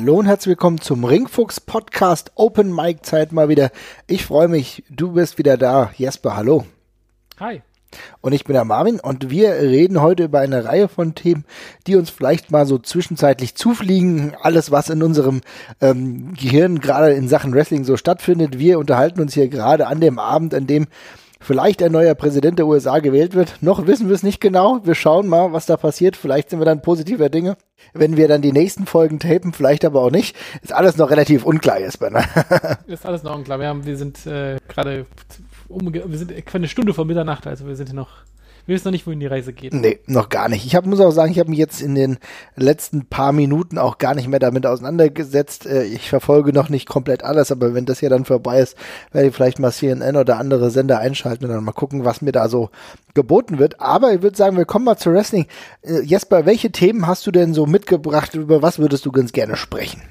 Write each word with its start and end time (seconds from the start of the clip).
Hallo 0.00 0.14
und 0.14 0.24
herzlich 0.24 0.52
willkommen 0.52 0.80
zum 0.80 1.04
Ringfuchs 1.04 1.60
Podcast 1.60 2.32
Open 2.34 2.74
Mic 2.74 3.02
Zeit 3.02 3.32
mal 3.32 3.50
wieder. 3.50 3.70
Ich 4.06 4.24
freue 4.24 4.48
mich, 4.48 4.82
du 4.88 5.12
bist 5.12 5.36
wieder 5.36 5.58
da. 5.58 5.90
Jesper, 5.94 6.38
hallo. 6.38 6.64
Hi. 7.38 7.60
Und 8.22 8.32
ich 8.32 8.44
bin 8.44 8.54
der 8.54 8.64
Marvin 8.64 8.98
und 8.98 9.28
wir 9.28 9.50
reden 9.50 10.00
heute 10.00 10.24
über 10.24 10.40
eine 10.40 10.64
Reihe 10.64 10.88
von 10.88 11.14
Themen, 11.14 11.44
die 11.86 11.96
uns 11.96 12.08
vielleicht 12.08 12.50
mal 12.50 12.64
so 12.64 12.78
zwischenzeitlich 12.78 13.56
zufliegen. 13.56 14.34
Alles, 14.40 14.70
was 14.70 14.88
in 14.88 15.02
unserem 15.02 15.42
ähm, 15.82 16.32
Gehirn 16.32 16.80
gerade 16.80 17.12
in 17.12 17.28
Sachen 17.28 17.52
Wrestling 17.52 17.84
so 17.84 17.98
stattfindet. 17.98 18.58
Wir 18.58 18.78
unterhalten 18.78 19.20
uns 19.20 19.34
hier 19.34 19.48
gerade 19.48 19.86
an 19.86 20.00
dem 20.00 20.18
Abend, 20.18 20.54
an 20.54 20.66
dem 20.66 20.86
vielleicht 21.40 21.82
ein 21.82 21.92
neuer 21.92 22.14
Präsident 22.14 22.58
der 22.58 22.66
USA 22.66 22.98
gewählt 22.98 23.34
wird. 23.34 23.62
Noch 23.62 23.86
wissen 23.86 24.08
wir 24.08 24.14
es 24.14 24.22
nicht 24.22 24.40
genau. 24.40 24.80
Wir 24.84 24.94
schauen 24.94 25.26
mal, 25.26 25.52
was 25.52 25.66
da 25.66 25.76
passiert. 25.76 26.16
Vielleicht 26.16 26.50
sind 26.50 26.60
wir 26.60 26.66
dann 26.66 26.82
positiver 26.82 27.28
Dinge. 27.28 27.56
Wenn 27.92 28.16
wir 28.16 28.28
dann 28.28 28.42
die 28.42 28.52
nächsten 28.52 28.86
Folgen 28.86 29.18
tapen, 29.18 29.52
vielleicht 29.52 29.84
aber 29.84 30.02
auch 30.02 30.10
nicht. 30.10 30.36
Ist 30.62 30.72
alles 30.72 30.96
noch 30.96 31.10
relativ 31.10 31.44
unklar, 31.44 31.80
Jesper. 31.80 32.10
Ne? 32.10 32.22
Ist 32.86 33.06
alles 33.06 33.22
noch 33.22 33.34
unklar. 33.34 33.58
Wir, 33.58 33.68
haben, 33.68 33.86
wir 33.86 33.96
sind 33.96 34.26
äh, 34.26 34.58
gerade 34.68 35.06
um, 35.68 35.92
wir 35.92 36.18
sind 36.18 36.32
eine 36.52 36.68
Stunde 36.68 36.92
vor 36.92 37.04
Mitternacht, 37.04 37.46
also 37.46 37.66
wir 37.66 37.76
sind 37.76 37.92
noch 37.92 38.08
wir 38.66 38.74
wissen 38.74 38.88
noch 38.88 38.92
nicht, 38.92 39.06
wohin 39.06 39.20
die 39.20 39.26
Reise 39.26 39.52
geht. 39.52 39.72
Nee, 39.72 40.00
noch 40.06 40.28
gar 40.28 40.48
nicht. 40.48 40.64
Ich 40.66 40.74
hab, 40.74 40.86
muss 40.86 41.00
auch 41.00 41.10
sagen, 41.10 41.32
ich 41.32 41.38
habe 41.38 41.50
mich 41.50 41.58
jetzt 41.58 41.80
in 41.80 41.94
den 41.94 42.18
letzten 42.56 43.06
paar 43.06 43.32
Minuten 43.32 43.78
auch 43.78 43.98
gar 43.98 44.14
nicht 44.14 44.28
mehr 44.28 44.38
damit 44.38 44.66
auseinandergesetzt. 44.66 45.66
Äh, 45.66 45.84
ich 45.84 46.08
verfolge 46.08 46.52
noch 46.52 46.68
nicht 46.68 46.88
komplett 46.88 47.24
alles, 47.24 47.52
aber 47.52 47.74
wenn 47.74 47.86
das 47.86 48.00
hier 48.00 48.10
dann 48.10 48.24
vorbei 48.24 48.60
ist, 48.60 48.76
werde 49.12 49.28
ich 49.28 49.34
vielleicht 49.34 49.58
mal 49.58 49.72
CNN 49.72 50.16
oder 50.16 50.38
andere 50.38 50.70
Sender 50.70 50.98
einschalten 50.98 51.44
und 51.44 51.50
dann 51.50 51.64
mal 51.64 51.72
gucken, 51.72 52.04
was 52.04 52.22
mir 52.22 52.32
da 52.32 52.48
so 52.48 52.70
geboten 53.14 53.58
wird. 53.58 53.80
Aber 53.80 54.12
ich 54.12 54.22
würde 54.22 54.36
sagen, 54.36 54.56
wir 54.56 54.64
kommen 54.64 54.84
mal 54.84 54.96
zu 54.96 55.12
Wrestling. 55.12 55.46
Äh, 55.82 56.02
Jesper, 56.02 56.46
welche 56.46 56.70
Themen 56.70 57.06
hast 57.06 57.26
du 57.26 57.30
denn 57.30 57.54
so 57.54 57.66
mitgebracht? 57.66 58.34
Über 58.34 58.62
was 58.62 58.78
würdest 58.78 59.06
du 59.06 59.12
ganz 59.12 59.32
gerne 59.32 59.56
sprechen? 59.56 60.02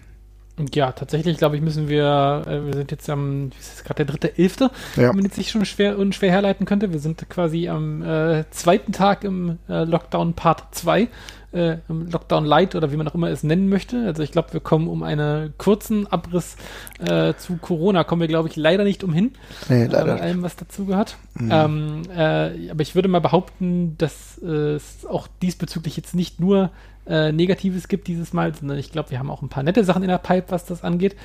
Ja, 0.74 0.92
tatsächlich, 0.92 1.38
glaube 1.38 1.56
ich, 1.56 1.62
müssen 1.62 1.88
wir, 1.88 2.44
äh, 2.48 2.66
wir 2.66 2.74
sind 2.74 2.92
jetzt 2.92 3.10
am, 3.10 3.52
wie 3.52 3.60
ist 3.60 3.76
es 3.76 3.84
gerade 3.84 4.06
der 4.06 4.14
dritte 4.14 4.38
Elfte, 4.38 4.72
ja. 4.96 5.10
wenn 5.10 5.16
man 5.16 5.26
jetzt 5.26 5.36
sich 5.36 5.52
schon 5.52 5.66
schwer 5.66 5.98
unschwer 5.98 6.32
herleiten 6.32 6.66
könnte. 6.66 6.92
Wir 6.92 7.00
sind 7.00 7.30
quasi 7.30 7.70
am 7.70 8.02
äh, 8.02 8.44
zweiten 8.52 8.92
Tag 8.92 9.24
im 9.24 9.58
äh, 9.70 9.84
Lockdown 9.84 10.34
Part 10.34 10.76
2, 10.76 11.08
äh, 11.52 11.78
im 11.88 12.10
Lockdown 12.10 12.46
Light 12.46 12.76
oder 12.76 12.92
wie 12.92 12.98
man 12.98 13.08
auch 13.08 13.16
immer 13.16 13.30
es 13.30 13.44
nennen 13.44 13.70
möchte. 13.70 14.06
Also 14.06 14.22
ich 14.22 14.32
glaube, 14.32 14.54
wir 14.54 14.60
kommen 14.60 14.88
um 14.88 15.04
einen 15.04 15.54
kurzen 15.58 16.08
Abriss 16.08 16.58
äh, 17.00 17.34
zu 17.36 17.58
Corona, 17.58 18.04
kommen 18.04 18.22
wir, 18.22 18.28
glaube 18.28 18.50
ich, 18.50 18.56
leider 18.56 18.84
nicht 18.84 19.04
umhin. 19.04 19.32
Nee, 19.70 19.86
leider. 19.86 20.18
Äh, 20.18 20.22
allem, 20.22 20.44
was 20.44 20.56
dazu 20.56 20.86
gehört. 20.86 21.18
Mhm. 21.36 21.50
Ähm, 21.52 22.02
äh, 22.16 22.70
aber 22.72 22.82
ich 22.82 22.96
würde 22.96 23.08
mal 23.08 23.22
behaupten, 23.22 23.96
dass 23.98 24.38
es 24.40 25.06
auch 25.06 25.28
diesbezüglich 25.42 25.98
jetzt 25.98 26.16
nicht 26.16 26.40
nur 26.40 26.72
äh, 27.08 27.32
Negatives 27.32 27.88
gibt 27.88 28.08
dieses 28.08 28.34
Mal, 28.34 28.54
sondern 28.54 28.78
ich 28.78 28.92
glaube, 28.92 29.12
wir 29.12 29.20
haben 29.20 29.32
auch 29.32 29.42
ein 29.42 29.50
paar 29.50 29.64
nette 29.64 29.84
Sachen 29.84 30.04
in 30.04 30.10
der 30.10 30.18
Pipe, 30.18 30.46
was 30.50 30.66
das 30.66 30.84
angeht. 30.84 31.16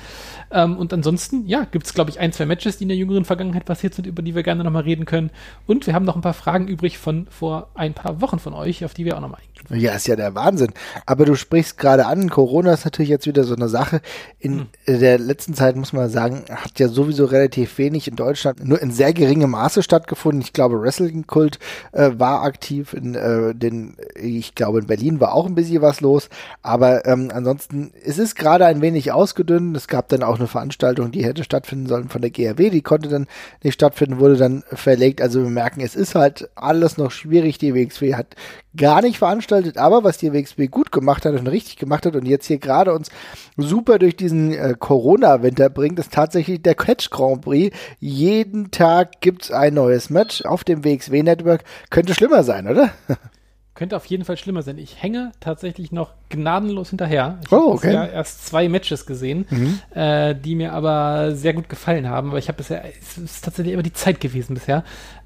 Ähm, 0.51 0.77
und 0.77 0.93
ansonsten, 0.93 1.45
ja, 1.47 1.65
gibt 1.65 1.85
es, 1.85 1.93
glaube 1.93 2.09
ich, 2.09 2.19
ein, 2.19 2.31
zwei 2.31 2.45
Matches, 2.45 2.77
die 2.77 2.85
in 2.85 2.89
der 2.89 2.97
jüngeren 2.97 3.25
Vergangenheit 3.25 3.65
passiert 3.65 3.93
sind, 3.93 4.07
über 4.07 4.21
die 4.21 4.35
wir 4.35 4.43
gerne 4.43 4.63
nochmal 4.63 4.83
reden 4.83 5.05
können. 5.05 5.29
Und 5.67 5.85
wir 5.87 5.93
haben 5.93 6.05
noch 6.05 6.15
ein 6.15 6.21
paar 6.21 6.33
Fragen 6.33 6.67
übrig 6.67 6.97
von 6.97 7.27
vor 7.29 7.69
ein 7.75 7.93
paar 7.93 8.21
Wochen 8.21 8.39
von 8.39 8.53
euch, 8.53 8.83
auf 8.83 8.93
die 8.93 9.05
wir 9.05 9.15
auch 9.15 9.21
nochmal 9.21 9.41
eingehen. 9.41 9.81
Ja, 9.81 9.93
ist 9.93 10.07
ja 10.07 10.15
der 10.15 10.35
Wahnsinn. 10.35 10.73
Aber 11.05 11.25
du 11.25 11.35
sprichst 11.35 11.77
gerade 11.77 12.05
an, 12.05 12.29
Corona 12.29 12.73
ist 12.73 12.85
natürlich 12.85 13.09
jetzt 13.09 13.27
wieder 13.27 13.43
so 13.43 13.55
eine 13.55 13.67
Sache. 13.67 14.01
In 14.39 14.67
hm. 14.87 14.99
der 14.99 15.17
letzten 15.17 15.53
Zeit 15.53 15.75
muss 15.75 15.93
man 15.93 16.09
sagen, 16.09 16.45
hat 16.49 16.79
ja 16.79 16.87
sowieso 16.87 17.25
relativ 17.25 17.77
wenig 17.77 18.07
in 18.07 18.15
Deutschland, 18.15 18.63
nur 18.63 18.81
in 18.81 18.91
sehr 18.91 19.13
geringem 19.13 19.51
Maße 19.51 19.83
stattgefunden. 19.83 20.41
Ich 20.41 20.53
glaube, 20.53 20.81
Wrestling-Kult 20.81 21.59
äh, 21.91 22.11
war 22.17 22.43
aktiv 22.43 22.93
in 22.93 23.15
äh, 23.15 23.55
den, 23.55 23.97
ich 24.15 24.55
glaube, 24.55 24.79
in 24.79 24.87
Berlin 24.87 25.19
war 25.19 25.33
auch 25.33 25.45
ein 25.45 25.55
bisschen 25.55 25.74
was 25.81 26.01
los. 26.01 26.29
Aber 26.61 27.05
ähm, 27.05 27.31
ansonsten, 27.33 27.91
es 28.03 28.17
ist 28.17 28.35
gerade 28.35 28.65
ein 28.65 28.81
wenig 28.81 29.11
ausgedünnt. 29.11 29.75
Es 29.75 29.87
gab 29.87 30.09
dann 30.09 30.23
auch 30.23 30.37
eine 30.37 30.47
Veranstaltung, 30.47 31.11
die 31.11 31.25
hätte 31.25 31.43
stattfinden 31.43 31.87
sollen 31.87 32.09
von 32.09 32.21
der 32.21 32.31
GRW, 32.31 32.69
die 32.69 32.81
konnte 32.81 33.09
dann 33.09 33.27
nicht 33.63 33.73
stattfinden, 33.73 34.19
wurde 34.19 34.37
dann 34.37 34.63
verlegt. 34.71 35.21
Also 35.21 35.43
wir 35.43 35.49
merken, 35.49 35.81
es 35.81 35.95
ist 35.95 36.15
halt 36.15 36.49
alles 36.55 36.97
noch 36.97 37.11
schwierig. 37.11 37.57
Die 37.57 37.73
WXW 37.73 38.15
hat 38.15 38.35
gar 38.75 39.01
nicht 39.01 39.17
veranstaltet, 39.17 39.77
aber 39.77 40.03
was 40.03 40.17
die 40.17 40.33
WXW 40.33 40.67
gut 40.67 40.91
gemacht 40.91 41.25
hat 41.25 41.33
und 41.33 41.47
richtig 41.47 41.77
gemacht 41.77 42.05
hat 42.05 42.15
und 42.15 42.25
jetzt 42.25 42.47
hier 42.47 42.57
gerade 42.57 42.93
uns 42.93 43.09
super 43.57 43.99
durch 43.99 44.15
diesen 44.15 44.53
äh, 44.53 44.75
Corona-Winter 44.77 45.69
bringt, 45.69 45.99
ist 45.99 46.13
tatsächlich 46.13 46.61
der 46.61 46.75
Catch 46.75 47.09
Grand 47.09 47.41
Prix. 47.41 47.75
Jeden 47.99 48.71
Tag 48.71 49.21
gibt's 49.21 49.51
ein 49.51 49.73
neues 49.75 50.09
Match 50.09 50.43
auf 50.43 50.63
dem 50.63 50.83
WXW-Network. 50.83 51.63
Könnte 51.89 52.13
schlimmer 52.13 52.43
sein, 52.43 52.67
oder? 52.67 52.91
Könnte 53.75 53.97
auf 53.97 54.05
jeden 54.05 54.23
Fall 54.23 54.37
schlimmer 54.37 54.61
sein. 54.61 54.77
Ich 54.77 55.03
hänge 55.03 55.33
tatsächlich 55.41 55.91
noch 55.91 56.13
gnadenlos 56.29 56.91
hinterher. 56.91 57.39
Ich 57.45 57.51
oh, 57.51 57.73
okay. 57.73 57.87
habe 57.93 58.07
ja 58.07 58.13
erst 58.13 58.47
zwei 58.47 58.69
Matches 58.69 59.05
gesehen, 59.05 59.45
mhm. 59.49 59.79
äh, 59.93 60.33
die 60.33 60.55
mir 60.55 60.71
aber 60.71 61.35
sehr 61.35 61.53
gut 61.53 61.67
gefallen 61.67 62.09
haben. 62.09 62.29
Aber 62.29 62.39
ich 62.39 62.47
habe 62.47 62.55
bisher, 62.55 62.85
es 63.01 63.17
ist 63.17 63.43
tatsächlich 63.43 63.73
immer 63.73 63.83
die 63.83 63.91
Zeit 63.91 64.21
gewesen 64.21 64.53
bisher. 64.53 64.85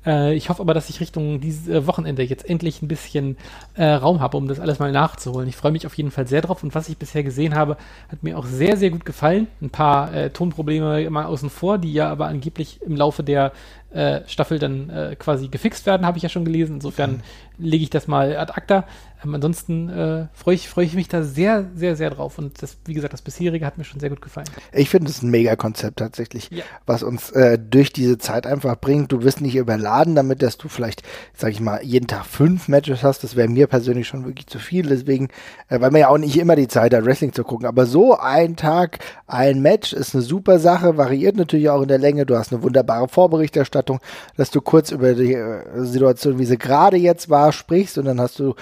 Äh, 0.10 0.34
ich 0.34 0.50
hoffe 0.50 0.62
aber, 0.62 0.74
dass 0.74 0.90
ich 0.90 1.00
Richtung 1.00 1.40
dieses 1.40 1.68
äh, 1.68 1.86
Wochenende 1.86 2.24
jetzt 2.24 2.50
endlich 2.50 2.82
ein 2.82 2.88
bisschen 2.88 3.38
äh, 3.76 3.86
Raum 3.86 4.20
habe, 4.20 4.38
um 4.38 4.48
das 4.48 4.60
alles 4.60 4.80
mal 4.80 4.92
nachzuholen. 4.92 5.48
Ich 5.48 5.56
freue 5.56 5.72
mich 5.72 5.86
auf 5.86 5.94
jeden 5.94 6.10
Fall 6.10 6.28
sehr 6.28 6.42
drauf 6.42 6.64
und 6.64 6.74
was 6.74 6.90
ich 6.90 6.98
bisher 6.98 7.24
gesehen 7.24 7.54
habe, 7.54 7.78
hat 8.12 8.24
mir 8.24 8.38
auch 8.38 8.46
sehr, 8.46 8.76
sehr 8.76 8.90
gut 8.90 9.06
gefallen. 9.06 9.48
Ein 9.62 9.70
paar 9.70 10.14
äh, 10.14 10.30
Tonprobleme 10.32 11.10
mal 11.12 11.26
außen 11.26 11.50
vor, 11.52 11.78
die 11.78 11.94
ja 11.94 12.10
aber 12.10 12.28
angeblich 12.28 12.82
im 12.82 12.96
Laufe 12.96 13.24
der 13.24 13.52
äh, 13.92 14.22
Staffel 14.28 14.60
dann 14.60 14.90
äh, 14.90 15.16
quasi 15.18 15.48
gefixt 15.48 15.86
werden, 15.86 16.06
habe 16.06 16.18
ich 16.18 16.24
ja 16.24 16.30
schon 16.30 16.46
gelesen. 16.46 16.76
Insofern 16.76 17.12
mhm. 17.12 17.66
lege 17.66 17.84
ich 17.84 17.90
das 17.90 18.08
mal 18.08 18.36
ad 18.36 18.54
acta. 18.56 18.86
Ähm, 19.24 19.36
ansonsten 19.36 19.90
äh, 19.90 20.28
freue 20.34 20.56
ich, 20.56 20.70
freu 20.70 20.84
ich 20.84 20.94
mich 20.94 21.08
da 21.08 21.24
sehr, 21.24 21.66
sehr, 21.76 21.96
sehr 21.96 22.10
drauf. 22.10 22.38
Und 22.38 22.62
das, 22.62 22.78
wie 22.86 22.94
gesagt, 22.94 23.14
das 23.14 23.22
bisherige 23.22 23.66
hat 23.66 23.78
mir 23.78 23.84
schon 23.84 24.00
sehr 24.00 24.10
gut 24.10 24.22
gefallen. 24.22 24.48
Ich 24.72 24.90
finde 24.90 25.10
es 25.10 25.22
ein 25.22 25.30
Mega-Konzept 25.30 25.98
tatsächlich, 26.00 26.50
ja. 26.52 26.64
was 26.86 27.04
uns 27.04 27.32
äh, 27.32 27.58
durch 27.60 27.92
diese 27.92 28.18
Zeit 28.18 28.46
einfach 28.46 28.78
bringt. 28.78 29.12
Du 29.12 29.24
wirst 29.24 29.42
nicht 29.42 29.56
überladen 29.56 30.16
damit, 30.16 30.42
dass 30.42 30.58
du 30.58 30.70
vielleicht, 30.70 31.04
sag 31.36 31.52
ich 31.52 31.60
mal, 31.60 31.84
jeden 31.84 32.08
Tag 32.08 32.26
fünf 32.26 32.68
Matches 32.68 33.04
hast. 33.04 33.24
Das 33.24 33.36
wäre 33.36 33.50
mir 33.50 33.68
persönlich 33.68 34.08
schon 34.08 34.26
wirklich 34.26 34.48
zu 34.48 34.60
viel. 34.60 34.88
Deswegen, 34.88 35.28
äh, 35.68 35.82
weil 35.82 35.92
man 35.92 36.02
ja 36.02 36.10
auch 36.10 36.18
nicht 36.18 36.38
immer 36.38 36.56
die 36.56 36.68
Zeit 36.68 36.94
hat, 36.94 37.06
Wrestling 37.06 37.34
zu 37.34 37.44
gucken. 37.44 37.68
Aber 37.68 37.86
so 37.86 38.18
ein 38.18 38.56
Tag, 38.56 39.00
ein 39.28 39.62
Match 39.62 39.94
ist 39.94 40.16
eine 40.16 40.24
super 40.24 40.60
Sache, 40.60 40.98
variiert 40.98 41.36
natürlich 41.36 41.70
auch 41.70 41.82
in 41.82 41.88
der 41.88 41.98
Länge. 41.98 42.26
Du 42.26 42.38
hast 42.38 42.54
eine 42.54 42.64
wunderbare 42.64 43.08
Vorberichterstattung, 43.08 44.00
dass 44.38 44.50
du 44.52 44.62
kurz 44.62 44.92
über 44.92 45.14
die 45.14 45.34
äh, 45.34 45.84
Situation, 45.84 46.40
wie 46.40 46.46
sie 46.46 46.58
gerade 46.58 46.98
jetzt 46.98 47.30
war, 47.30 47.52
sprichst 47.52 47.98
und 47.98 48.06
dann 48.06 48.22
hast 48.22 48.40
du 48.40 48.56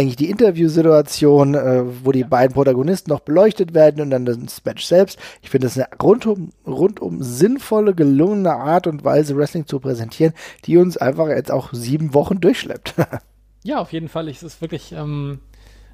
eigentlich 0.00 0.16
die 0.16 0.30
Interviewsituation, 0.30 1.54
äh, 1.54 1.82
wo 2.04 2.12
die 2.12 2.24
beiden 2.24 2.54
Protagonisten 2.54 3.10
noch 3.10 3.20
beleuchtet 3.20 3.74
werden 3.74 4.00
und 4.00 4.10
dann 4.10 4.24
das 4.24 4.64
Match 4.64 4.84
selbst. 4.84 5.18
Ich 5.42 5.50
finde 5.50 5.66
das 5.66 5.76
eine 5.76 5.88
rundum, 6.02 6.50
rundum 6.66 7.22
sinnvolle, 7.22 7.94
gelungene 7.94 8.54
Art 8.54 8.86
und 8.86 9.04
Weise, 9.04 9.36
Wrestling 9.36 9.66
zu 9.66 9.78
präsentieren, 9.78 10.32
die 10.64 10.78
uns 10.78 10.96
einfach 10.96 11.28
jetzt 11.28 11.52
auch 11.52 11.72
sieben 11.72 12.14
Wochen 12.14 12.40
durchschleppt. 12.40 12.94
ja, 13.62 13.78
auf 13.78 13.92
jeden 13.92 14.08
Fall. 14.08 14.28
Es 14.28 14.42
ist 14.42 14.60
wirklich, 14.60 14.92
ähm, 14.92 15.40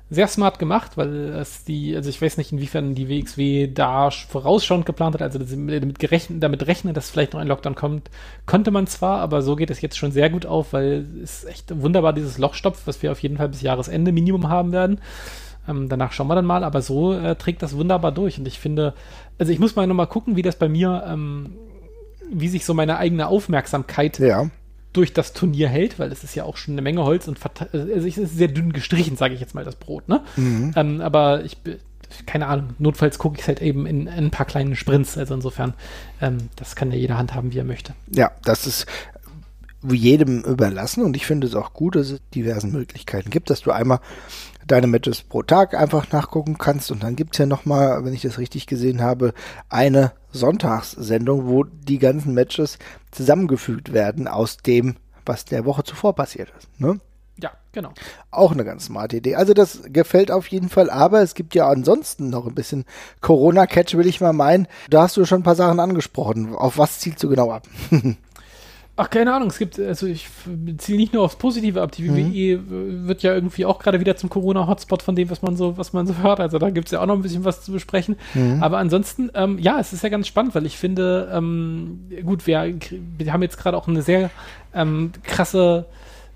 sehr 0.09 0.29
smart 0.29 0.61
gemacht, 0.61 0.97
weil 0.97 1.31
es 1.31 1.65
die, 1.65 1.97
also 1.97 2.09
ich 2.09 2.23
weiß 2.23 2.37
nicht, 2.37 2.53
inwiefern 2.53 2.95
die 2.95 3.09
WXW 3.09 3.69
da 3.73 4.11
vorausschauend 4.11 4.87
geplant 4.87 5.15
hat, 5.15 5.23
also 5.23 5.41
damit, 5.41 5.99
gerechnet, 5.99 6.43
damit 6.43 6.67
rechnen, 6.69 6.95
dass 6.95 7.11
vielleicht 7.11 7.33
noch 7.33 7.41
ein 7.41 7.49
Lockdown 7.49 7.75
kommt, 7.75 8.11
konnte 8.47 8.71
man 8.71 8.87
zwar, 8.87 9.21
aber 9.21 9.43
so 9.43 9.57
geht 9.57 9.71
es 9.71 9.81
jetzt 9.81 9.99
schon 9.99 10.13
sehr 10.13 10.31
gut 10.31 10.47
auf, 10.47 10.73
weil 10.73 11.07
es 11.23 11.45
echt 11.45 11.81
wunderbar 11.83 12.13
dieses 12.13 12.39
Loch 12.39 12.55
stopft, 12.55 12.87
was 12.87 13.03
wir 13.03 13.11
auf 13.11 13.19
jeden 13.21 13.37
Fall 13.37 13.49
bis 13.49 13.63
Jahresende 13.63 14.13
Minimum 14.13 14.49
haben 14.49 14.71
werden. 14.71 15.01
Ähm, 15.69 15.89
danach 15.89 16.13
schauen 16.13 16.29
wir 16.29 16.37
dann 16.37 16.47
mal, 16.47 16.63
aber 16.63 16.83
so 16.83 17.13
äh, 17.13 17.35
trägt 17.35 17.63
das 17.63 17.77
wunderbar 17.77 18.13
durch. 18.13 18.39
Und 18.39 18.47
ich 18.47 18.61
finde, 18.61 18.95
also 19.39 19.51
ich 19.51 19.59
muss 19.59 19.75
mal 19.75 19.89
nochmal 19.89 20.07
gucken, 20.07 20.37
wie 20.37 20.43
das 20.43 20.55
bei 20.55 20.69
mir, 20.69 21.03
ähm, 21.09 21.57
wie 22.31 22.47
sich 22.47 22.65
so 22.65 22.75
meine 22.75 22.99
eigene 22.99 23.27
Aufmerksamkeit 23.27 24.21
ja 24.21 24.51
durch 24.97 25.13
das 25.13 25.33
Turnier 25.33 25.69
hält, 25.69 25.99
weil 25.99 26.11
es 26.11 26.25
ist 26.25 26.35
ja 26.35 26.45
auch 26.45 26.57
schon 26.57 26.75
eine 26.75 26.83
Menge 26.83 27.05
Holz 27.05 27.29
und 27.29 27.39
also 27.73 27.87
es 27.89 28.19
ist 28.19 28.37
sehr 28.37 28.49
dünn 28.49 28.73
gestrichen, 28.73 29.17
sage 29.17 29.35
ich 29.35 29.41
jetzt 29.41 29.55
mal, 29.55 29.65
das 29.65 29.77
Brot. 29.77 30.09
Ne? 30.09 30.23
Mhm. 30.37 30.73
Ähm, 30.75 31.01
aber 31.01 31.45
ich, 31.45 31.59
keine 32.25 32.47
Ahnung, 32.47 32.71
notfalls 32.79 33.19
gucke 33.19 33.37
ich 33.37 33.43
es 33.43 33.49
halt 33.49 33.63
eben 33.63 33.87
in, 33.87 34.07
in, 34.07 34.09
ein 34.09 34.31
paar 34.31 34.47
kleinen 34.47 34.75
Sprints. 34.77 35.19
Also 35.19 35.35
insofern, 35.35 35.75
ähm, 36.21 36.49
das 36.57 36.77
kann 36.77 36.91
ja 36.91 36.99
jeder 36.99 37.19
handhaben, 37.19 37.53
wie 37.53 37.59
er 37.59 37.65
möchte. 37.65 37.95
Ja, 38.11 38.33
das 38.45 38.67
ist 38.67 38.87
jedem 39.83 40.43
überlassen 40.43 41.05
und 41.05 41.17
ich 41.17 41.27
finde 41.27 41.47
es 41.47 41.55
auch 41.55 41.73
gut, 41.73 41.97
dass 41.97 42.11
es 42.11 42.21
diversen 42.35 42.73
Möglichkeiten 42.73 43.31
gibt, 43.31 43.51
dass 43.51 43.61
du 43.61 43.71
einmal 43.71 44.01
deine 44.67 44.87
Matches 44.87 45.23
pro 45.23 45.43
Tag 45.43 45.75
einfach 45.75 46.11
nachgucken 46.11 46.59
kannst. 46.59 46.91
Und 46.91 47.03
dann 47.03 47.17
gibt's 47.17 47.39
ja 47.39 47.47
nochmal, 47.47 48.05
wenn 48.05 48.15
ich 48.15 48.23
das 48.23 48.39
richtig 48.39 48.67
gesehen 48.67 49.01
habe, 49.01 49.33
eine 49.69 50.13
Sonntagssendung, 50.33 51.47
wo 51.47 51.65
die 51.65 51.99
ganzen 51.99 52.35
Matches 52.35 52.79
zusammengefügt 53.17 53.93
werden 53.93 54.29
aus 54.29 54.59
dem, 54.59 54.97
was 55.25 55.45
der 55.45 55.65
Woche 55.65 55.85
zuvor 55.85 56.15
passiert 56.15 56.53
ist. 56.57 56.69
Ne? 56.81 57.01
Ja, 57.39 57.53
Genau. 57.77 57.93
Auch 58.31 58.53
eine 58.53 58.65
ganz 58.65 58.87
smarte 58.87 59.19
Idee. 59.19 59.35
Also 59.35 59.53
das 59.53 59.83
gefällt 59.89 60.31
auf 60.31 60.47
jeden 60.47 60.71
Fall, 60.71 60.89
aber 60.89 61.21
es 61.21 61.35
gibt 61.35 61.55
ja 61.55 61.69
ansonsten 61.69 62.31
noch 62.31 62.47
ein 62.47 62.55
bisschen 62.55 62.87
Corona-Catch, 63.21 63.99
will 63.99 64.07
ich 64.07 64.23
mal 64.23 64.33
meinen. 64.33 64.67
Da 64.89 65.03
hast 65.03 65.19
du 65.19 65.27
schon 65.27 65.41
ein 65.41 65.45
paar 65.45 65.57
Sachen 65.57 65.79
angesprochen. 65.79 66.55
Auf 66.55 66.79
was 66.79 67.01
zielst 67.01 67.23
du 67.23 67.29
genau 67.29 67.53
ab? 67.53 67.69
Ach, 68.99 69.11
keine 69.11 69.35
Ahnung. 69.35 69.49
Es 69.49 69.59
gibt, 69.59 69.79
also 69.79 70.07
ich 70.07 70.27
ziele 70.79 70.97
nicht 70.97 71.13
nur 71.13 71.23
aufs 71.23 71.37
Positive 71.37 71.83
ab. 71.83 71.93
Die 71.93 72.09
WWE 72.09 72.59
mhm. 72.59 73.07
wird 73.07 73.23
ja 73.23 73.35
irgendwie 73.35 73.67
auch 73.67 73.79
gerade 73.79 74.01
wieder 74.01 74.17
zum 74.17 74.31
Corona-Hotspot 74.31 75.03
von 75.03 75.15
dem, 75.15 75.29
was 75.29 75.43
man 75.43 75.55
so, 75.55 75.77
was 75.77 75.93
man 75.93 76.07
so 76.07 76.17
hört. 76.17 76.41
Also 76.41 76.59
da 76.59 76.71
gibt 76.71 76.89
es 76.89 76.93
ja 76.93 77.03
auch 77.03 77.07
noch 77.07 77.15
ein 77.15 77.23
bisschen 77.23 77.45
was 77.45 77.63
zu 77.63 77.73
besprechen. 77.73 78.17
Mhm. 78.33 78.63
Aber 78.63 78.79
ansonsten, 78.79 79.31
ähm, 79.35 79.59
ja, 79.59 79.79
es 79.79 79.93
ist 79.93 80.03
ja 80.03 80.09
ganz 80.09 80.27
spannend, 80.27 80.55
weil 80.55 80.65
ich 80.65 80.79
finde, 80.79 81.31
ähm, 81.31 82.09
gut, 82.25 82.47
wir, 82.47 82.75
wir 83.19 83.33
haben 83.33 83.43
jetzt 83.43 83.59
gerade 83.59 83.77
auch 83.77 83.87
eine 83.87 84.01
sehr 84.01 84.31
ähm, 84.75 85.13
krasse 85.23 85.85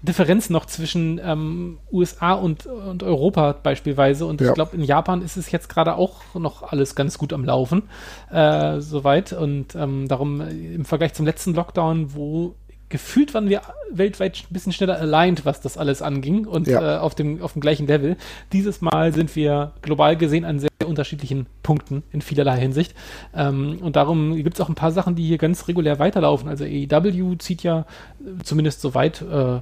Differenz 0.03 0.49
noch 0.49 0.67
zwischen 0.67 1.21
ähm, 1.23 1.79
USA 1.93 2.33
und, 2.33 2.67
und 2.67 3.03
Europa 3.03 3.53
beispielsweise. 3.53 4.27
Und 4.27 4.41
ja. 4.41 4.49
ich 4.49 4.55
glaube, 4.55 4.77
in 4.77 4.83
Japan 4.83 5.23
ist 5.23 5.37
es 5.37 5.51
jetzt 5.51 5.69
gerade 5.69 5.97
auch 5.97 6.35
noch 6.35 6.63
alles 6.63 6.95
ganz 6.95 7.19
gut 7.19 7.33
am 7.33 7.45
Laufen, 7.45 7.83
äh, 8.31 8.81
soweit. 8.81 9.33
Und 9.33 9.75
ähm, 9.75 10.09
darum 10.09 10.41
äh, 10.41 10.75
im 10.75 10.85
Vergleich 10.85 11.13
zum 11.13 11.27
letzten 11.27 11.55
Lockdown, 11.55 12.15
wo 12.15 12.55
gefühlt 12.91 13.33
waren 13.35 13.49
wir 13.49 13.63
weltweit 13.91 14.45
ein 14.51 14.53
bisschen 14.53 14.73
schneller 14.73 15.01
aligned, 15.01 15.47
was 15.47 15.61
das 15.61 15.79
alles 15.79 16.03
anging 16.03 16.47
und 16.47 16.67
ja. 16.67 16.97
äh, 16.97 16.99
auf, 16.99 17.15
dem, 17.15 17.41
auf 17.41 17.53
dem 17.53 17.63
gleichen 17.63 17.87
Level. 17.87 18.17
Dieses 18.53 18.81
Mal 18.81 19.15
sind 19.15 19.35
wir 19.37 19.73
global 19.81 20.17
gesehen 20.17 20.45
an 20.45 20.59
sehr 20.59 20.71
unterschiedlichen 20.85 21.47
Punkten 21.63 22.03
in 22.11 22.21
vielerlei 22.21 22.59
Hinsicht. 22.59 22.95
Ähm, 23.35 23.79
und 23.81 23.97
darum 23.97 24.35
gibt 24.35 24.55
es 24.55 24.61
auch 24.61 24.69
ein 24.69 24.75
paar 24.75 24.91
Sachen, 24.91 25.15
die 25.15 25.27
hier 25.27 25.39
ganz 25.39 25.69
regulär 25.69 25.99
weiterlaufen. 26.01 26.49
Also 26.49 26.65
AEW 26.65 27.37
zieht 27.37 27.63
ja 27.63 27.81
äh, 28.21 28.43
zumindest 28.43 28.81
soweit 28.81 29.23
äh, 29.23 29.61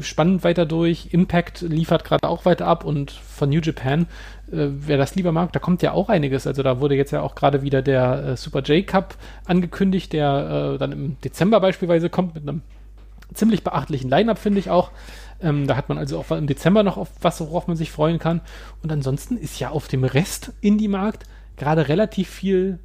spannend 0.00 0.44
weiter 0.44 0.66
durch. 0.66 1.08
Impact 1.12 1.62
liefert 1.62 2.04
gerade 2.04 2.28
auch 2.28 2.44
weiter 2.44 2.66
ab 2.66 2.84
und 2.84 3.10
von 3.10 3.48
New 3.50 3.60
Japan, 3.60 4.02
äh, 4.50 4.68
wer 4.70 4.96
das 4.96 5.14
lieber 5.14 5.32
mag, 5.32 5.52
da 5.52 5.58
kommt 5.58 5.82
ja 5.82 5.92
auch 5.92 6.08
einiges. 6.08 6.46
Also 6.46 6.62
da 6.62 6.80
wurde 6.80 6.94
jetzt 6.94 7.10
ja 7.10 7.22
auch 7.22 7.34
gerade 7.34 7.62
wieder 7.62 7.82
der 7.82 8.24
äh, 8.24 8.36
Super 8.36 8.60
J 8.62 8.86
Cup 8.86 9.16
angekündigt, 9.44 10.12
der 10.12 10.74
äh, 10.74 10.78
dann 10.78 10.92
im 10.92 11.20
Dezember 11.22 11.60
beispielsweise 11.60 12.10
kommt 12.10 12.34
mit 12.34 12.48
einem 12.48 12.62
ziemlich 13.32 13.64
beachtlichen 13.64 14.10
Line-Up, 14.10 14.38
finde 14.38 14.60
ich 14.60 14.70
auch. 14.70 14.90
Ähm, 15.40 15.66
da 15.66 15.76
hat 15.76 15.88
man 15.88 15.98
also 15.98 16.18
auch 16.18 16.30
im 16.30 16.46
Dezember 16.46 16.82
noch 16.82 16.96
auf 16.96 17.10
was, 17.20 17.40
worauf 17.40 17.66
man 17.66 17.76
sich 17.76 17.90
freuen 17.90 18.18
kann. 18.18 18.40
Und 18.82 18.92
ansonsten 18.92 19.36
ist 19.36 19.58
ja 19.58 19.70
auf 19.70 19.88
dem 19.88 20.04
Rest 20.04 20.52
Indie-Markt 20.60 21.24
gerade 21.56 21.88
relativ 21.88 22.28
viel 22.28 22.78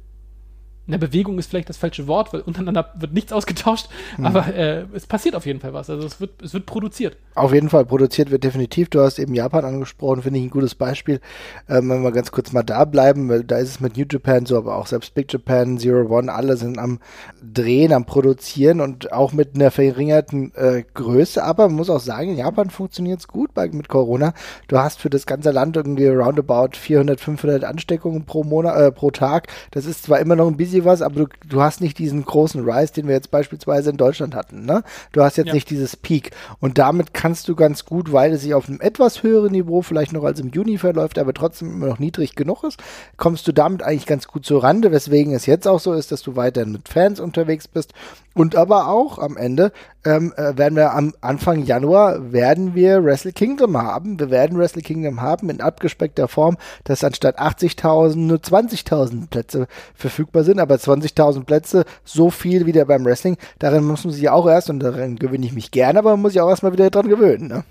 na, 0.86 0.96
Bewegung 0.96 1.38
ist 1.38 1.50
vielleicht 1.50 1.68
das 1.68 1.76
falsche 1.76 2.06
Wort, 2.08 2.32
weil 2.32 2.40
untereinander 2.40 2.92
wird 2.96 3.12
nichts 3.12 3.32
ausgetauscht, 3.32 3.88
mhm. 4.18 4.26
aber 4.26 4.54
äh, 4.54 4.84
es 4.92 5.06
passiert 5.06 5.36
auf 5.36 5.46
jeden 5.46 5.60
Fall 5.60 5.72
was. 5.72 5.88
Also 5.88 6.06
es 6.06 6.20
wird, 6.20 6.42
es 6.42 6.52
wird 6.52 6.66
produziert. 6.66 7.16
Auf 7.36 7.52
jeden 7.54 7.70
Fall, 7.70 7.84
produziert 7.84 8.30
wird 8.30 8.42
definitiv. 8.42 8.88
Du 8.88 9.00
hast 9.00 9.18
eben 9.18 9.34
Japan 9.34 9.64
angesprochen, 9.64 10.22
finde 10.22 10.40
ich 10.40 10.46
ein 10.46 10.50
gutes 10.50 10.74
Beispiel. 10.74 11.20
Ähm, 11.68 11.88
wenn 11.90 12.02
wir 12.02 12.10
ganz 12.10 12.32
kurz 12.32 12.52
mal 12.52 12.64
da 12.64 12.84
bleiben, 12.84 13.28
weil 13.28 13.44
da 13.44 13.58
ist 13.58 13.68
es 13.68 13.80
mit 13.80 13.96
New 13.96 14.04
Japan 14.10 14.46
so, 14.46 14.56
aber 14.56 14.76
auch 14.76 14.86
selbst 14.86 15.14
Big 15.14 15.32
Japan, 15.32 15.78
Zero 15.78 16.08
One, 16.08 16.32
alle 16.32 16.56
sind 16.56 16.76
am 16.78 16.98
Drehen, 17.40 17.92
am 17.92 18.04
Produzieren 18.04 18.80
und 18.80 19.12
auch 19.12 19.32
mit 19.32 19.54
einer 19.54 19.70
verringerten 19.70 20.52
äh, 20.56 20.82
Größe. 20.94 21.44
Aber 21.44 21.68
man 21.68 21.76
muss 21.76 21.90
auch 21.90 22.00
sagen, 22.00 22.30
in 22.30 22.38
Japan 22.38 22.68
funktioniert 22.68 23.20
es 23.20 23.28
gut 23.28 23.54
bei, 23.54 23.68
mit 23.68 23.88
Corona. 23.88 24.34
Du 24.66 24.78
hast 24.78 24.98
für 24.98 25.10
das 25.10 25.24
ganze 25.24 25.52
Land 25.52 25.76
irgendwie 25.76 26.08
roundabout 26.08 26.70
400, 26.76 27.20
500 27.20 27.64
Ansteckungen 27.64 28.24
pro 28.24 28.42
Monat, 28.42 28.76
äh, 28.76 28.90
pro 28.90 29.12
Tag. 29.12 29.46
Das 29.70 29.86
ist 29.86 30.02
zwar 30.02 30.18
immer 30.18 30.34
noch 30.34 30.48
ein 30.48 30.56
bisschen 30.56 30.79
was, 30.84 31.02
aber 31.02 31.26
du, 31.26 31.26
du 31.48 31.62
hast 31.62 31.80
nicht 31.80 31.98
diesen 31.98 32.24
großen 32.24 32.68
Rise, 32.68 32.92
den 32.94 33.06
wir 33.06 33.14
jetzt 33.14 33.30
beispielsweise 33.30 33.90
in 33.90 33.96
Deutschland 33.96 34.34
hatten. 34.34 34.64
Ne? 34.64 34.82
Du 35.12 35.22
hast 35.22 35.36
jetzt 35.36 35.48
ja. 35.48 35.54
nicht 35.54 35.70
dieses 35.70 35.96
Peak. 35.96 36.30
Und 36.60 36.78
damit 36.78 37.14
kannst 37.14 37.48
du 37.48 37.56
ganz 37.56 37.84
gut, 37.84 38.12
weil 38.12 38.32
es 38.32 38.42
sich 38.42 38.54
auf 38.54 38.68
einem 38.68 38.80
etwas 38.80 39.22
höheren 39.22 39.52
Niveau 39.52 39.82
vielleicht 39.82 40.12
noch 40.12 40.24
als 40.24 40.40
im 40.40 40.50
Juni 40.50 40.78
verläuft, 40.78 41.18
aber 41.18 41.34
trotzdem 41.34 41.72
immer 41.72 41.86
noch 41.86 41.98
niedrig 41.98 42.34
genug 42.34 42.64
ist, 42.64 42.82
kommst 43.16 43.46
du 43.48 43.52
damit 43.52 43.82
eigentlich 43.82 44.06
ganz 44.06 44.26
gut 44.28 44.44
zur 44.44 44.62
Rande, 44.62 44.92
weswegen 44.92 45.34
es 45.34 45.46
jetzt 45.46 45.66
auch 45.66 45.80
so 45.80 45.92
ist, 45.92 46.12
dass 46.12 46.22
du 46.22 46.36
weiterhin 46.36 46.72
mit 46.72 46.88
Fans 46.88 47.20
unterwegs 47.20 47.68
bist 47.68 47.94
und 48.34 48.56
aber 48.56 48.88
auch 48.88 49.18
am 49.18 49.36
Ende 49.36 49.72
ähm, 50.04 50.32
äh, 50.36 50.56
werden 50.56 50.76
wir 50.76 50.94
am 50.94 51.14
Anfang 51.20 51.64
Januar 51.64 52.32
werden 52.32 52.74
wir 52.74 53.04
Wrestle 53.04 53.32
Kingdom 53.32 53.76
haben. 53.76 54.18
Wir 54.18 54.30
werden 54.30 54.58
Wrestle 54.58 54.82
Kingdom 54.82 55.20
haben 55.20 55.50
in 55.50 55.60
abgespeckter 55.60 56.28
Form, 56.28 56.56
dass 56.84 57.04
anstatt 57.04 57.38
80.000 57.38 58.16
nur 58.16 58.38
20.000 58.38 59.28
Plätze 59.28 59.66
verfügbar 59.94 60.44
sind, 60.44 60.58
aber 60.60 60.76
20.000 60.76 61.44
Plätze, 61.44 61.84
so 62.04 62.30
viel 62.30 62.66
wieder 62.66 62.84
beim 62.84 63.04
Wrestling, 63.04 63.36
daran 63.58 63.84
muss 63.84 64.04
man 64.04 64.14
sich 64.14 64.28
auch 64.28 64.46
erst, 64.46 64.70
und 64.70 64.80
daran 64.80 65.16
gewöhne 65.16 65.46
ich 65.46 65.52
mich 65.52 65.70
gerne, 65.70 65.98
aber 65.98 66.12
man 66.12 66.22
muss 66.22 66.32
sich 66.32 66.40
auch 66.40 66.48
erstmal 66.48 66.72
wieder 66.72 66.90
dran 66.90 67.08
gewöhnen. 67.08 67.48
Ne? 67.48 67.64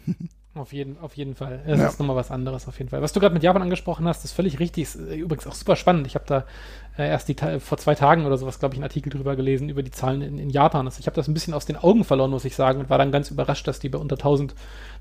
Auf 0.55 0.73
jeden, 0.73 0.97
auf 0.99 1.15
jeden 1.15 1.35
Fall. 1.35 1.61
Es 1.65 1.79
ja. 1.79 1.87
ist 1.87 1.99
nochmal 1.99 2.15
was 2.15 2.31
anderes, 2.31 2.67
auf 2.67 2.77
jeden 2.79 2.89
Fall. 2.89 3.01
Was 3.01 3.13
du 3.13 3.19
gerade 3.19 3.33
mit 3.33 3.43
Japan 3.43 3.61
angesprochen 3.61 4.07
hast, 4.07 4.25
ist 4.25 4.33
völlig 4.33 4.59
richtig. 4.59 4.83
Ist 4.83 4.95
übrigens 4.95 5.47
auch 5.47 5.53
super 5.53 5.75
spannend. 5.75 6.05
Ich 6.07 6.15
habe 6.15 6.25
da 6.27 6.45
äh, 6.99 7.07
erst 7.07 7.29
die, 7.29 7.35
vor 7.59 7.77
zwei 7.77 7.95
Tagen 7.95 8.25
oder 8.25 8.37
sowas, 8.37 8.59
glaube 8.59 8.75
ich, 8.75 8.79
einen 8.79 8.83
Artikel 8.83 9.09
drüber 9.09 9.35
gelesen, 9.35 9.69
über 9.69 9.83
die 9.83 9.91
Zahlen 9.91 10.21
in, 10.21 10.37
in 10.37 10.49
Japan. 10.49 10.85
Also 10.85 10.99
ich 10.99 11.07
habe 11.07 11.15
das 11.15 11.27
ein 11.27 11.33
bisschen 11.33 11.53
aus 11.53 11.65
den 11.65 11.77
Augen 11.77 12.03
verloren, 12.03 12.31
muss 12.31 12.45
ich 12.45 12.55
sagen, 12.55 12.79
und 12.79 12.89
war 12.89 12.97
dann 12.97 13.11
ganz 13.11 13.31
überrascht, 13.31 13.67
dass 13.67 13.79
die 13.79 13.89
bei 13.89 13.97
unter 13.97 14.17
1000 14.17 14.53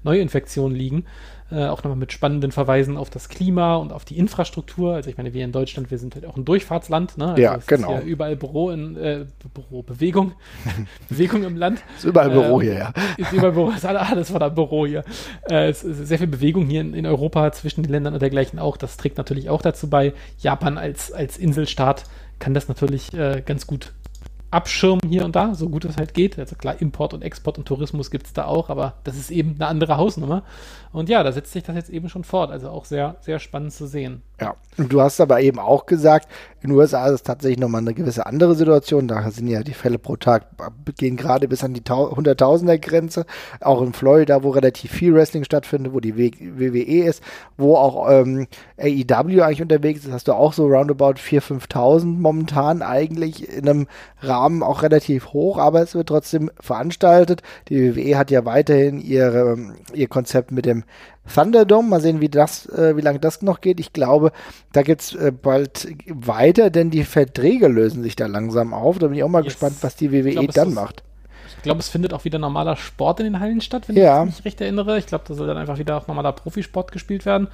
Neuinfektionen 0.05 0.77
liegen. 0.77 1.07
Äh, 1.51 1.67
auch 1.69 1.83
nochmal 1.83 1.97
mit 1.97 2.13
spannenden 2.13 2.53
Verweisen 2.53 2.99
auf 2.99 3.09
das 3.09 3.31
Klima 3.31 3.77
und 3.77 3.91
auf 3.91 4.05
die 4.05 4.19
Infrastruktur. 4.19 4.95
Also 4.95 5.09
ich 5.09 5.17
meine, 5.17 5.33
wir 5.33 5.47
in 5.47 5.53
Deutschland, 5.53 5.91
wir 5.91 5.97
sind 5.97 6.15
halt 6.15 6.27
auch 6.27 6.37
ein 6.37 6.45
Durchfahrtsland. 6.45 7.17
Ne? 7.17 7.29
Also 7.29 7.41
ja, 7.41 7.59
genau. 7.67 7.95
Ist 7.95 8.03
ja 8.03 8.07
überall 8.07 8.37
Büro 8.37 8.71
in 8.71 8.97
äh, 8.97 9.25
Büro, 9.55 9.83
Bewegung, 9.83 10.33
Bewegung 11.09 11.45
im 11.45 11.57
Land. 11.57 11.83
Ist 11.97 12.05
überall 12.05 12.29
Büro 12.29 12.61
äh, 12.61 12.65
hier, 12.65 12.75
ja. 12.75 12.93
Ist 13.17 13.33
überall 13.33 13.53
Büro, 13.53 13.71
ist 13.71 13.87
alles 13.87 14.31
war 14.31 14.41
da 14.41 14.51
Büro 14.51 14.87
hier. 14.87 15.05
Äh, 15.49 15.71
es 15.71 15.85
ist 15.85 16.07
sehr 16.07 16.19
viel 16.19 16.27
Bewegung 16.27 16.67
hier 16.67 16.83
in, 16.83 16.93
in, 16.93 17.07
Europa 17.07 17.51
zwischen 17.53 17.83
den 17.83 17.93
Ländern 17.93 18.13
und 18.13 18.21
dergleichen 18.21 18.59
auch. 18.59 18.77
Das 18.77 18.99
trägt 18.99 19.17
natürlich 19.17 19.49
auch 19.49 19.63
dazu 19.63 19.89
bei. 19.89 20.13
Japan 20.41 20.77
als, 20.77 21.13
als 21.13 21.39
Inselstaat 21.39 22.05
kann 22.39 22.53
das 22.53 22.69
natürlich 22.69 23.15
äh, 23.15 23.43
ganz 23.45 23.67
gut 23.67 23.93
abschirmen 24.51 25.09
hier 25.09 25.25
und 25.25 25.37
da, 25.37 25.55
so 25.55 25.69
gut 25.69 25.85
es 25.85 25.97
halt 25.97 26.15
geht. 26.15 26.39
Also 26.39 26.57
klar, 26.57 26.81
Import 26.81 27.15
und 27.15 27.23
Export 27.23 27.59
und 27.59 27.67
Tourismus 27.67 28.11
gibt 28.11 28.27
es 28.27 28.33
da 28.33 28.47
auch, 28.47 28.71
aber 28.71 28.95
das 29.05 29.17
ist 29.17 29.31
eben 29.31 29.55
eine 29.57 29.67
andere 29.67 29.97
Hausnummer. 29.97 30.43
Und 30.93 31.09
ja, 31.09 31.23
da 31.23 31.33
setzt 31.33 31.53
sich 31.53 31.63
das 31.63 31.77
jetzt 31.77 31.91
eben 31.91 32.09
schon 32.09 32.25
fort. 32.25 32.51
Also 32.51 32.71
auch 32.71 32.85
sehr, 32.85 33.17
sehr 33.21 33.39
spannend 33.39 33.73
zu 33.73 33.87
sehen. 33.87 34.23
Ja, 34.41 34.55
und 34.77 34.93
du 34.93 35.01
hast 35.01 35.21
aber 35.21 35.41
eben 35.41 35.59
auch 35.59 35.87
gesagt, 35.87 36.29
in 36.61 36.71
den 36.71 36.79
USA 36.79 37.07
ist 37.07 37.15
es 37.15 37.23
tatsächlich 37.25 37.59
nochmal 37.59 37.81
eine 37.81 37.95
gewisse 37.95 38.27
andere 38.27 38.55
Situation. 38.55 39.09
Da 39.09 39.29
sind 39.31 39.49
ja 39.49 39.63
die 39.63 39.75
Fälle 39.75 39.99
pro 39.99 40.17
Tag, 40.17 40.47
gehen 40.97 41.17
gerade 41.17 41.49
bis 41.49 41.65
an 41.65 41.75
die 41.75 41.83
Hunderttausender 41.89 42.79
Grenze. 42.79 43.27
Auch 43.61 43.83
in 43.83 43.93
Florida, 43.93 44.43
wo 44.45 44.51
relativ 44.51 44.93
viel 44.93 45.15
Wrestling 45.15 45.45
stattfindet, 45.45 45.93
wo 45.93 46.01
die 46.01 46.17
WWE 46.17 47.05
ist, 47.05 47.23
wo 47.57 47.77
auch 47.77 48.09
ähm, 48.11 48.47
AEW 48.77 49.43
eigentlich 49.43 49.63
unterwegs 49.63 50.05
ist, 50.05 50.13
hast 50.13 50.29
du 50.29 50.33
auch 50.33 50.53
so 50.53 50.67
roundabout 50.67 51.15
4.000, 51.15 51.61
5.000 51.69 52.05
momentan 52.05 52.83
eigentlich 52.83 53.49
in 53.53 53.69
einem 53.69 53.87
Rahmen 54.21 54.63
auch 54.63 54.83
relativ 54.83 55.33
hoch, 55.33 55.59
aber 55.59 55.83
es 55.83 55.95
wird 55.97 56.09
trotzdem 56.09 56.51
veranstaltet. 56.61 57.43
Die 57.69 57.97
WWE 57.97 58.19
hat 58.19 58.31
ja 58.31 58.45
weiterhin 58.45 59.01
ihre, 59.01 59.57
ihr 59.93 60.09
Konzept 60.09 60.53
mit 60.53 60.67
dem 60.67 60.79
dem 60.79 60.85
Thunderdome. 61.33 61.89
Mal 61.89 62.01
sehen, 62.01 62.21
wie 62.21 62.29
das, 62.29 62.67
äh, 62.67 62.97
wie 62.97 63.01
lange 63.01 63.19
das 63.19 63.43
noch 63.43 63.61
geht. 63.61 63.81
Ich 63.81 63.93
glaube, 63.93 64.33
da 64.73 64.83
geht's 64.83 65.15
äh, 65.15 65.33
bald 65.33 65.89
weiter, 66.09 66.71
denn 66.71 66.91
die 66.91 67.05
Verträge 67.05 67.69
lösen 67.69 68.03
sich 68.03 68.17
da 68.17 68.27
langsam 68.27 68.75
auf. 68.75 68.99
Da 68.99 69.09
bin 69.09 69.17
ich 69.17 69.23
auch 69.23 69.29
mal 69.29 69.45
yes. 69.45 69.55
gespannt, 69.55 69.77
was 69.83 69.97
die 69.97 70.13
WWE 70.13 70.33
glaub, 70.33 70.53
dann 70.53 70.75
macht. 70.75 71.03
Ich 71.57 71.63
glaube, 71.63 71.81
es 71.81 71.89
findet 71.89 72.15
auch 72.15 72.25
wieder 72.25 72.39
normaler 72.39 72.77
Sport 72.77 73.21
in 73.21 73.27
den 73.27 73.41
Hallen 73.41 73.61
statt, 73.61 73.89
wenn 73.89 73.97
ja. 73.97 74.23
ich 74.23 74.37
mich 74.37 74.45
recht 74.45 74.61
erinnere. 74.61 74.99
Ich 74.99 75.07
glaube, 75.07 75.25
da 75.27 75.35
soll 75.35 75.47
dann 75.47 75.57
einfach 75.57 75.79
wieder 75.79 75.97
auch 75.97 76.07
normaler 76.07 76.33
Profisport 76.33 76.93
gespielt 76.93 77.27
werden. 77.27 77.49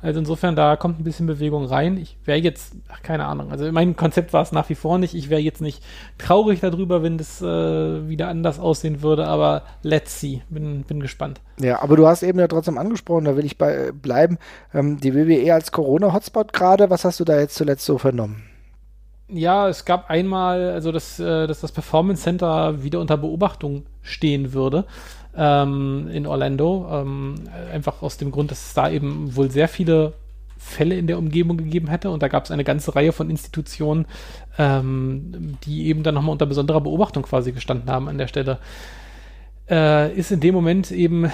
Also 0.00 0.20
insofern, 0.20 0.54
da 0.54 0.76
kommt 0.76 1.00
ein 1.00 1.04
bisschen 1.04 1.26
Bewegung 1.26 1.64
rein. 1.64 1.96
Ich 1.96 2.16
wäre 2.24 2.38
jetzt, 2.38 2.74
ach, 2.88 3.02
keine 3.02 3.26
Ahnung, 3.26 3.50
also 3.50 3.70
mein 3.72 3.96
Konzept 3.96 4.32
war 4.32 4.42
es 4.42 4.52
nach 4.52 4.68
wie 4.68 4.76
vor 4.76 4.98
nicht. 4.98 5.14
Ich 5.14 5.28
wäre 5.28 5.40
jetzt 5.40 5.60
nicht 5.60 5.82
traurig 6.18 6.60
darüber, 6.60 7.02
wenn 7.02 7.18
das 7.18 7.42
äh, 7.42 8.08
wieder 8.08 8.28
anders 8.28 8.60
aussehen 8.60 9.02
würde, 9.02 9.26
aber 9.26 9.62
let's 9.82 10.20
see. 10.20 10.42
Bin, 10.50 10.82
bin 10.84 11.00
gespannt. 11.00 11.40
Ja, 11.60 11.82
aber 11.82 11.96
du 11.96 12.06
hast 12.06 12.22
eben 12.22 12.38
ja 12.38 12.46
trotzdem 12.46 12.78
angesprochen, 12.78 13.24
da 13.24 13.36
will 13.36 13.44
ich 13.44 13.58
bei 13.58 13.88
äh, 13.88 13.92
bleiben. 13.92 14.38
Ähm, 14.72 15.00
die 15.00 15.14
WWE 15.14 15.52
als 15.52 15.72
Corona-Hotspot 15.72 16.52
gerade, 16.52 16.90
was 16.90 17.04
hast 17.04 17.18
du 17.18 17.24
da 17.24 17.38
jetzt 17.40 17.56
zuletzt 17.56 17.84
so 17.84 17.98
vernommen? 17.98 18.44
Ja, 19.30 19.68
es 19.68 19.84
gab 19.84 20.08
einmal, 20.08 20.70
also 20.70 20.90
dass, 20.90 21.18
äh, 21.18 21.46
dass 21.46 21.60
das 21.60 21.72
Performance 21.72 22.22
Center 22.22 22.82
wieder 22.82 23.00
unter 23.00 23.18
Beobachtung 23.18 23.84
stehen 24.00 24.54
würde 24.54 24.86
ähm, 25.38 26.08
in 26.12 26.26
Orlando. 26.26 26.88
Ähm, 26.90 27.36
einfach 27.72 28.02
aus 28.02 28.16
dem 28.16 28.30
Grund, 28.30 28.50
dass 28.50 28.66
es 28.66 28.74
da 28.74 28.90
eben 28.90 29.34
wohl 29.36 29.50
sehr 29.50 29.68
viele 29.68 30.14
Fälle 30.58 30.96
in 30.96 31.06
der 31.06 31.18
Umgebung 31.18 31.56
gegeben 31.56 31.86
hätte 31.86 32.10
und 32.10 32.20
da 32.20 32.28
gab 32.28 32.44
es 32.44 32.50
eine 32.50 32.64
ganze 32.64 32.96
Reihe 32.96 33.12
von 33.12 33.30
Institutionen, 33.30 34.06
ähm, 34.58 35.56
die 35.64 35.86
eben 35.86 36.02
dann 36.02 36.14
nochmal 36.14 36.32
unter 36.32 36.46
besonderer 36.46 36.80
Beobachtung 36.80 37.22
quasi 37.22 37.52
gestanden 37.52 37.88
haben 37.88 38.08
an 38.08 38.18
der 38.18 38.26
Stelle. 38.26 38.58
Äh, 39.70 40.12
ist 40.14 40.32
in 40.32 40.40
dem 40.40 40.54
Moment 40.54 40.90
eben 40.90 41.30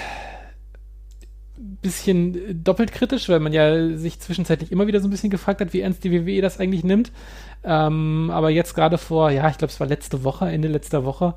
bisschen 1.85 2.65
doppelt 2.65 2.93
kritisch, 2.93 3.29
weil 3.29 3.41
man 3.41 3.53
ja 3.53 3.97
sich 3.97 4.19
zwischenzeitlich 4.19 4.73
immer 4.73 4.87
wieder 4.87 5.01
so 5.01 5.07
ein 5.07 5.11
bisschen 5.11 5.31
gefragt 5.31 5.61
hat, 5.61 5.73
wie 5.73 5.81
ernst 5.81 6.03
die 6.03 6.11
WWE 6.11 6.41
das 6.41 6.59
eigentlich 6.59 6.83
nimmt. 6.83 7.13
Ähm, 7.63 8.31
aber 8.33 8.51
jetzt 8.51 8.75
gerade 8.75 8.99
vor, 8.99 9.31
ja, 9.31 9.49
ich 9.49 9.59
glaube, 9.59 9.73
es 9.73 9.81
war 9.81 9.87
letzte 9.87 10.25
Woche, 10.25 10.47
Ende 10.47 10.69
letzter 10.69 11.05
Woche, 11.05 11.35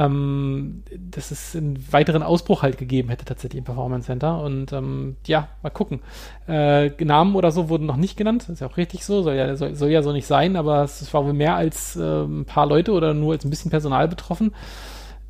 ähm, 0.00 0.82
dass 0.96 1.30
es 1.30 1.54
einen 1.54 1.78
weiteren 1.92 2.22
Ausbruch 2.22 2.62
halt 2.62 2.78
gegeben 2.78 3.10
hätte 3.10 3.26
tatsächlich 3.26 3.58
im 3.58 3.64
Performance 3.64 4.06
Center. 4.06 4.42
Und 4.42 4.72
ähm, 4.72 5.16
ja, 5.26 5.48
mal 5.62 5.68
gucken. 5.68 6.00
Äh, 6.48 6.88
Namen 7.04 7.36
oder 7.36 7.52
so 7.52 7.68
wurden 7.68 7.84
noch 7.84 7.98
nicht 7.98 8.16
genannt. 8.16 8.48
ist 8.48 8.60
ja 8.60 8.66
auch 8.66 8.78
richtig 8.78 9.04
so, 9.04 9.22
soll 9.22 9.34
ja, 9.34 9.54
soll, 9.56 9.74
soll 9.74 9.90
ja 9.90 10.02
so 10.02 10.12
nicht 10.12 10.26
sein, 10.26 10.56
aber 10.56 10.82
es, 10.84 11.12
war 11.12 11.24
wohl 11.26 11.34
mehr 11.34 11.54
als 11.54 11.96
äh, 11.96 12.22
ein 12.22 12.46
paar 12.46 12.66
Leute 12.66 12.92
oder 12.92 13.12
nur 13.12 13.34
als 13.34 13.44
ein 13.44 13.50
bisschen 13.50 13.70
Personal 13.70 14.08
betroffen. 14.08 14.54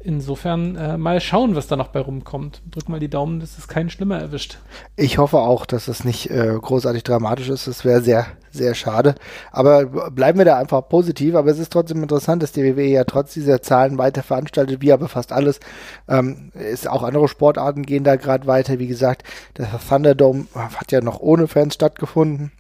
Insofern 0.03 0.77
äh, 0.77 0.97
mal 0.97 1.21
schauen, 1.21 1.55
was 1.55 1.67
da 1.67 1.77
noch 1.77 1.89
bei 1.89 2.01
rumkommt. 2.01 2.63
Drück 2.71 2.89
mal 2.89 3.01
die 3.01 3.11
Daumen, 3.11 3.39
dass 3.39 3.59
es 3.59 3.69
keinen 3.69 3.91
schlimmer 3.91 4.19
erwischt. 4.19 4.59
Ich 4.97 5.19
hoffe 5.19 5.37
auch, 5.37 5.67
dass 5.67 5.89
es 5.89 6.05
nicht 6.05 6.31
äh, 6.31 6.57
großartig 6.59 7.05
dramatisch 7.05 7.51
ist. 7.51 7.67
Das 7.67 7.85
wäre 7.85 8.01
sehr, 8.01 8.27
sehr 8.51 8.75
schade. 8.75 9.15
Aber 9.53 10.11
bleiben 10.11 10.39
wir 10.39 10.47
da 10.47 10.57
einfach 10.57 10.89
positiv. 10.89 11.35
Aber 11.35 11.51
es 11.51 11.59
ist 11.59 11.71
trotzdem 11.71 12.03
interessant, 12.03 12.43
dass 12.43 12.53
die 12.53 12.65
WWE 12.65 12.87
ja 12.87 13.05
trotz 13.05 13.35
dieser 13.35 13.61
Zahlen 13.61 13.99
weiter 13.99 14.23
veranstaltet, 14.23 14.81
wie 14.81 14.91
aber 14.91 15.07
fast 15.07 15.33
alles. 15.33 15.61
Ähm, 16.09 16.51
ist 16.55 16.89
auch 16.89 17.03
andere 17.03 17.29
Sportarten 17.29 17.83
gehen 17.83 18.03
da 18.03 18.17
gerade 18.17 18.47
weiter. 18.47 18.79
Wie 18.79 18.87
gesagt, 18.87 19.25
der 19.59 19.69
Thunderdome 19.87 20.47
hat 20.55 20.93
ja 20.93 21.03
noch 21.03 21.21
ohne 21.21 21.47
Fans 21.47 21.75
stattgefunden. 21.75 22.53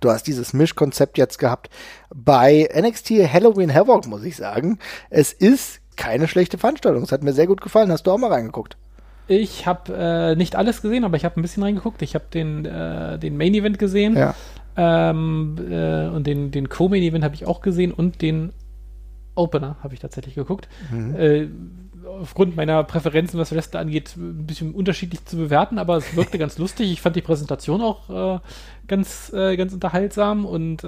Du 0.00 0.10
hast 0.10 0.26
dieses 0.26 0.54
Mischkonzept 0.54 1.18
jetzt 1.18 1.38
gehabt 1.38 1.68
bei 2.14 2.68
NXT 2.74 3.10
Halloween 3.30 3.74
Havoc, 3.74 4.06
muss 4.06 4.22
ich 4.22 4.36
sagen. 4.36 4.78
Es 5.10 5.34
ist 5.34 5.80
keine 5.98 6.28
schlechte 6.28 6.56
Veranstaltung. 6.56 7.02
Es 7.02 7.12
hat 7.12 7.22
mir 7.22 7.34
sehr 7.34 7.46
gut 7.46 7.60
gefallen. 7.60 7.92
Hast 7.92 8.06
du 8.06 8.12
auch 8.12 8.18
mal 8.18 8.32
reingeguckt? 8.32 8.78
Ich 9.26 9.66
habe 9.66 9.92
äh, 9.94 10.36
nicht 10.36 10.56
alles 10.56 10.80
gesehen, 10.80 11.04
aber 11.04 11.18
ich 11.18 11.26
habe 11.26 11.38
ein 11.38 11.42
bisschen 11.42 11.62
reingeguckt. 11.62 12.00
Ich 12.00 12.14
habe 12.14 12.24
den, 12.32 12.64
äh, 12.64 13.18
den 13.18 13.36
Main 13.36 13.52
Event 13.52 13.78
gesehen. 13.78 14.16
Ja. 14.16 14.34
Ähm, 14.76 15.56
äh, 15.70 16.06
und 16.06 16.26
den, 16.26 16.50
den 16.50 16.70
Co-Main 16.70 17.02
Event 17.02 17.24
habe 17.24 17.34
ich 17.34 17.46
auch 17.46 17.60
gesehen 17.60 17.92
und 17.92 18.22
den 18.22 18.52
Opener 19.34 19.76
habe 19.82 19.92
ich 19.92 20.00
tatsächlich 20.00 20.34
geguckt. 20.34 20.68
Mhm. 20.90 21.16
Äh, 21.16 21.48
aufgrund 22.06 22.56
meiner 22.56 22.84
Präferenzen, 22.84 23.38
was 23.38 23.52
Wrestler 23.52 23.80
angeht, 23.80 24.16
ein 24.16 24.46
bisschen 24.46 24.72
unterschiedlich 24.72 25.24
zu 25.26 25.36
bewerten, 25.36 25.78
aber 25.78 25.96
es 25.96 26.16
wirkte 26.16 26.38
ganz 26.38 26.56
lustig. 26.58 26.90
Ich 26.90 27.02
fand 27.02 27.16
die 27.16 27.22
Präsentation 27.22 27.82
auch 27.82 28.36
äh, 28.36 28.38
ganz, 28.86 29.30
äh, 29.34 29.56
ganz 29.56 29.74
unterhaltsam 29.74 30.46
und 30.46 30.84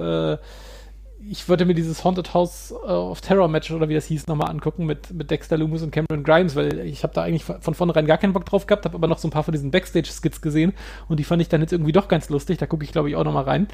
ich 1.29 1.47
wollte 1.49 1.65
mir 1.65 1.73
dieses 1.73 2.03
Haunted 2.03 2.33
House 2.33 2.71
äh, 2.71 2.91
of 2.91 3.21
Terror 3.21 3.47
Match 3.47 3.71
oder 3.71 3.89
wie 3.89 3.93
das 3.93 4.05
hieß 4.05 4.27
nochmal 4.27 4.49
angucken 4.49 4.85
mit, 4.85 5.11
mit 5.11 5.31
Dexter 5.31 5.57
Loomis 5.57 5.83
und 5.83 5.91
Cameron 5.91 6.23
Grimes, 6.23 6.55
weil 6.55 6.79
ich 6.79 7.03
habe 7.03 7.13
da 7.13 7.23
eigentlich 7.23 7.43
von 7.43 7.73
vornherein 7.73 8.05
gar 8.05 8.17
keinen 8.17 8.33
Bock 8.33 8.45
drauf 8.45 8.67
gehabt, 8.67 8.85
habe 8.85 8.95
aber 8.95 9.07
noch 9.07 9.17
so 9.17 9.27
ein 9.27 9.31
paar 9.31 9.43
von 9.43 9.51
diesen 9.51 9.71
Backstage-Skits 9.71 10.41
gesehen 10.41 10.73
und 11.07 11.19
die 11.19 11.23
fand 11.23 11.41
ich 11.41 11.49
dann 11.49 11.61
jetzt 11.61 11.73
irgendwie 11.73 11.91
doch 11.91 12.07
ganz 12.07 12.29
lustig. 12.29 12.57
Da 12.57 12.65
gucke 12.65 12.83
ich 12.83 12.91
glaube 12.91 13.09
ich 13.09 13.15
auch 13.15 13.23
nochmal 13.23 13.43
rein, 13.43 13.67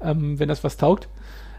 ähm, 0.00 0.38
wenn 0.38 0.48
das 0.48 0.64
was 0.64 0.76
taugt. 0.76 1.08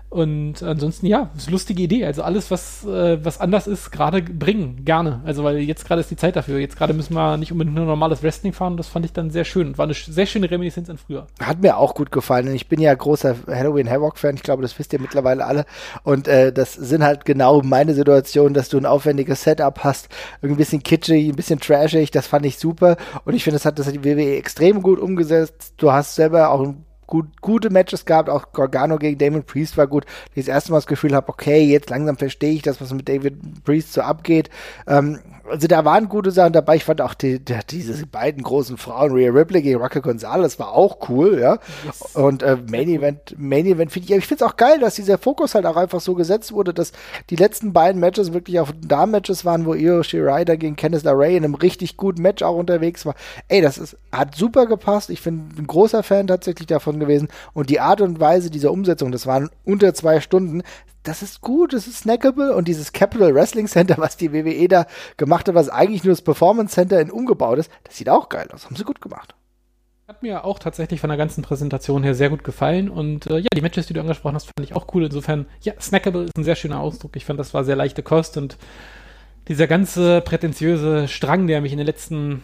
Und 0.09 0.63
ansonsten, 0.63 1.07
ja, 1.07 1.29
ist 1.35 1.47
eine 1.47 1.53
lustige 1.53 1.83
Idee. 1.83 2.05
Also 2.05 2.23
alles, 2.23 2.49
was, 2.49 2.85
äh, 2.85 3.23
was 3.25 3.41
anders 3.41 3.67
ist, 3.67 3.91
gerade 3.91 4.21
bringen, 4.21 4.85
gerne. 4.85 5.21
Also, 5.25 5.43
weil 5.43 5.57
jetzt 5.59 5.85
gerade 5.85 5.99
ist 5.99 6.09
die 6.09 6.15
Zeit 6.15 6.35
dafür. 6.35 6.59
Jetzt 6.59 6.77
gerade 6.77 6.93
müssen 6.93 7.15
wir 7.15 7.37
nicht 7.37 7.51
unbedingt 7.51 7.75
nur 7.75 7.85
normales 7.85 8.23
Wrestling 8.23 8.53
fahren. 8.53 8.77
Das 8.77 8.87
fand 8.87 9.05
ich 9.05 9.11
dann 9.11 9.29
sehr 9.29 9.43
schön. 9.43 9.77
War 9.77 9.85
eine 9.85 9.93
sehr 9.93 10.25
schöne 10.25 10.49
Reminiszenz 10.49 10.89
an 10.89 10.97
früher. 10.97 11.27
Hat 11.41 11.61
mir 11.61 11.77
auch 11.77 11.95
gut 11.95 12.11
gefallen. 12.11 12.53
Ich 12.55 12.69
bin 12.69 12.79
ja 12.79 12.93
großer 12.93 13.35
Halloween 13.47 13.89
Havoc-Fan. 13.89 14.35
Ich 14.35 14.43
glaube, 14.43 14.61
das 14.61 14.77
wisst 14.79 14.93
ihr 14.93 15.01
mittlerweile 15.01 15.45
alle. 15.45 15.65
Und 16.03 16.27
äh, 16.27 16.53
das 16.53 16.73
sind 16.73 17.03
halt 17.03 17.25
genau 17.25 17.61
meine 17.61 17.93
Situationen, 17.93 18.53
dass 18.53 18.69
du 18.69 18.77
ein 18.77 18.85
aufwendiges 18.85 19.43
Setup 19.43 19.83
hast. 19.83 20.07
Ein 20.41 20.55
bisschen 20.55 20.81
kitschig, 20.81 21.27
ein 21.27 21.35
bisschen 21.35 21.59
trashig. 21.59 22.11
Das 22.11 22.27
fand 22.27 22.45
ich 22.45 22.57
super. 22.57 22.95
Und 23.25 23.33
ich 23.33 23.43
finde, 23.43 23.55
das 23.55 23.65
hat 23.65 23.79
das 23.79 23.87
hat 23.87 23.95
die 23.95 24.05
WWE 24.05 24.37
extrem 24.37 24.81
gut 24.81 24.99
umgesetzt. 24.99 25.73
Du 25.77 25.91
hast 25.91 26.15
selber 26.15 26.51
auch 26.51 26.61
ein 26.61 26.85
gut, 27.07 27.41
gute 27.41 27.69
Matches 27.69 28.05
gehabt, 28.05 28.29
auch 28.29 28.51
Gargano 28.53 28.97
gegen 28.97 29.17
Damon 29.17 29.43
Priest 29.43 29.77
war 29.77 29.87
gut. 29.87 30.05
Ich 30.33 30.45
das 30.45 30.53
erste 30.53 30.71
Mal 30.71 30.77
das 30.77 30.87
Gefühl 30.87 31.15
habe, 31.15 31.29
okay, 31.29 31.63
jetzt 31.63 31.89
langsam 31.89 32.17
verstehe 32.17 32.53
ich 32.53 32.61
das, 32.61 32.81
was 32.81 32.93
mit 32.93 33.07
David 33.07 33.63
Priest 33.63 33.93
so 33.93 34.01
abgegeht. 34.01 34.49
Ähm, 34.87 35.19
also 35.49 35.67
da 35.67 35.85
waren 35.85 36.09
gute 36.09 36.31
Sachen 36.31 36.53
dabei. 36.53 36.75
Ich 36.75 36.85
fand 36.85 37.01
auch 37.01 37.13
die, 37.13 37.39
die, 37.39 37.55
diese 37.69 38.05
beiden 38.07 38.43
großen 38.43 38.77
Frauen, 38.77 39.11
Rhea 39.11 39.31
Ripley 39.31 39.61
gegen 39.61 39.79
Raquel 39.79 40.01
Gonzalez, 40.01 40.59
war 40.59 40.71
auch 40.71 41.09
cool, 41.09 41.39
ja. 41.39 41.59
Yes. 41.85 42.15
Und 42.15 42.43
äh, 42.43 42.57
Main 42.69 42.89
Event, 42.89 43.35
Main 43.37 43.65
Event 43.65 43.91
finde 43.91 44.09
ich, 44.09 44.17
ich 44.17 44.27
finde 44.27 44.43
es 44.43 44.51
auch 44.51 44.57
geil, 44.57 44.79
dass 44.79 44.95
dieser 44.95 45.17
Fokus 45.17 45.55
halt 45.55 45.65
auch 45.65 45.75
einfach 45.75 46.01
so 46.01 46.15
gesetzt 46.15 46.51
wurde, 46.51 46.73
dass 46.73 46.91
die 47.29 47.35
letzten 47.35 47.73
beiden 47.73 47.99
Matches 47.99 48.33
wirklich 48.33 48.59
auf 48.59 48.73
Damen-Matches 48.81 49.45
waren, 49.45 49.65
wo 49.65 49.73
Io 49.73 50.03
Shirai 50.03 50.45
gegen 50.45 50.75
Candice 50.75 51.03
LeRae 51.03 51.37
in 51.37 51.43
einem 51.43 51.55
richtig 51.55 51.97
guten 51.97 52.21
Match 52.21 52.43
auch 52.43 52.55
unterwegs 52.55 53.05
war. 53.05 53.15
Ey, 53.47 53.61
das 53.61 53.77
ist, 53.77 53.97
hat 54.11 54.35
super 54.35 54.65
gepasst. 54.65 55.09
Ich 55.09 55.21
bin 55.23 55.49
ein 55.57 55.67
großer 55.67 56.03
Fan 56.03 56.27
tatsächlich 56.27 56.67
davon 56.67 56.94
gewesen. 56.99 57.27
Und 57.53 57.69
die 57.69 57.79
Art 57.79 58.01
und 58.01 58.19
Weise 58.19 58.49
dieser 58.49 58.71
Umsetzung, 58.71 59.11
das 59.11 59.27
waren 59.27 59.49
unter 59.63 59.93
zwei 59.93 60.21
Stunden, 60.21 60.63
das 61.03 61.21
ist 61.21 61.41
gut, 61.41 61.73
das 61.73 61.87
ist 61.87 61.99
snackable 61.99 62.55
und 62.55 62.67
dieses 62.67 62.91
Capital 62.91 63.33
Wrestling 63.33 63.67
Center, 63.67 63.95
was 63.97 64.17
die 64.17 64.33
WWE 64.33 64.67
da 64.67 64.85
gemacht 65.17 65.47
hat, 65.47 65.55
was 65.55 65.69
eigentlich 65.69 66.03
nur 66.03 66.13
das 66.13 66.21
Performance 66.21 66.73
Center 66.73 66.99
in 66.99 67.11
umgebaut 67.11 67.59
ist, 67.59 67.71
das 67.83 67.97
sieht 67.97 68.09
auch 68.09 68.29
geil 68.29 68.47
aus. 68.51 68.65
Haben 68.65 68.75
sie 68.75 68.83
gut 68.83 69.01
gemacht. 69.01 69.35
Hat 70.07 70.21
mir 70.21 70.45
auch 70.45 70.59
tatsächlich 70.59 70.99
von 70.99 71.09
der 71.09 71.17
ganzen 71.17 71.41
Präsentation 71.41 72.03
her 72.03 72.13
sehr 72.13 72.29
gut 72.29 72.43
gefallen 72.43 72.89
und 72.89 73.27
äh, 73.27 73.39
ja, 73.39 73.47
die 73.55 73.61
Matches, 73.61 73.87
die 73.87 73.93
du 73.93 74.01
angesprochen 74.01 74.35
hast, 74.35 74.45
fand 74.45 74.63
ich 74.63 74.75
auch 74.75 74.93
cool. 74.93 75.05
Insofern, 75.05 75.47
ja, 75.61 75.73
snackable 75.79 76.25
ist 76.25 76.37
ein 76.37 76.43
sehr 76.43 76.55
schöner 76.55 76.79
Ausdruck. 76.79 77.15
Ich 77.15 77.25
fand, 77.25 77.39
das 77.39 77.55
war 77.55 77.63
sehr 77.63 77.75
leichte 77.75 78.03
Kost 78.03 78.37
und 78.37 78.57
dieser 79.47 79.67
ganze 79.67 80.21
prätentiöse 80.21 81.07
Strang, 81.07 81.47
der 81.47 81.61
mich 81.61 81.71
in 81.71 81.77
den 81.77 81.87
letzten 81.87 82.43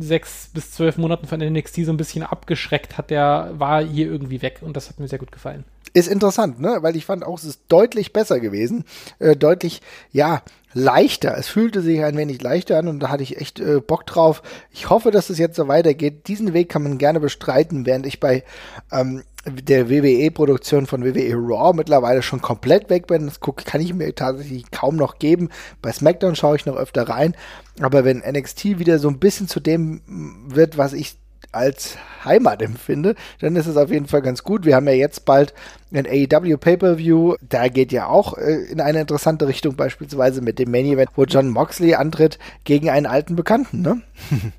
sechs 0.00 0.50
bis 0.52 0.72
zwölf 0.72 0.98
Monaten 0.98 1.26
von 1.26 1.40
NXT 1.40 1.84
so 1.84 1.92
ein 1.92 1.96
bisschen 1.96 2.22
abgeschreckt 2.22 2.98
hat, 2.98 3.10
der 3.10 3.52
war 3.54 3.82
hier 3.82 4.06
irgendwie 4.06 4.42
weg 4.42 4.58
und 4.60 4.76
das 4.76 4.88
hat 4.88 4.98
mir 5.00 5.08
sehr 5.08 5.18
gut 5.18 5.32
gefallen. 5.32 5.64
Ist 5.94 6.08
interessant, 6.08 6.60
ne? 6.60 6.78
Weil 6.80 6.96
ich 6.96 7.06
fand 7.06 7.24
auch, 7.24 7.38
es 7.38 7.44
ist 7.44 7.62
deutlich 7.68 8.12
besser 8.12 8.40
gewesen. 8.40 8.84
Äh, 9.18 9.36
deutlich, 9.36 9.80
ja, 10.12 10.42
leichter. 10.74 11.36
Es 11.36 11.48
fühlte 11.48 11.80
sich 11.80 12.04
ein 12.04 12.16
wenig 12.16 12.42
leichter 12.42 12.78
an 12.78 12.88
und 12.88 13.00
da 13.00 13.08
hatte 13.08 13.22
ich 13.22 13.40
echt 13.40 13.58
äh, 13.58 13.80
Bock 13.80 14.06
drauf. 14.06 14.42
Ich 14.70 14.90
hoffe, 14.90 15.10
dass 15.10 15.30
es 15.30 15.38
jetzt 15.38 15.56
so 15.56 15.66
weitergeht. 15.66 16.28
Diesen 16.28 16.52
Weg 16.52 16.68
kann 16.68 16.82
man 16.82 16.98
gerne 16.98 17.20
bestreiten, 17.20 17.86
während 17.86 18.06
ich 18.06 18.20
bei 18.20 18.44
ähm, 18.92 19.22
der 19.44 19.88
WWE-Produktion 19.88 20.86
von 20.86 21.04
WWE 21.04 21.34
Raw 21.34 21.72
mittlerweile 21.74 22.22
schon 22.22 22.42
komplett 22.42 22.90
weg 22.90 23.06
bin. 23.06 23.26
Das 23.26 23.40
guck, 23.40 23.64
kann 23.64 23.80
ich 23.80 23.94
mir 23.94 24.14
tatsächlich 24.14 24.70
kaum 24.70 24.96
noch 24.96 25.18
geben. 25.18 25.48
Bei 25.80 25.92
SmackDown 25.92 26.36
schaue 26.36 26.56
ich 26.56 26.66
noch 26.66 26.76
öfter 26.76 27.08
rein. 27.08 27.34
Aber 27.80 28.04
wenn 28.04 28.18
NXT 28.18 28.78
wieder 28.78 28.98
so 28.98 29.08
ein 29.08 29.18
bisschen 29.18 29.48
zu 29.48 29.60
dem 29.60 30.02
wird, 30.48 30.76
was 30.76 30.92
ich 30.92 31.16
als 31.50 31.96
Heimat 32.24 32.60
empfinde, 32.60 33.14
dann 33.40 33.56
ist 33.56 33.66
es 33.66 33.76
auf 33.76 33.90
jeden 33.90 34.06
Fall 34.06 34.20
ganz 34.20 34.42
gut. 34.42 34.66
Wir 34.66 34.76
haben 34.76 34.86
ja 34.86 34.92
jetzt 34.92 35.24
bald 35.24 35.54
ein 35.92 36.06
AEW 36.06 36.58
Pay-Per-View. 36.58 37.36
Da 37.40 37.68
geht 37.68 37.90
ja 37.92 38.06
auch 38.06 38.36
äh, 38.36 38.64
in 38.70 38.80
eine 38.80 39.00
interessante 39.00 39.48
Richtung, 39.48 39.74
beispielsweise 39.74 40.42
mit 40.42 40.58
dem 40.58 40.70
Main 40.70 40.86
Event, 40.86 41.10
wo 41.14 41.24
John 41.24 41.48
Moxley 41.48 41.94
antritt 41.94 42.38
gegen 42.64 42.90
einen 42.90 43.06
alten 43.06 43.34
Bekannten, 43.34 43.80
ne? 43.80 44.02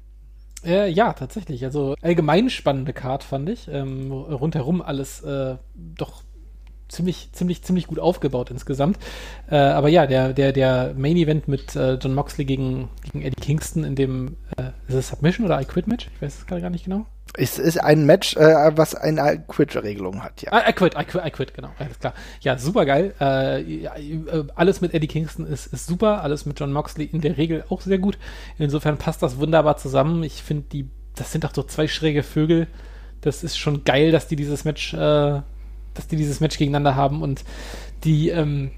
Äh, 0.66 0.90
ja, 0.90 1.14
tatsächlich. 1.14 1.64
Also 1.64 1.96
allgemein 2.02 2.50
spannende 2.50 2.94
Card 2.94 3.24
fand 3.24 3.50
ich. 3.50 3.68
Ähm, 3.70 4.12
rundherum 4.12 4.82
alles 4.82 5.22
äh, 5.22 5.58
doch 5.76 6.24
ziemlich, 6.90 7.30
ziemlich, 7.32 7.64
ziemlich 7.64 7.88
gut 7.88 8.00
aufgebaut 8.00 8.52
insgesamt. 8.52 8.98
Äh, 9.50 9.56
aber 9.56 9.90
ja, 9.90 10.08
der, 10.08 10.34
der, 10.34 10.52
der 10.52 10.94
Main 10.98 11.16
Event 11.16 11.48
mit 11.48 11.76
äh, 11.76 11.94
John 11.94 12.14
Moxley 12.14 12.46
gegen, 12.46 12.90
gegen 13.04 13.22
Eddie 13.22 13.42
Kingston 13.42 13.84
in 13.84 13.96
dem, 13.96 14.38
äh, 14.58 14.72
ist 14.88 14.96
es 14.96 15.08
Submission 15.10 15.46
oder 15.46 15.62
I 15.62 15.66
Quit 15.66 15.88
Match? 15.88 16.10
Ich 16.14 16.22
weiß 16.22 16.40
es 16.40 16.48
gerade 16.48 16.62
gar 16.62 16.70
nicht 16.70 16.86
genau. 16.86 17.06
Es 17.38 17.60
ist 17.60 17.78
ein 17.78 18.06
Match, 18.06 18.36
äh, 18.36 18.72
was 18.76 18.96
eine 18.96 19.44
Quit-Regelung 19.48 20.24
hat, 20.24 20.42
ja. 20.42 20.52
I, 20.54 20.70
I, 20.70 20.74
quit, 20.74 20.96
I 20.96 21.04
quit, 21.04 21.26
I 21.26 21.30
quit, 21.32 21.54
genau, 21.54 21.70
alles 21.78 22.00
klar. 22.00 22.14
Ja, 22.42 22.58
super 22.58 22.86
geil. 22.86 23.14
Äh, 23.20 23.62
ja, 23.62 23.96
äh, 23.96 24.46
alles 24.56 24.82
mit 24.82 24.94
Eddie 24.94 25.08
Kingston 25.08 25.46
ist, 25.46 25.68
ist 25.68 25.86
super, 25.86 26.24
alles 26.24 26.46
mit 26.46 26.60
John 26.60 26.74
Moxley 26.74 27.06
in 27.06 27.22
der 27.22 27.38
Regel 27.38 27.64
auch 27.70 27.82
sehr 27.82 28.00
gut. 28.00 28.18
Insofern 28.58 28.98
passt 28.98 29.22
das 29.22 29.38
wunderbar 29.38 29.78
zusammen. 29.78 30.24
Ich 30.24 30.44
finde, 30.44 30.66
die, 30.72 30.90
das 31.16 31.32
sind 31.32 31.44
doch 31.44 31.54
so 31.54 31.64
zwei 31.64 31.88
schräge 31.88 32.24
Vögel. 32.24 32.68
Das 33.22 33.44
ist 33.44 33.58
schon 33.58 33.84
geil, 33.84 34.12
dass 34.12 34.28
die 34.28 34.36
dieses 34.36 34.66
Match 34.66 34.94
äh, 34.94 35.42
dass 36.00 36.08
die 36.08 36.16
dieses 36.16 36.40
Match 36.40 36.58
gegeneinander 36.58 36.96
haben 36.96 37.22
und 37.22 37.44
die 38.04 38.30
ähm, 38.30 38.72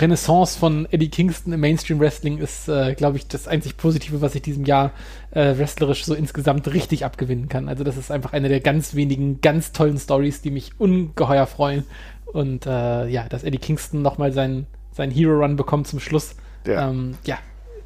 Renaissance 0.00 0.58
von 0.58 0.86
Eddie 0.90 1.08
Kingston 1.08 1.52
im 1.52 1.60
Mainstream 1.60 2.00
Wrestling 2.00 2.38
ist, 2.38 2.68
äh, 2.68 2.94
glaube 2.94 3.16
ich, 3.16 3.26
das 3.26 3.48
einzig 3.48 3.76
Positive, 3.76 4.20
was 4.20 4.34
ich 4.34 4.42
diesem 4.42 4.64
Jahr 4.64 4.92
äh, 5.30 5.56
wrestlerisch 5.58 6.04
so 6.04 6.14
insgesamt 6.14 6.72
richtig 6.72 7.04
abgewinnen 7.04 7.48
kann. 7.48 7.68
Also 7.68 7.84
das 7.84 7.96
ist 7.96 8.10
einfach 8.10 8.32
eine 8.32 8.48
der 8.48 8.60
ganz 8.60 8.94
wenigen, 8.94 9.40
ganz 9.40 9.72
tollen 9.72 9.98
Stories, 9.98 10.42
die 10.42 10.50
mich 10.50 10.72
ungeheuer 10.78 11.46
freuen. 11.46 11.84
Und 12.26 12.66
äh, 12.66 13.08
ja, 13.08 13.28
dass 13.28 13.44
Eddie 13.44 13.58
Kingston 13.58 14.02
nochmal 14.02 14.32
seinen, 14.32 14.66
seinen 14.92 15.12
Hero 15.12 15.38
Run 15.38 15.56
bekommt 15.56 15.86
zum 15.86 16.00
Schluss. 16.00 16.36
Ja. 16.66 16.90
Ähm, 16.90 17.16
ja, 17.24 17.38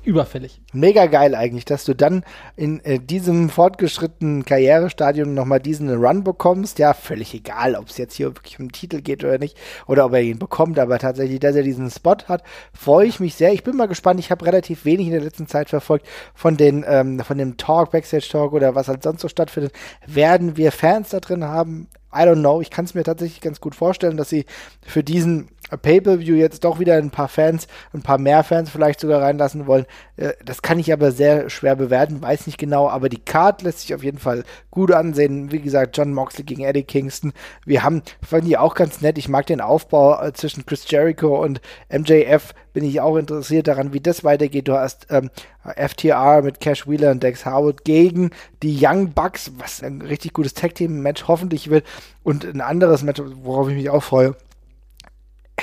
überfällig. 0.05 0.61
Mega 0.73 1.07
geil 1.07 1.35
eigentlich, 1.35 1.65
dass 1.65 1.85
du 1.85 1.95
dann 1.95 2.25
in 2.57 2.81
äh, 2.85 2.99
diesem 2.99 3.49
fortgeschrittenen 3.49 4.45
Karrierestadium 4.45 5.35
nochmal 5.35 5.61
diesen 5.61 5.91
Run 5.91 6.25
bekommst. 6.25 6.79
Ja, 6.79 6.95
völlig 6.95 7.35
egal, 7.35 7.75
ob 7.75 7.89
es 7.89 7.99
jetzt 7.99 8.15
hier 8.15 8.27
wirklich 8.35 8.59
um 8.59 8.67
den 8.67 8.73
Titel 8.73 9.01
geht 9.01 9.25
oder 9.25 9.39
nicht, 9.39 9.57
oder 9.87 10.07
ob 10.07 10.13
er 10.13 10.23
ihn 10.23 10.39
bekommt, 10.39 10.79
aber 10.79 10.99
tatsächlich, 10.99 11.41
dass 11.41 11.57
er 11.57 11.63
diesen 11.63 11.91
Spot 11.91 12.17
hat, 12.27 12.43
freue 12.73 13.07
ich 13.07 13.21
mich 13.21 13.35
sehr. 13.35 13.53
Ich 13.53 13.65
bin 13.65 13.77
mal 13.77 13.89
gespannt, 13.89 14.21
ich 14.21 14.31
habe 14.31 14.45
relativ 14.45 14.85
wenig 14.85 15.07
in 15.07 15.13
der 15.13 15.23
letzten 15.23 15.47
Zeit 15.47 15.69
verfolgt 15.69 16.07
von 16.35 16.57
den, 16.57 16.85
ähm, 16.87 17.21
von 17.21 17.39
dem 17.39 17.57
Talk, 17.57 17.93
Backstage 17.93 18.29
Talk 18.31 18.53
oder 18.53 18.75
was 18.75 18.89
halt 18.89 19.03
sonst 19.03 19.21
so 19.21 19.29
stattfindet. 19.29 19.73
Werden 20.07 20.57
wir 20.57 20.73
Fans 20.73 21.11
da 21.11 21.21
drin 21.21 21.45
haben? 21.45 21.89
I 22.15 22.21
don't 22.21 22.41
know. 22.41 22.61
Ich 22.61 22.71
kann 22.71 22.85
es 22.85 22.95
mir 22.95 23.05
tatsächlich 23.05 23.41
ganz 23.41 23.61
gut 23.61 23.75
vorstellen, 23.75 24.17
dass 24.17 24.29
sie 24.29 24.45
für 24.83 25.03
diesen 25.03 25.49
Pay-per-View 25.77 26.37
jetzt 26.37 26.65
doch 26.65 26.79
wieder 26.79 26.97
ein 26.97 27.11
paar 27.11 27.29
Fans, 27.29 27.67
ein 27.93 28.03
paar 28.03 28.19
mehr 28.19 28.45
Fans 28.45 28.71
vielleicht 28.71 29.01
sogar 29.01 29.23
reinlassen 29.23 29.67
wollen. 29.67 29.87
Äh, 30.17 30.33
das 30.45 30.63
kann 30.63 30.79
ich 30.79 30.93
aber 30.93 31.13
sehr 31.13 31.51
schwer 31.51 31.77
bewerten, 31.77 32.23
weiß 32.23 32.47
nicht 32.47 32.59
genau, 32.59 32.89
aber 32.89 33.09
die 33.09 33.25
Card 33.25 33.63
lässt 33.63 33.81
sich 33.81 33.95
auf 33.95 34.03
jeden 34.03 34.19
Fall 34.19 34.45
gut 34.71 34.93
ansehen. 34.93 35.53
Wie 35.53 35.61
gesagt, 35.61 35.97
John 35.97 36.13
Moxley 36.13 36.45
gegen 36.45 36.65
Eddie 36.65 36.85
Kingston. 36.85 37.33
Wir 37.65 37.83
haben, 37.83 38.03
fand 38.23 38.47
ich 38.47 38.59
auch 38.59 38.75
ganz 38.75 39.01
nett, 39.01 39.19
ich 39.19 39.29
mag 39.29 39.47
den 39.47 39.61
Aufbau 39.61 40.23
äh, 40.23 40.33
zwischen 40.33 40.67
Chris 40.67 40.89
Jericho 40.89 41.43
und 41.43 41.61
MJF, 41.91 42.55
bin 42.73 42.85
ich 42.85 43.01
auch 43.01 43.17
interessiert 43.17 43.69
daran, 43.69 43.93
wie 43.93 44.01
das 44.01 44.25
weitergeht. 44.25 44.69
Du 44.69 44.75
hast 44.75 45.07
ähm, 45.11 45.31
FTR 45.65 46.43
mit 46.43 46.61
Cash 46.61 46.89
Wheeler 46.89 47.11
und 47.11 47.23
Dex 47.23 47.45
Howard 47.45 47.85
gegen 47.85 48.31
die 48.63 48.79
Young 48.81 49.13
Bucks, 49.13 49.53
was 49.59 49.83
ein 49.83 50.03
richtig 50.03 50.33
gutes 50.33 50.55
Tag-Team-Match 50.55 51.29
hoffentlich 51.29 51.71
wird. 51.71 51.85
Und 52.23 52.45
ein 52.45 52.61
anderes 52.61 53.03
Match, 53.03 53.21
worauf 53.43 53.69
ich 53.69 53.75
mich 53.75 53.91
auch 53.91 54.03
freue. 54.03 54.35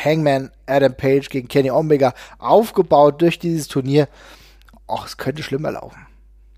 Hangman 0.04 0.52
Adam 0.66 0.94
Page 0.94 1.30
gegen 1.30 1.48
Kenny 1.48 1.72
Omega 1.72 2.14
aufgebaut 2.38 3.22
durch 3.22 3.40
dieses 3.40 3.68
Turnier. 3.68 4.08
Och, 4.88 5.06
es 5.06 5.18
könnte 5.18 5.44
schlimmer 5.44 5.72
laufen. 5.72 6.08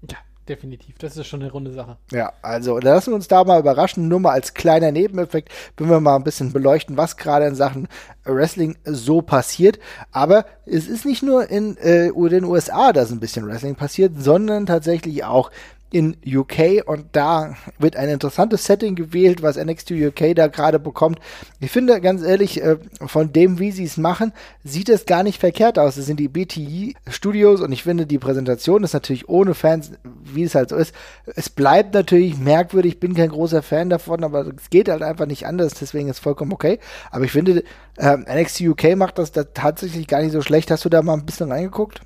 Ja, 0.10 0.17
definitiv. 0.48 0.98
Das 1.00 1.17
ist 1.17 1.27
schon 1.27 1.41
eine 1.41 1.51
runde 1.51 1.71
Sache. 1.71 1.98
Ja, 2.12 2.31
also 2.41 2.79
lassen 2.79 3.12
wir 3.12 3.15
uns 3.15 3.27
da 3.27 3.43
mal 3.43 3.60
überraschen. 3.60 4.07
Nur 4.07 4.21
mal 4.21 4.31
als 4.31 4.53
kleiner 4.53 4.91
Nebeneffekt, 4.91 5.50
wenn 5.77 5.89
wir 5.89 6.00
mal 6.00 6.15
ein 6.15 6.24
bisschen 6.24 6.53
beleuchten, 6.53 6.98
was 6.98 7.17
gerade 7.17 7.45
in 7.45 7.55
Sachen 7.55 7.88
Wrestling 8.24 8.77
so 8.86 9.21
passiert. 9.21 9.79
Aber 10.12 10.45
es 10.65 10.88
ist 10.88 11.05
nicht 11.05 11.24
nur 11.24 11.50
in 11.50 11.77
äh, 11.77 12.12
den 12.13 12.45
USA, 12.45 12.93
dass 12.93 13.12
ein 13.12 13.19
bisschen 13.19 13.48
Wrestling 13.48 13.75
passiert, 13.75 14.13
sondern 14.17 14.65
tatsächlich 14.65 15.25
auch 15.25 15.51
in 15.91 16.15
UK 16.25 16.83
und 16.86 17.05
da 17.12 17.55
wird 17.77 17.98
ein 17.98 18.10
interessantes 18.10 18.65
Setting 18.65 18.95
gewählt, 18.95 19.41
was 19.43 19.57
NXT 19.57 19.91
UK 19.91 20.36
da 20.36 20.48
gerade 20.48 20.79
bekommt. 20.79 21.19
Ich 21.60 21.69
finde 21.69 22.00
ganz 22.00 22.24
ehrlich, 22.24 22.63
äh, 22.63 22.77
von 23.05 23.33
dem, 23.33 23.60
wie 23.60 23.71
sie 23.71 23.83
es 23.83 23.98
machen, 23.98 24.31
sieht 24.63 24.89
es 24.89 25.05
gar 25.05 25.24
nicht 25.24 25.39
verkehrt 25.39 25.77
aus. 25.77 25.98
Es 25.98 26.05
sind 26.05 26.19
die 26.19 26.29
BTE 26.29 26.93
Studios 27.10 27.60
und 27.60 27.71
ich 27.74 27.83
finde, 27.83 28.05
die 28.05 28.19
Präsentation 28.19 28.83
ist 28.83 28.93
natürlich 28.93 29.27
ohne 29.27 29.53
Fans, 29.53 29.91
wie 30.24 30.43
es 30.43 30.55
halt 30.55 30.69
so 30.69 30.77
ist. 30.77 30.95
Es 31.25 31.50
bleibt 31.50 31.93
natürlich 31.93 32.38
merkwürdig, 32.38 32.93
ich 32.93 33.00
bin 33.00 33.13
kein 33.13 33.29
großer 33.29 33.62
Fan 33.62 33.89
davon, 33.89 34.24
aber 34.24 34.48
es 34.48 34.69
geht 34.69 34.88
halt 34.88 35.03
einfach 35.03 35.25
nicht 35.25 35.45
anders, 35.45 35.74
deswegen 35.74 36.07
ist 36.07 36.17
es 36.17 36.24
vollkommen 36.24 36.53
okay. 36.53 36.79
Aber 37.12 37.25
ich 37.25 37.31
finde, 37.31 37.63
äh, 37.98 38.17
NXT 38.17 38.62
UK 38.62 38.95
macht 38.95 39.17
das 39.17 39.33
da 39.33 39.43
tatsächlich 39.43 40.07
gar 40.07 40.21
nicht 40.21 40.31
so 40.31 40.41
schlecht. 40.41 40.71
Hast 40.71 40.86
du 40.86 40.89
da 40.89 41.01
mal 41.01 41.13
ein 41.13 41.25
bisschen 41.25 41.51
reingeguckt? 41.51 42.01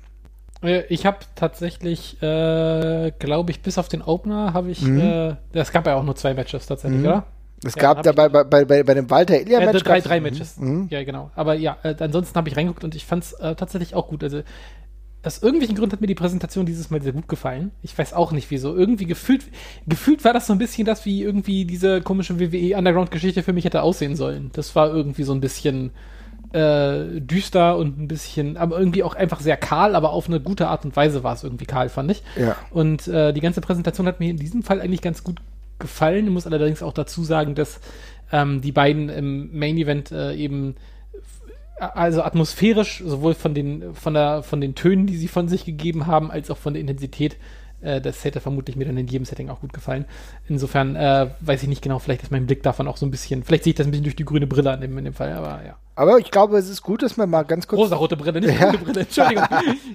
Äh, 0.62 0.82
ich 0.88 1.06
habe 1.06 1.18
tatsächlich, 1.34 2.22
äh, 2.22 3.12
glaube 3.18 3.50
ich, 3.50 3.62
bis 3.62 3.78
auf 3.78 3.88
den 3.88 4.02
Opener 4.02 4.52
habe 4.52 4.70
ich, 4.70 4.82
mhm. 4.82 5.00
äh, 5.00 5.36
es 5.52 5.72
gab 5.72 5.86
ja 5.86 5.96
auch 5.96 6.04
nur 6.04 6.16
zwei 6.16 6.34
Matches 6.34 6.66
tatsächlich, 6.66 7.00
mhm. 7.00 7.06
oder? 7.06 7.26
Es 7.64 7.74
ja, 7.74 7.82
gab 7.82 8.02
dabei 8.02 8.28
bei, 8.28 8.44
bei, 8.44 8.64
bei, 8.64 8.82
bei 8.82 8.94
dem 8.94 9.08
Walter 9.10 9.40
Ilya 9.40 9.60
Match. 9.60 9.80
Äh, 9.80 9.84
drei, 9.84 10.00
drei 10.00 10.20
Matches. 10.20 10.58
Mhm. 10.58 10.88
Ja, 10.90 11.02
genau. 11.04 11.30
Aber 11.34 11.54
ja, 11.54 11.78
äh, 11.82 11.94
ansonsten 11.98 12.36
habe 12.36 12.48
ich 12.48 12.56
reingeguckt 12.56 12.84
und 12.84 12.94
ich 12.94 13.06
fand 13.06 13.24
es 13.24 13.32
äh, 13.32 13.54
tatsächlich 13.54 13.94
auch 13.94 14.08
gut. 14.08 14.22
Also 14.22 14.42
aus 15.26 15.42
irgendwelchen 15.42 15.76
Gründen 15.76 15.92
hat 15.92 16.00
mir 16.00 16.06
die 16.06 16.14
Präsentation 16.14 16.66
dieses 16.66 16.90
Mal 16.90 17.02
sehr 17.02 17.12
gut 17.12 17.28
gefallen. 17.28 17.72
Ich 17.82 17.96
weiß 17.96 18.12
auch 18.12 18.30
nicht 18.30 18.50
wieso. 18.50 18.76
Irgendwie 18.76 19.06
gefühlt, 19.06 19.44
gefühlt 19.86 20.24
war 20.24 20.32
das 20.32 20.46
so 20.46 20.52
ein 20.52 20.58
bisschen 20.58 20.86
das, 20.86 21.04
wie 21.04 21.22
irgendwie 21.22 21.64
diese 21.64 22.00
komische 22.00 22.38
WWE 22.38 22.76
Underground-Geschichte 22.76 23.42
für 23.42 23.52
mich 23.52 23.64
hätte 23.64 23.82
aussehen 23.82 24.14
sollen. 24.14 24.50
Das 24.52 24.76
war 24.76 24.88
irgendwie 24.88 25.24
so 25.24 25.32
ein 25.32 25.40
bisschen 25.40 25.90
äh, 26.56 27.20
düster 27.20 27.76
und 27.76 27.98
ein 27.98 28.08
bisschen, 28.08 28.56
aber 28.56 28.78
irgendwie 28.78 29.02
auch 29.02 29.14
einfach 29.14 29.40
sehr 29.40 29.58
kahl, 29.58 29.94
aber 29.94 30.12
auf 30.12 30.26
eine 30.26 30.40
gute 30.40 30.68
Art 30.68 30.84
und 30.84 30.96
Weise 30.96 31.22
war 31.22 31.34
es 31.34 31.44
irgendwie 31.44 31.66
kahl, 31.66 31.90
fand 31.90 32.10
ich. 32.10 32.22
Ja. 32.36 32.56
Und 32.70 33.06
äh, 33.08 33.32
die 33.34 33.40
ganze 33.40 33.60
Präsentation 33.60 34.06
hat 34.06 34.20
mir 34.20 34.30
in 34.30 34.38
diesem 34.38 34.62
Fall 34.62 34.80
eigentlich 34.80 35.02
ganz 35.02 35.22
gut 35.22 35.40
gefallen. 35.78 36.26
Ich 36.26 36.32
muss 36.32 36.46
allerdings 36.46 36.82
auch 36.82 36.94
dazu 36.94 37.24
sagen, 37.24 37.54
dass 37.54 37.80
ähm, 38.32 38.62
die 38.62 38.72
beiden 38.72 39.10
im 39.10 39.56
Main 39.56 39.76
Event 39.76 40.10
äh, 40.12 40.34
eben 40.34 40.76
also 41.78 42.22
atmosphärisch 42.22 43.02
sowohl 43.04 43.34
von 43.34 43.52
den 43.52 43.94
von 43.94 44.14
der 44.14 44.42
von 44.42 44.62
den 44.62 44.74
Tönen, 44.74 45.06
die 45.06 45.18
sie 45.18 45.28
von 45.28 45.46
sich 45.48 45.66
gegeben 45.66 46.06
haben, 46.06 46.30
als 46.30 46.50
auch 46.50 46.56
von 46.56 46.72
der 46.72 46.80
Intensität 46.80 47.36
äh, 47.82 48.00
das 48.00 48.24
hätte 48.24 48.40
vermutlich 48.40 48.76
mir 48.76 48.86
dann 48.86 48.96
in 48.96 49.08
jedem 49.08 49.26
Setting 49.26 49.50
auch 49.50 49.60
gut 49.60 49.74
gefallen. 49.74 50.06
Insofern 50.48 50.96
äh, 50.96 51.28
weiß 51.40 51.62
ich 51.62 51.68
nicht 51.68 51.82
genau, 51.82 51.98
vielleicht 51.98 52.22
ist 52.22 52.32
mein 52.32 52.46
Blick 52.46 52.62
davon 52.62 52.88
auch 52.88 52.96
so 52.96 53.04
ein 53.04 53.10
bisschen, 53.10 53.42
vielleicht 53.42 53.64
sehe 53.64 53.72
ich 53.72 53.76
das 53.76 53.86
ein 53.86 53.90
bisschen 53.90 54.04
durch 54.04 54.16
die 54.16 54.24
grüne 54.24 54.46
Brille 54.46 54.70
an 54.70 54.80
dem, 54.80 54.96
in 54.96 55.04
dem 55.04 55.12
Fall, 55.12 55.34
aber 55.34 55.62
ja. 55.66 55.76
Aber 55.96 56.18
ich 56.18 56.30
glaube, 56.30 56.58
es 56.58 56.68
ist 56.68 56.82
gut, 56.82 57.02
dass 57.02 57.16
man 57.16 57.30
mal 57.30 57.42
ganz 57.42 57.66
kurz. 57.66 57.80
Rosa-rote 57.80 58.16
Brille, 58.16 58.40
nicht 58.40 58.60
ja. 58.60 58.70
grüne 58.70 58.84
Brille. 58.84 59.00
Entschuldigung. 59.00 59.44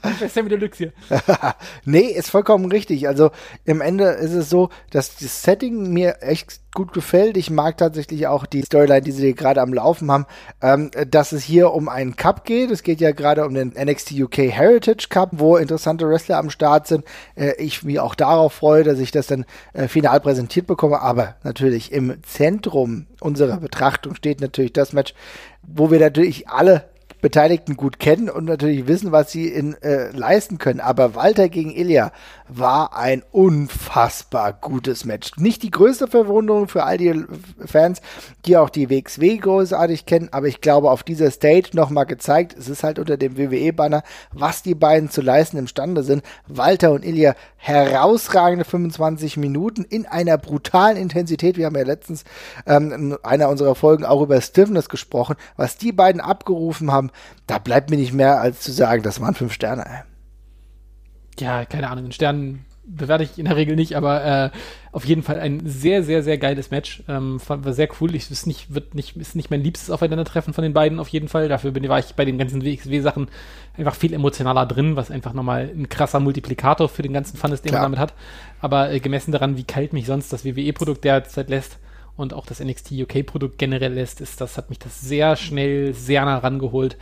ich 0.03 0.19
bin 0.19 0.29
Sammy 0.29 0.49
Deluxe 0.49 0.77
hier. 0.77 0.93
nee, 1.85 2.07
ist 2.07 2.31
vollkommen 2.31 2.65
richtig. 2.65 3.07
Also 3.07 3.29
im 3.65 3.81
Ende 3.81 4.05
ist 4.05 4.33
es 4.33 4.49
so, 4.49 4.69
dass 4.89 5.15
das 5.15 5.43
Setting 5.43 5.93
mir 5.93 6.17
echt 6.21 6.59
gut 6.73 6.93
gefällt. 6.93 7.37
Ich 7.37 7.49
mag 7.49 7.77
tatsächlich 7.77 8.27
auch 8.27 8.45
die 8.45 8.61
Storyline, 8.61 9.01
die 9.01 9.11
sie 9.11 9.35
gerade 9.35 9.61
am 9.61 9.73
Laufen 9.73 10.09
haben, 10.11 10.25
ähm, 10.61 10.89
dass 11.09 11.33
es 11.33 11.43
hier 11.43 11.71
um 11.71 11.89
einen 11.89 12.15
Cup 12.15 12.45
geht. 12.45 12.71
Es 12.71 12.81
geht 12.81 13.01
ja 13.01 13.11
gerade 13.11 13.45
um 13.45 13.53
den 13.53 13.73
NXT 13.77 14.13
UK 14.13 14.37
Heritage 14.37 15.07
Cup, 15.09 15.29
wo 15.33 15.57
interessante 15.57 16.07
Wrestler 16.07 16.37
am 16.37 16.49
Start 16.49 16.87
sind. 16.87 17.03
Äh, 17.35 17.53
ich 17.57 17.83
mich 17.83 17.99
auch 17.99 18.15
darauf 18.15 18.53
freue, 18.53 18.83
dass 18.83 18.99
ich 18.99 19.11
das 19.11 19.27
dann 19.27 19.45
äh, 19.73 19.87
final 19.87 20.19
präsentiert 20.19 20.65
bekomme. 20.65 21.01
Aber 21.01 21.35
natürlich 21.43 21.91
im 21.91 22.23
Zentrum 22.23 23.05
unserer 23.19 23.57
Betrachtung 23.57 24.15
steht 24.15 24.41
natürlich 24.41 24.73
das 24.73 24.93
Match 24.93 25.13
wo 25.63 25.91
wir 25.91 25.99
natürlich 25.99 26.47
alle 26.49 26.90
Beteiligten 27.21 27.77
gut 27.77 27.99
kennen 27.99 28.29
und 28.29 28.45
natürlich 28.45 28.87
wissen, 28.87 29.11
was 29.11 29.31
sie 29.31 29.47
in, 29.47 29.75
äh, 29.81 30.11
leisten 30.11 30.57
können. 30.57 30.79
Aber 30.79 31.15
Walter 31.15 31.49
gegen 31.49 31.71
Ilya 31.71 32.11
war 32.47 32.95
ein 32.97 33.23
unfassbar 33.31 34.53
gutes 34.53 35.05
Match. 35.05 35.31
Nicht 35.37 35.63
die 35.63 35.71
größte 35.71 36.07
Verwunderung 36.07 36.67
für 36.67 36.83
all 36.83 36.97
die 36.97 37.23
Fans, 37.65 38.01
die 38.45 38.57
auch 38.57 38.69
die 38.69 38.89
WXW 38.89 39.37
großartig 39.37 40.05
kennen, 40.05 40.29
aber 40.31 40.47
ich 40.47 40.59
glaube, 40.59 40.91
auf 40.91 41.03
dieser 41.03 41.31
Stage 41.31 41.69
nochmal 41.73 42.05
gezeigt, 42.05 42.55
es 42.57 42.67
ist 42.67 42.83
halt 42.83 42.99
unter 42.99 43.17
dem 43.17 43.37
WWE-Banner, 43.37 44.03
was 44.33 44.63
die 44.63 44.75
beiden 44.75 45.09
zu 45.09 45.21
leisten 45.21 45.57
imstande 45.57 46.03
sind. 46.03 46.23
Walter 46.47 46.91
und 46.91 47.05
Ilya 47.05 47.35
herausragende 47.57 48.65
25 48.65 49.37
Minuten 49.37 49.83
in 49.83 50.07
einer 50.07 50.37
brutalen 50.37 50.97
Intensität. 50.97 51.57
Wir 51.57 51.67
haben 51.67 51.75
ja 51.75 51.83
letztens 51.83 52.23
ähm, 52.65 52.91
in 52.91 53.17
einer 53.23 53.49
unserer 53.49 53.75
Folgen 53.75 54.03
auch 54.03 54.21
über 54.21 54.41
Stiffness 54.41 54.89
gesprochen. 54.89 55.35
Was 55.57 55.77
die 55.77 55.91
beiden 55.91 56.21
abgerufen 56.21 56.91
haben, 56.91 57.10
da 57.47 57.57
bleibt 57.57 57.89
mir 57.89 57.97
nicht 57.97 58.13
mehr 58.13 58.39
als 58.39 58.61
zu 58.61 58.71
sagen, 58.71 59.03
das 59.03 59.21
waren 59.21 59.35
fünf 59.35 59.53
Sterne. 59.53 60.03
Ja, 61.39 61.65
keine 61.65 61.89
Ahnung, 61.89 62.05
in 62.05 62.11
Sternen 62.11 62.65
bewerte 62.83 63.23
ich 63.23 63.37
in 63.37 63.45
der 63.45 63.55
Regel 63.55 63.75
nicht, 63.75 63.95
aber 63.95 64.23
äh, 64.23 64.49
auf 64.91 65.05
jeden 65.05 65.23
Fall 65.23 65.39
ein 65.39 65.61
sehr, 65.65 66.03
sehr, 66.03 66.23
sehr 66.23 66.37
geiles 66.37 66.71
Match. 66.71 67.03
Ähm, 67.07 67.39
war 67.47 67.73
sehr 67.73 67.87
cool. 67.99 68.13
Ich 68.15 68.29
ist 68.29 68.47
nicht, 68.47 68.73
wird 68.73 68.95
nicht, 68.95 69.15
ist 69.17 69.35
nicht 69.35 69.49
mein 69.49 69.63
liebstes 69.63 69.89
Aufeinandertreffen 69.89 70.53
von 70.53 70.63
den 70.63 70.73
beiden 70.73 70.99
auf 70.99 71.07
jeden 71.07 71.27
Fall. 71.27 71.47
Dafür 71.47 71.71
bin, 71.71 71.87
war 71.87 71.99
ich 71.99 72.15
bei 72.15 72.25
den 72.25 72.37
ganzen 72.37 72.63
WXW-Sachen 72.63 73.29
einfach 73.77 73.95
viel 73.95 74.13
emotionaler 74.13 74.65
drin, 74.65 74.95
was 74.95 75.11
einfach 75.11 75.33
nochmal 75.33 75.69
ein 75.73 75.89
krasser 75.89 76.19
Multiplikator 76.19 76.89
für 76.89 77.03
den 77.03 77.13
ganzen 77.13 77.37
Fun 77.37 77.51
ist, 77.51 77.65
den 77.65 77.73
man 77.73 77.83
damit 77.83 77.99
hat. 77.99 78.13
Aber 78.59 78.91
äh, 78.91 78.99
gemessen 78.99 79.31
daran, 79.31 79.57
wie 79.57 79.63
kalt 79.63 79.93
mich 79.93 80.05
sonst 80.05 80.33
das 80.33 80.43
WWE-Produkt 80.43 81.03
derzeit 81.03 81.49
lässt, 81.49 81.77
und 82.17 82.33
auch 82.33 82.45
das 82.45 82.59
NXT 82.59 82.91
UK-Produkt 82.91 83.57
generell 83.57 83.93
lässt, 83.93 84.21
ist 84.21 84.41
das, 84.41 84.57
hat 84.57 84.69
mich 84.69 84.79
das 84.79 85.01
sehr 85.01 85.35
schnell, 85.35 85.93
sehr 85.93 86.25
nah 86.25 86.37
rangeholt. 86.37 86.97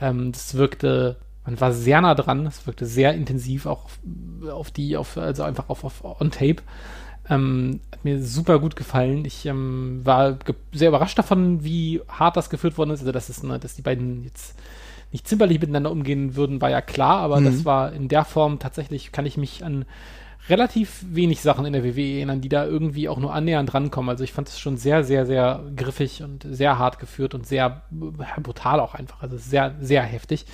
Ähm, 0.00 0.32
das 0.32 0.54
wirkte, 0.54 1.16
man 1.44 1.60
war 1.60 1.72
sehr 1.72 2.00
nah 2.00 2.14
dran, 2.14 2.46
es 2.46 2.66
wirkte 2.66 2.86
sehr 2.86 3.14
intensiv, 3.14 3.66
auch 3.66 3.84
auf, 3.84 3.98
auf 4.50 4.70
die, 4.70 4.96
auf, 4.96 5.16
also 5.16 5.42
einfach 5.42 5.68
auf, 5.68 5.84
auf 5.84 6.20
On-Tape. 6.20 6.62
Ähm, 7.30 7.80
hat 7.90 8.04
mir 8.04 8.22
super 8.22 8.58
gut 8.58 8.76
gefallen. 8.76 9.24
Ich 9.24 9.46
ähm, 9.46 10.00
war 10.04 10.38
sehr 10.72 10.88
überrascht 10.88 11.18
davon, 11.18 11.64
wie 11.64 12.02
hart 12.08 12.36
das 12.36 12.50
geführt 12.50 12.76
worden 12.76 12.90
ist. 12.90 13.00
Also, 13.00 13.12
dass, 13.12 13.30
es, 13.30 13.42
ne, 13.42 13.58
dass 13.58 13.76
die 13.76 13.82
beiden 13.82 14.24
jetzt 14.24 14.56
nicht 15.10 15.28
zimperlich 15.28 15.60
miteinander 15.60 15.92
umgehen 15.92 16.34
würden, 16.34 16.60
war 16.60 16.70
ja 16.70 16.80
klar, 16.80 17.18
aber 17.20 17.40
mhm. 17.40 17.44
das 17.44 17.64
war 17.64 17.92
in 17.92 18.08
der 18.08 18.24
Form 18.24 18.58
tatsächlich, 18.58 19.12
kann 19.12 19.26
ich 19.26 19.36
mich 19.36 19.64
an 19.64 19.84
relativ 20.48 21.04
wenig 21.08 21.40
Sachen 21.40 21.64
in 21.64 21.72
der 21.72 21.84
WWE 21.84 22.16
erinnern, 22.16 22.40
die 22.40 22.48
da 22.48 22.66
irgendwie 22.66 23.08
auch 23.08 23.18
nur 23.18 23.32
annähernd 23.32 23.72
rankommen. 23.72 24.10
Also 24.10 24.24
ich 24.24 24.32
fand 24.32 24.48
es 24.48 24.58
schon 24.58 24.76
sehr, 24.76 25.04
sehr, 25.04 25.26
sehr 25.26 25.64
griffig 25.74 26.22
und 26.22 26.46
sehr 26.48 26.78
hart 26.78 26.98
geführt 26.98 27.34
und 27.34 27.46
sehr 27.46 27.82
brutal 27.90 28.80
auch 28.80 28.94
einfach. 28.94 29.22
Also 29.22 29.38
sehr, 29.38 29.74
sehr 29.80 30.02
heftig. 30.02 30.44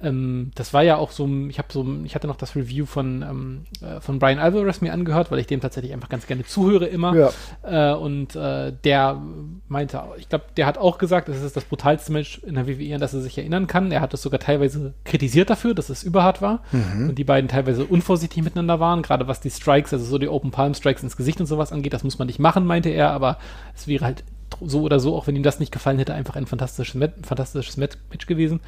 Ähm, 0.00 0.52
das 0.54 0.72
war 0.72 0.82
ja 0.82 0.96
auch 0.96 1.10
so, 1.10 1.28
ich 1.48 1.58
habe 1.58 1.68
so, 1.72 1.84
ich 2.04 2.14
hatte 2.14 2.28
noch 2.28 2.36
das 2.36 2.54
Review 2.54 2.86
von, 2.86 3.22
ähm, 3.22 3.64
äh, 3.82 4.00
von 4.00 4.18
Brian 4.18 4.38
Alvarez 4.38 4.80
mir 4.80 4.92
angehört, 4.92 5.30
weil 5.30 5.40
ich 5.40 5.46
dem 5.46 5.60
tatsächlich 5.60 5.92
einfach 5.92 6.08
ganz 6.08 6.26
gerne 6.26 6.44
zuhöre 6.44 6.86
immer. 6.86 7.14
Ja. 7.14 7.92
Äh, 7.92 7.96
und 7.96 8.36
äh, 8.36 8.72
der 8.84 9.20
meinte, 9.66 10.00
ich 10.18 10.28
glaube, 10.28 10.44
der 10.56 10.66
hat 10.66 10.78
auch 10.78 10.98
gesagt, 10.98 11.28
es 11.28 11.42
ist 11.42 11.56
das 11.56 11.64
brutalste 11.64 12.12
Match 12.12 12.38
in 12.46 12.54
der 12.54 12.68
WWE, 12.68 12.94
an 12.94 13.00
das 13.00 13.12
er 13.12 13.20
sich 13.20 13.36
erinnern 13.38 13.66
kann. 13.66 13.90
Er 13.90 14.00
hat 14.00 14.14
es 14.14 14.22
sogar 14.22 14.38
teilweise 14.38 14.94
kritisiert 15.04 15.50
dafür, 15.50 15.74
dass 15.74 15.88
es 15.90 16.04
überhart 16.04 16.40
war 16.42 16.62
mhm. 16.70 17.10
und 17.10 17.18
die 17.18 17.24
beiden 17.24 17.48
teilweise 17.48 17.84
unvorsichtig 17.84 18.42
miteinander 18.44 18.78
waren, 18.78 19.02
gerade 19.02 19.26
was 19.26 19.40
die 19.40 19.50
Strikes, 19.50 19.92
also 19.92 20.04
so 20.04 20.18
die 20.18 20.28
Open 20.28 20.52
Palm 20.52 20.74
Strikes 20.74 21.02
ins 21.02 21.16
Gesicht 21.16 21.40
und 21.40 21.46
sowas 21.46 21.72
angeht. 21.72 21.92
Das 21.92 22.04
muss 22.04 22.18
man 22.18 22.26
nicht 22.26 22.38
machen, 22.38 22.66
meinte 22.66 22.90
er, 22.90 23.10
aber 23.10 23.38
es 23.74 23.88
wäre 23.88 24.04
halt 24.04 24.22
so 24.60 24.82
oder 24.82 25.00
so, 25.00 25.16
auch 25.16 25.26
wenn 25.26 25.36
ihm 25.36 25.42
das 25.42 25.60
nicht 25.60 25.72
gefallen 25.72 25.98
hätte, 25.98 26.14
einfach 26.14 26.36
ein 26.36 26.46
fantastisches, 26.46 26.94
Met 26.94 27.12
fantastisches 27.22 27.76
Match 27.76 28.26
gewesen. 28.26 28.60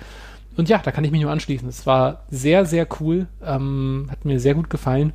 Und 0.56 0.68
ja, 0.68 0.78
da 0.78 0.90
kann 0.90 1.04
ich 1.04 1.10
mich 1.10 1.22
nur 1.22 1.30
anschließen. 1.30 1.68
Es 1.68 1.86
war 1.86 2.24
sehr, 2.30 2.66
sehr 2.66 2.86
cool. 3.00 3.28
Ähm, 3.44 4.08
hat 4.10 4.24
mir 4.24 4.40
sehr 4.40 4.54
gut 4.54 4.68
gefallen. 4.68 5.12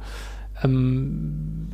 Ähm, 0.63 1.73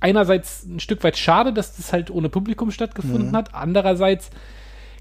einerseits 0.00 0.64
ein 0.64 0.80
Stück 0.80 1.02
weit 1.04 1.16
schade, 1.16 1.52
dass 1.52 1.76
das 1.76 1.92
halt 1.92 2.10
ohne 2.10 2.28
Publikum 2.28 2.70
stattgefunden 2.70 3.30
mhm. 3.30 3.36
hat. 3.36 3.54
Andererseits, 3.54 4.30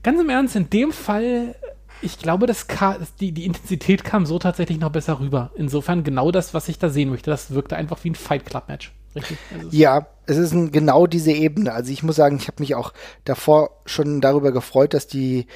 ganz 0.04 0.22
im 0.22 0.30
Ernst, 0.30 0.56
in 0.56 0.70
dem 0.70 0.92
Fall, 0.92 1.56
ich 2.02 2.20
glaube, 2.20 2.48
das 2.48 2.68
die, 3.20 3.32
die 3.32 3.46
Intensität 3.46 4.04
kam 4.04 4.26
so 4.26 4.40
tatsächlich 4.40 4.80
noch 4.80 4.92
besser 4.92 5.20
rüber. 5.20 5.52
Insofern 5.56 6.04
genau 6.04 6.32
das, 6.32 6.54
was 6.54 6.68
ich 6.70 6.80
da 6.80 6.90
sehen 6.90 7.10
möchte. 7.10 7.30
Das 7.30 7.52
wirkte 7.52 7.76
einfach 7.76 8.04
wie 8.04 8.12
ein 8.12 8.16
Fight 8.16 8.46
Club 8.46 8.68
Match. 8.68 8.92
Richtig? 9.16 9.38
Also 9.54 9.68
ja, 9.72 10.08
es 10.26 10.38
ist 10.38 10.54
ein, 10.54 10.72
genau 10.72 11.06
diese 11.06 11.32
Ebene. 11.32 11.74
Also 11.74 11.92
ich 11.92 12.04
muss 12.04 12.16
sagen, 12.16 12.38
ich 12.38 12.48
habe 12.48 12.62
mich 12.62 12.76
auch 12.76 12.94
davor 13.26 13.72
schon 13.86 14.22
darüber 14.22 14.52
gefreut, 14.52 14.94
dass 14.94 15.08
die 15.08 15.48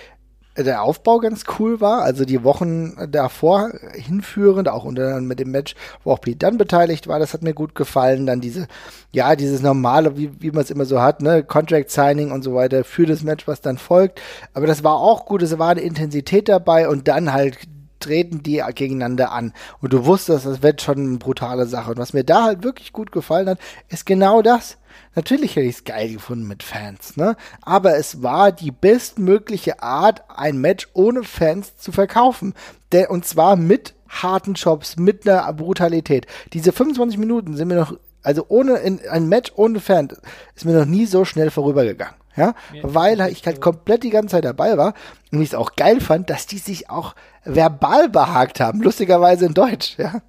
der 0.58 0.84
Aufbau 0.84 1.20
ganz 1.20 1.44
cool 1.60 1.82
war, 1.82 2.02
also 2.04 2.24
die 2.24 2.44
Wochen 2.44 2.96
davor 3.10 3.72
hinführend, 3.94 4.70
auch 4.70 4.86
unter 4.86 5.20
mit 5.20 5.40
dem 5.40 5.52
Match, 5.52 5.76
wo 6.04 6.12
auch 6.12 6.22
Pete 6.22 6.38
dann 6.38 6.58
beteiligt 6.58 7.08
war, 7.08 7.20
das 7.20 7.34
hat 7.34 7.42
mir 7.42 7.54
gut 7.54 7.76
gefallen. 7.76 8.26
Dann 8.26 8.42
diese, 8.42 8.68
ja, 9.12 9.36
dieses 9.36 9.62
normale, 9.62 10.18
wie, 10.18 10.32
wie 10.40 10.52
man 10.52 10.64
es 10.64 10.72
immer 10.72 10.86
so 10.86 11.02
hat, 11.02 11.22
ne, 11.22 11.44
Contract 11.44 11.90
Signing 11.90 12.32
und 12.32 12.44
so 12.44 12.56
weiter 12.56 12.84
für 12.84 13.06
das 13.06 13.24
Match, 13.24 13.48
was 13.48 13.62
dann 13.62 13.78
folgt. 13.78 14.22
Aber 14.54 14.68
das 14.68 14.84
war 14.84 14.96
auch 14.96 15.26
gut, 15.26 15.42
es 15.42 15.58
war 15.60 15.70
eine 15.70 15.82
Intensität 15.82 16.48
dabei 16.48 16.88
und 16.88 17.08
dann 17.08 17.34
halt 17.34 17.58
treten 18.06 18.44
die 18.44 18.64
gegeneinander 18.76 19.32
an. 19.32 19.54
Und 19.82 19.94
du 19.94 20.06
wusstest, 20.06 20.46
das 20.46 20.62
wird 20.62 20.82
schon 20.82 21.00
eine 21.00 21.18
brutale 21.18 21.66
Sache. 21.66 21.92
Und 21.92 21.98
was 21.98 22.14
mir 22.14 22.24
da 22.24 22.44
halt 22.44 22.64
wirklich 22.64 22.94
gut 22.94 23.12
gefallen 23.12 23.50
hat, 23.50 23.60
ist 23.90 24.06
genau 24.06 24.42
das. 24.42 24.78
Natürlich 25.16 25.56
hätte 25.56 25.68
ich 25.68 25.78
es 25.78 25.84
geil 25.84 26.14
gefunden 26.14 26.48
mit 26.48 26.64
Fans, 26.64 27.18
ne? 27.18 27.36
Aber 27.62 27.98
es 27.98 28.22
war 28.22 28.52
die 28.52 28.72
bestmögliche 28.72 29.82
Art, 29.82 30.24
ein 30.30 30.58
Match 30.58 30.88
ohne 30.94 31.24
Fans 31.24 31.78
zu 31.78 31.92
verkaufen. 31.92 32.54
Der, 32.92 33.12
und 33.12 33.26
zwar 33.26 33.56
mit 33.56 33.94
harten 34.08 34.54
Jobs, 34.54 34.98
mit 34.98 35.28
einer 35.28 35.52
Brutalität. 35.54 36.28
Diese 36.54 36.72
25 36.72 37.18
Minuten 37.18 37.56
sind 37.56 37.68
mir 37.68 37.76
noch, 37.76 37.98
also 38.22 38.46
ohne, 38.48 38.78
in, 38.78 39.00
ein 39.10 39.28
Match 39.28 39.52
ohne 39.56 39.80
Fans 39.80 40.16
ist 40.56 40.66
mir 40.66 40.78
noch 40.78 40.86
nie 40.86 41.06
so 41.06 41.26
schnell 41.26 41.50
vorübergegangen. 41.50 42.16
Ja, 42.36 42.54
weil 42.82 43.22
ich 43.32 43.46
halt 43.46 43.62
komplett 43.62 44.04
die 44.04 44.10
ganze 44.10 44.34
Zeit 44.36 44.46
dabei 44.46 44.78
war 44.78 44.94
und 45.32 45.42
ich 45.42 45.50
es 45.50 45.56
auch 45.56 45.76
geil 45.76 46.02
fand, 46.02 46.30
dass 46.30 46.48
die 46.48 46.58
sich 46.58 46.90
auch 46.90 47.16
verbal 47.44 48.10
behagt 48.10 48.60
haben, 48.60 48.82
lustigerweise 48.82 49.46
in 49.46 49.54
Deutsch, 49.54 49.96
ja. 49.98 50.22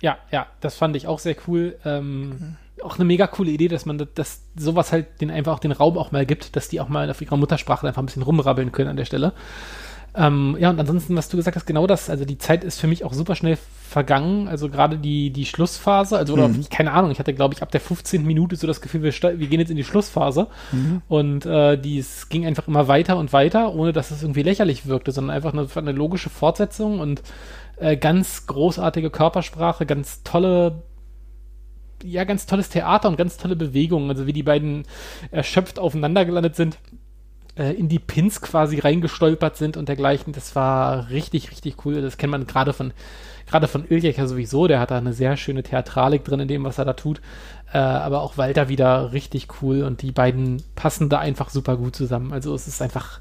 Ja, 0.00 0.18
ja, 0.30 0.46
das 0.60 0.74
fand 0.74 0.96
ich 0.96 1.06
auch 1.06 1.20
sehr 1.20 1.36
cool. 1.46 1.78
Ähm, 1.84 2.28
mhm 2.28 2.56
auch 2.82 2.96
eine 2.96 3.04
mega 3.04 3.26
coole 3.26 3.50
Idee, 3.50 3.68
dass 3.68 3.86
man 3.86 3.98
das, 3.98 4.08
dass 4.14 4.42
sowas 4.56 4.92
halt 4.92 5.20
den 5.20 5.30
einfach 5.30 5.54
auch 5.54 5.58
den 5.58 5.72
Raum 5.72 5.98
auch 5.98 6.12
mal 6.12 6.26
gibt, 6.26 6.56
dass 6.56 6.68
die 6.68 6.80
auch 6.80 6.88
mal 6.88 7.10
auf 7.10 7.20
ihrer 7.20 7.36
Muttersprache 7.36 7.86
einfach 7.86 8.02
ein 8.02 8.06
bisschen 8.06 8.22
rumrabbeln 8.22 8.72
können 8.72 8.90
an 8.90 8.96
der 8.96 9.04
Stelle. 9.04 9.32
Ähm, 10.14 10.56
ja, 10.58 10.68
und 10.68 10.78
ansonsten, 10.78 11.16
was 11.16 11.28
du 11.30 11.38
gesagt 11.38 11.56
hast, 11.56 11.64
genau 11.64 11.86
das, 11.86 12.10
also 12.10 12.24
die 12.26 12.36
Zeit 12.36 12.64
ist 12.64 12.80
für 12.80 12.86
mich 12.86 13.04
auch 13.04 13.14
super 13.14 13.34
schnell 13.34 13.56
vergangen, 13.56 14.46
also 14.46 14.68
gerade 14.68 14.98
die, 14.98 15.30
die 15.30 15.46
Schlussphase, 15.46 16.18
also 16.18 16.34
oder 16.34 16.48
mhm. 16.48 16.66
keine 16.70 16.92
Ahnung, 16.92 17.10
ich 17.10 17.18
hatte, 17.18 17.32
glaube 17.32 17.54
ich, 17.54 17.62
ab 17.62 17.70
der 17.70 17.80
15. 17.80 18.24
Minute 18.24 18.56
so 18.56 18.66
das 18.66 18.82
Gefühl, 18.82 19.02
wir, 19.02 19.12
wir 19.12 19.46
gehen 19.46 19.60
jetzt 19.60 19.70
in 19.70 19.76
die 19.76 19.84
Schlussphase 19.84 20.48
mhm. 20.70 21.02
und 21.08 21.46
äh, 21.46 21.78
dies 21.78 22.28
ging 22.28 22.46
einfach 22.46 22.68
immer 22.68 22.88
weiter 22.88 23.16
und 23.16 23.32
weiter, 23.32 23.74
ohne 23.74 23.92
dass 23.92 24.10
es 24.10 24.22
irgendwie 24.22 24.42
lächerlich 24.42 24.86
wirkte, 24.86 25.12
sondern 25.12 25.34
einfach 25.34 25.54
eine, 25.54 25.66
eine 25.74 25.92
logische 25.92 26.28
Fortsetzung 26.28 27.00
und 27.00 27.22
äh, 27.76 27.96
ganz 27.96 28.46
großartige 28.46 29.10
Körpersprache, 29.10 29.86
ganz 29.86 30.22
tolle 30.22 30.82
ja, 32.04 32.24
ganz 32.24 32.46
tolles 32.46 32.68
Theater 32.68 33.08
und 33.08 33.16
ganz 33.16 33.36
tolle 33.36 33.54
Bewegungen. 33.54 34.10
Also 34.10 34.26
wie 34.26 34.32
die 34.32 34.42
beiden 34.42 34.84
erschöpft 35.30 35.78
aufeinander 35.78 36.24
gelandet 36.24 36.56
sind, 36.56 36.78
äh, 37.56 37.72
in 37.72 37.88
die 37.88 37.98
Pins 37.98 38.40
quasi 38.40 38.78
reingestolpert 38.78 39.56
sind 39.56 39.76
und 39.76 39.88
dergleichen. 39.88 40.32
Das 40.32 40.56
war 40.56 41.10
richtig, 41.10 41.50
richtig 41.50 41.84
cool. 41.84 42.00
Das 42.00 42.16
kennt 42.16 42.30
man 42.30 42.46
gerade 42.46 42.72
von, 42.72 42.92
gerade 43.46 43.68
von 43.68 43.86
Iljek 43.88 44.18
ja 44.18 44.26
sowieso. 44.26 44.66
Der 44.66 44.80
hat 44.80 44.90
da 44.90 44.98
eine 44.98 45.12
sehr 45.12 45.36
schöne 45.36 45.62
Theatralik 45.62 46.24
drin 46.24 46.40
in 46.40 46.48
dem, 46.48 46.64
was 46.64 46.78
er 46.78 46.84
da 46.84 46.94
tut. 46.94 47.20
Äh, 47.72 47.78
aber 47.78 48.22
auch 48.22 48.36
Walter 48.36 48.68
wieder 48.68 49.12
richtig 49.12 49.48
cool 49.62 49.82
und 49.82 50.02
die 50.02 50.12
beiden 50.12 50.62
passen 50.74 51.08
da 51.08 51.18
einfach 51.18 51.50
super 51.50 51.76
gut 51.76 51.96
zusammen. 51.96 52.32
Also 52.32 52.54
es 52.54 52.68
ist 52.68 52.82
einfach, 52.82 53.20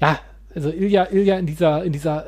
ja, 0.00 0.18
also 0.54 0.70
Ilja, 0.70 1.08
Ilja 1.10 1.38
in 1.38 1.46
dieser, 1.46 1.84
in 1.84 1.92
dieser 1.92 2.26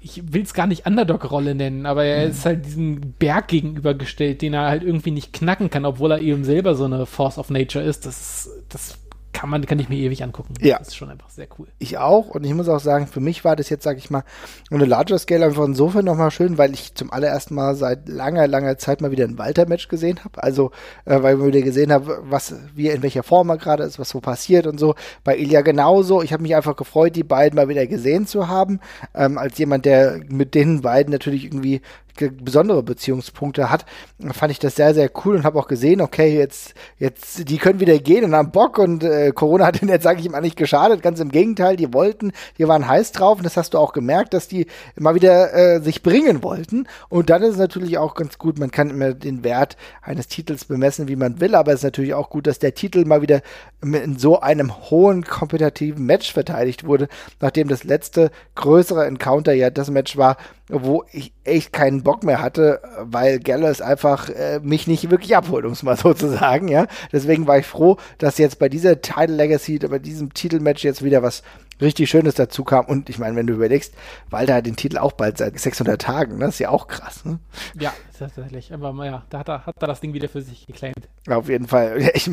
ich 0.00 0.32
will 0.32 0.42
es 0.42 0.54
gar 0.54 0.66
nicht 0.66 0.86
Underdog-Rolle 0.86 1.54
nennen, 1.54 1.86
aber 1.86 2.04
er 2.04 2.24
mhm. 2.24 2.30
ist 2.30 2.44
halt 2.44 2.66
diesem 2.66 3.00
Berg 3.18 3.48
gegenübergestellt, 3.48 4.42
den 4.42 4.54
er 4.54 4.68
halt 4.68 4.82
irgendwie 4.82 5.10
nicht 5.10 5.32
knacken 5.32 5.70
kann, 5.70 5.84
obwohl 5.84 6.12
er 6.12 6.20
eben 6.20 6.44
selber 6.44 6.74
so 6.74 6.84
eine 6.84 7.06
Force 7.06 7.38
of 7.38 7.50
Nature 7.50 7.84
ist. 7.84 8.04
Das, 8.04 8.50
das 8.68 8.98
kann 9.34 9.50
man, 9.50 9.66
kann 9.66 9.78
ich 9.78 9.90
mir 9.90 9.96
ewig 9.96 10.22
angucken. 10.22 10.54
Ja. 10.60 10.78
Das 10.78 10.88
ist 10.88 10.96
schon 10.96 11.10
einfach 11.10 11.28
sehr 11.28 11.46
cool. 11.58 11.66
Ich 11.78 11.98
auch. 11.98 12.28
Und 12.28 12.44
ich 12.44 12.54
muss 12.54 12.68
auch 12.68 12.80
sagen, 12.80 13.06
für 13.06 13.20
mich 13.20 13.44
war 13.44 13.56
das 13.56 13.68
jetzt, 13.68 13.82
sag 13.82 13.98
ich 13.98 14.08
mal, 14.08 14.24
eine 14.70 14.86
Larger 14.86 15.18
Scale 15.18 15.44
einfach 15.44 15.64
insofern 15.64 16.04
nochmal 16.04 16.30
schön, 16.30 16.56
weil 16.56 16.72
ich 16.72 16.94
zum 16.94 17.12
allerersten 17.12 17.54
Mal 17.54 17.74
seit 17.74 18.08
langer, 18.08 18.46
langer 18.46 18.78
Zeit 18.78 19.02
mal 19.02 19.10
wieder 19.10 19.24
ein 19.24 19.36
Walter-Match 19.36 19.88
gesehen 19.88 20.24
habe. 20.24 20.42
Also, 20.42 20.70
äh, 21.04 21.22
weil 21.22 21.36
ich 21.36 21.44
wieder 21.44 21.62
gesehen 21.62 21.92
habe, 21.92 22.20
was, 22.22 22.54
wie, 22.74 22.88
in 22.88 23.02
welcher 23.02 23.24
Form 23.24 23.50
er 23.50 23.58
gerade 23.58 23.82
ist, 23.82 23.98
was 23.98 24.08
so 24.08 24.20
passiert 24.20 24.66
und 24.66 24.78
so. 24.78 24.94
Bei 25.24 25.36
Ilya 25.36 25.60
genauso. 25.62 26.22
Ich 26.22 26.32
habe 26.32 26.42
mich 26.42 26.54
einfach 26.54 26.76
gefreut, 26.76 27.16
die 27.16 27.24
beiden 27.24 27.56
mal 27.56 27.68
wieder 27.68 27.86
gesehen 27.86 28.26
zu 28.26 28.48
haben. 28.48 28.80
Ähm, 29.14 29.36
als 29.36 29.58
jemand, 29.58 29.84
der 29.84 30.20
mit 30.28 30.54
den 30.54 30.80
beiden 30.80 31.12
natürlich 31.12 31.44
irgendwie 31.44 31.82
besondere 32.16 32.82
Beziehungspunkte 32.82 33.70
hat, 33.70 33.84
fand 34.32 34.52
ich 34.52 34.58
das 34.58 34.76
sehr, 34.76 34.94
sehr 34.94 35.10
cool 35.24 35.36
und 35.36 35.44
habe 35.44 35.58
auch 35.58 35.68
gesehen, 35.68 36.00
okay, 36.00 36.36
jetzt, 36.36 36.74
jetzt, 36.98 37.48
die 37.48 37.58
können 37.58 37.80
wieder 37.80 37.98
gehen 37.98 38.24
und 38.24 38.34
haben 38.34 38.52
Bock 38.52 38.78
und 38.78 39.02
äh, 39.02 39.32
Corona 39.32 39.66
hat 39.66 39.82
ihnen 39.82 39.90
jetzt, 39.90 40.04
sage 40.04 40.20
ich 40.20 40.30
mal, 40.30 40.40
nicht 40.40 40.56
geschadet, 40.56 41.02
ganz 41.02 41.20
im 41.20 41.30
Gegenteil, 41.30 41.76
die 41.76 41.92
wollten, 41.92 42.32
die 42.58 42.68
waren 42.68 42.86
heiß 42.86 43.12
drauf 43.12 43.38
und 43.38 43.44
das 43.44 43.56
hast 43.56 43.74
du 43.74 43.78
auch 43.78 43.92
gemerkt, 43.92 44.34
dass 44.34 44.48
die 44.48 44.66
mal 44.96 45.14
wieder 45.14 45.52
äh, 45.54 45.80
sich 45.80 46.02
bringen 46.02 46.42
wollten. 46.42 46.86
Und 47.08 47.30
dann 47.30 47.42
ist 47.42 47.50
es 47.50 47.58
natürlich 47.58 47.98
auch 47.98 48.14
ganz 48.14 48.38
gut, 48.38 48.58
man 48.58 48.70
kann 48.70 48.90
immer 48.90 49.12
den 49.12 49.44
Wert 49.44 49.76
eines 50.02 50.28
Titels 50.28 50.64
bemessen, 50.64 51.08
wie 51.08 51.16
man 51.16 51.40
will, 51.40 51.54
aber 51.54 51.72
es 51.72 51.80
ist 51.80 51.84
natürlich 51.84 52.14
auch 52.14 52.30
gut, 52.30 52.46
dass 52.46 52.58
der 52.58 52.74
Titel 52.74 53.04
mal 53.04 53.22
wieder 53.22 53.42
in 53.82 54.18
so 54.18 54.40
einem 54.40 54.90
hohen 54.90 55.24
kompetitiven 55.24 56.06
Match 56.06 56.32
verteidigt 56.32 56.84
wurde, 56.86 57.08
nachdem 57.40 57.68
das 57.68 57.84
letzte 57.84 58.30
größere 58.54 59.06
Encounter 59.06 59.52
ja 59.52 59.70
das 59.70 59.90
Match 59.90 60.16
war, 60.16 60.36
wo 60.68 61.04
ich 61.12 61.32
echt 61.44 61.72
keinen 61.72 62.03
Bock 62.04 62.22
mehr 62.22 62.40
hatte, 62.40 62.80
weil 63.00 63.40
Gallows 63.40 63.80
einfach 63.80 64.28
äh, 64.28 64.60
mich 64.62 64.86
nicht 64.86 65.10
wirklich 65.10 65.36
abholt, 65.36 65.64
um 65.64 65.72
es 65.72 65.82
mal 65.82 65.96
so 65.96 66.14
zu 66.14 66.28
sagen, 66.28 66.68
ja. 66.68 66.86
Deswegen 67.12 67.46
war 67.46 67.58
ich 67.58 67.66
froh, 67.66 67.96
dass 68.18 68.38
jetzt 68.38 68.58
bei 68.58 68.68
dieser 68.68 69.00
Title 69.00 69.34
Legacy, 69.34 69.78
bei 69.78 69.98
diesem 69.98 70.32
Titelmatch 70.32 70.84
jetzt 70.84 71.02
wieder 71.02 71.22
was 71.22 71.42
richtig 71.80 72.10
Schönes 72.10 72.34
dazu 72.34 72.64
kam. 72.64 72.84
Und 72.86 73.08
ich 73.08 73.18
meine, 73.18 73.36
wenn 73.36 73.46
du 73.46 73.54
überlegst, 73.54 73.94
Walter 74.30 74.54
hat 74.54 74.66
den 74.66 74.76
Titel 74.76 74.98
auch 74.98 75.12
bald 75.12 75.38
seit 75.38 75.58
600 75.58 76.00
Tagen, 76.00 76.38
ne? 76.38 76.46
das 76.46 76.54
ist 76.54 76.60
ja 76.60 76.70
auch 76.70 76.88
krass. 76.88 77.24
Ne? 77.24 77.38
Ja, 77.78 77.92
tatsächlich. 78.18 78.72
Aber 78.72 79.04
ja, 79.04 79.24
da 79.30 79.38
hat 79.40 79.48
er, 79.48 79.66
hat 79.66 79.76
er 79.80 79.86
das 79.86 80.00
Ding 80.00 80.12
wieder 80.12 80.28
für 80.28 80.42
sich 80.42 80.66
geclaimed. 80.66 81.08
Auf 81.28 81.48
jeden 81.48 81.66
Fall. 81.66 82.10
Ich, 82.14 82.30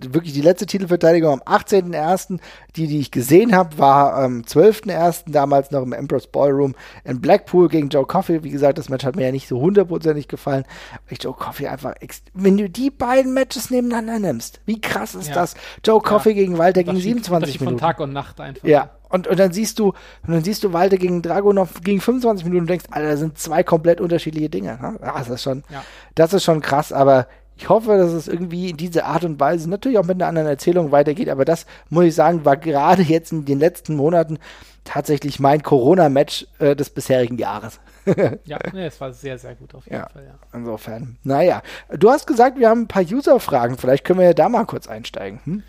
wirklich 0.00 0.32
die 0.32 0.40
letzte 0.40 0.66
Titelverteidigung 0.66 1.32
am 1.32 1.40
18.01., 1.40 2.40
die, 2.76 2.86
die 2.86 3.00
ich 3.00 3.10
gesehen 3.10 3.54
habe, 3.54 3.78
war 3.78 4.14
am 4.14 4.42
12.01., 4.42 5.30
damals 5.30 5.70
noch 5.70 5.82
im 5.82 5.92
Emperor's 5.92 6.26
Ballroom 6.26 6.74
in 7.04 7.20
Blackpool 7.20 7.68
gegen 7.68 7.88
Joe 7.88 8.06
Coffey. 8.06 8.42
Wie 8.42 8.50
gesagt, 8.50 8.78
das 8.78 8.88
Match 8.88 9.04
hat 9.04 9.16
mir 9.16 9.26
ja 9.26 9.32
nicht 9.32 9.48
so 9.48 9.60
hundertprozentig 9.60 10.28
gefallen. 10.28 10.64
Weil 11.06 11.12
ich 11.12 11.22
Joe 11.22 11.34
Coffey 11.34 11.66
einfach, 11.66 11.94
wenn 12.34 12.56
du 12.56 12.68
die 12.68 12.90
beiden 12.90 13.34
Matches 13.34 13.70
nebeneinander 13.70 14.18
nimmst, 14.18 14.60
wie 14.66 14.80
krass 14.80 15.14
ist 15.14 15.28
ja. 15.28 15.34
das? 15.34 15.54
Joe 15.84 16.00
Coffey 16.00 16.30
ja. 16.30 16.36
gegen 16.36 16.58
Walter 16.58 16.82
gegen 16.82 16.98
27 16.98 17.60
Minuten. 17.60 17.78
von 17.78 17.86
Tag 17.86 18.00
und 18.00 18.12
Nacht 18.12 18.40
einfach. 18.40 18.66
Ja, 18.66 18.79
und, 19.10 19.26
und 19.26 19.38
dann 19.38 19.52
siehst 19.52 19.78
du, 19.78 19.88
und 19.88 20.32
dann 20.32 20.44
siehst 20.44 20.64
du 20.64 20.72
Walter 20.72 20.96
gegen 20.96 21.20
Dragunov 21.20 21.82
gegen 21.82 22.00
25 22.00 22.44
Minuten 22.44 22.62
und 22.62 22.70
denkst, 22.70 22.86
Alter, 22.90 23.10
das 23.10 23.20
sind 23.20 23.38
zwei 23.38 23.62
komplett 23.62 24.00
unterschiedliche 24.00 24.48
Dinge. 24.48 24.78
Ne? 24.80 24.98
Ja, 25.02 25.18
das 25.18 25.28
ist 25.28 25.42
schon, 25.42 25.64
ja. 25.70 25.84
das 26.14 26.32
ist 26.32 26.44
schon 26.44 26.60
krass, 26.60 26.92
aber 26.92 27.26
ich 27.56 27.68
hoffe, 27.68 27.98
dass 27.98 28.12
es 28.12 28.26
irgendwie 28.26 28.70
in 28.70 28.78
diese 28.78 29.04
Art 29.04 29.24
und 29.24 29.38
Weise 29.38 29.68
natürlich 29.68 29.98
auch 29.98 30.06
mit 30.06 30.16
einer 30.16 30.28
anderen 30.28 30.48
Erzählung 30.48 30.92
weitergeht, 30.92 31.28
aber 31.28 31.44
das 31.44 31.66
muss 31.90 32.06
ich 32.06 32.14
sagen, 32.14 32.46
war 32.46 32.56
gerade 32.56 33.02
jetzt 33.02 33.32
in 33.32 33.44
den 33.44 33.58
letzten 33.58 33.96
Monaten 33.96 34.38
tatsächlich 34.84 35.40
mein 35.40 35.62
Corona-Match 35.62 36.46
äh, 36.58 36.74
des 36.74 36.88
bisherigen 36.88 37.36
Jahres. 37.36 37.80
ja, 38.44 38.58
nee, 38.72 38.86
es 38.86 39.00
war 39.00 39.12
sehr, 39.12 39.38
sehr 39.38 39.54
gut 39.54 39.74
auf 39.74 39.84
jeden 39.84 39.96
ja, 39.96 40.08
Fall, 40.08 40.24
ja. 40.24 40.34
Insofern. 40.52 41.18
Naja, 41.22 41.62
du 41.90 42.10
hast 42.10 42.26
gesagt, 42.26 42.58
wir 42.58 42.68
haben 42.68 42.82
ein 42.82 42.88
paar 42.88 43.02
User-Fragen. 43.02 43.76
Vielleicht 43.76 44.04
können 44.04 44.20
wir 44.20 44.26
ja 44.26 44.34
da 44.34 44.48
mal 44.48 44.64
kurz 44.64 44.88
einsteigen. 44.88 45.40
Hm? 45.44 45.62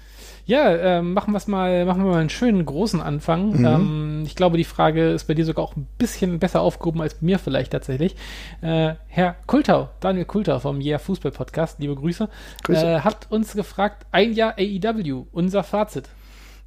Ja, 0.46 0.72
äh, 0.72 1.02
machen 1.02 1.34
wir 1.34 1.38
es 1.38 1.48
mal, 1.48 1.86
machen 1.86 2.04
wir 2.04 2.12
mal 2.12 2.20
einen 2.20 2.30
schönen 2.30 2.66
großen 2.66 3.02
Anfang. 3.02 3.60
Mhm. 3.60 3.66
Ähm, 3.66 4.24
ich 4.26 4.36
glaube, 4.36 4.58
die 4.58 4.64
Frage 4.64 5.12
ist 5.12 5.26
bei 5.26 5.34
dir 5.34 5.46
sogar 5.46 5.64
auch 5.64 5.76
ein 5.76 5.88
bisschen 5.98 6.40
besser 6.40 6.62
aufgehoben 6.62 7.02
als 7.02 7.16
bei 7.16 7.26
mir 7.26 7.40
vielleicht 7.40 7.72
tatsächlich. 7.72 8.16
Äh, 8.62 8.96
Herr 9.08 9.36
Kultau, 9.48 9.90
Daniel 10.00 10.26
Kultau 10.26 10.60
vom 10.60 10.82
Yeah 10.82 11.00
Fußball 11.00 11.32
Podcast, 11.32 11.80
liebe 11.80 11.96
Grüße, 11.96 12.30
Grüße. 12.64 12.86
Äh, 12.86 13.00
hat 13.02 13.28
uns 13.30 13.54
gefragt, 13.54 14.06
ein 14.12 14.34
Jahr 14.34 14.56
AEW, 14.58 15.26
unser 15.32 15.64
Fazit. 15.64 16.10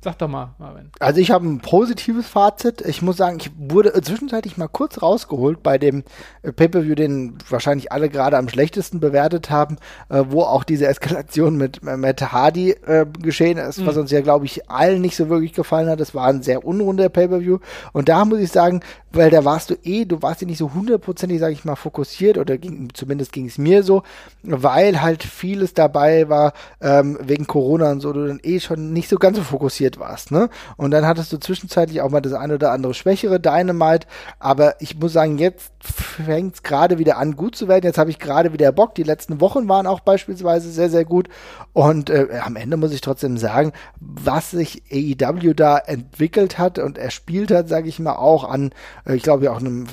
Sag 0.05 0.19
doch 0.19 0.29
mal, 0.29 0.55
Marvin. 0.59 0.91
Also 1.01 1.19
ich 1.19 1.31
habe 1.31 1.47
ein 1.47 1.61
positives 1.61 2.29
Fazit. 2.29 2.83
Ich 2.83 3.01
muss 3.01 3.17
sagen, 3.17 3.39
ich 3.41 3.51
wurde 3.57 3.91
zwischenzeitlich 4.03 4.59
mal 4.59 4.69
kurz 4.69 5.01
rausgeholt 5.01 5.63
bei 5.63 5.79
dem 5.79 6.05
äh, 6.43 6.53
Pay-Per-View, 6.53 6.95
den 6.95 7.39
wahrscheinlich 7.49 7.91
alle 7.91 8.11
gerade 8.11 8.37
am 8.37 8.51
schlechtesten 8.51 9.01
bewertet 9.01 9.49
haben, 9.49 9.79
äh, 10.11 10.23
wo 10.29 10.43
auch 10.43 10.65
diese 10.65 10.87
Eskalation 10.89 11.57
mit 11.57 11.81
äh, 11.87 11.97
Matt 11.97 12.21
Hardy 12.21 12.73
äh, 12.73 13.07
geschehen 13.19 13.57
ist, 13.57 13.79
mhm. 13.79 13.87
was 13.87 13.97
uns 13.97 14.11
ja, 14.11 14.21
glaube 14.21 14.45
ich, 14.45 14.69
allen 14.69 15.01
nicht 15.01 15.17
so 15.17 15.31
wirklich 15.31 15.55
gefallen 15.55 15.89
hat. 15.89 16.01
Es 16.01 16.15
war 16.15 16.27
ein 16.27 16.43
sehr 16.43 16.67
unrunder 16.67 17.09
Pay-Per-View. 17.09 17.61
Und 17.95 18.11
da 18.11 18.27
muss 18.27 18.41
ich 18.41 18.53
sagen, 18.53 18.83
weil 19.11 19.31
da 19.31 19.45
warst 19.47 19.71
du 19.71 19.75
eh, 19.85 20.05
du 20.05 20.21
warst 20.21 20.43
ja 20.43 20.47
nicht 20.47 20.59
so 20.59 20.75
hundertprozentig, 20.75 21.39
sage 21.39 21.55
ich 21.55 21.65
mal, 21.65 21.77
fokussiert 21.77 22.37
oder 22.37 22.59
ging, 22.59 22.91
zumindest 22.93 23.33
ging 23.33 23.47
es 23.47 23.57
mir 23.57 23.83
so, 23.83 24.03
weil 24.43 25.01
halt 25.01 25.23
vieles 25.23 25.73
dabei 25.73 26.29
war 26.29 26.53
ähm, 26.83 27.19
wegen 27.23 27.47
Corona 27.47 27.93
und 27.93 28.01
so, 28.01 28.13
du 28.13 28.27
dann 28.27 28.41
eh 28.43 28.61
schon 28.61 28.93
nicht 28.93 29.09
so 29.09 29.17
ganz 29.17 29.39
so 29.39 29.43
fokussiert 29.43 29.94
motiviert 29.95 29.99
warst, 29.99 30.31
ne? 30.31 30.49
Und 30.77 30.91
dann 30.91 31.07
hattest 31.07 31.33
du 31.33 31.39
zwischenzeitlich 31.39 32.01
auch 32.01 32.11
mal 32.11 32.21
das 32.21 32.33
eine 32.33 32.55
oder 32.55 32.73
andere 32.73 32.95
schwächere 32.95 33.41
Dynamite, 33.41 34.07
aber 34.39 34.81
ich 34.81 34.99
muss 34.99 35.13
sagen, 35.13 35.39
jetzt 35.39 35.73
fängt 35.81 36.55
es 36.55 36.63
gerade 36.63 36.99
wieder 36.99 37.19
an, 37.19 37.37
gut 37.37 37.57
zu 37.57 37.69
werden. 37.69 37.85
Jetzt 37.85 37.99
habe 37.99 38.11
ich 38.11 38.19
gerade 38.19 38.53
wieder 38.53 38.73
Bock. 38.73 38.95
Die 38.95 39.03
letzten 39.03 39.41
Wochen 39.41 39.69
waren 39.69 39.87
auch 39.87 40.01
beispielsweise 40.01 40.71
sehr, 40.71 40.91
sehr 40.91 41.05
gut. 41.05 41.29
Und 41.73 42.11
äh, 42.11 42.29
am 42.43 42.57
Ende 42.57 42.77
muss 42.77 42.93
ich 42.93 43.01
trotzdem 43.01 43.37
sagen, 43.37 43.73
was 44.01 44.51
sich 44.51 44.83
AEW 44.91 45.55
da 45.55 45.79
entwickelt 45.79 46.59
hat 46.59 46.79
und 46.79 46.99
erspielt 46.99 47.51
hat, 47.51 47.69
sage 47.69 47.89
ich 47.89 47.99
mal, 47.99 48.17
auch 48.17 48.45
an, 48.45 48.71
äh, 49.07 49.15
ich 49.15 49.23
glaube, 49.23 49.51
auch 49.53 49.59
einem 49.59 49.87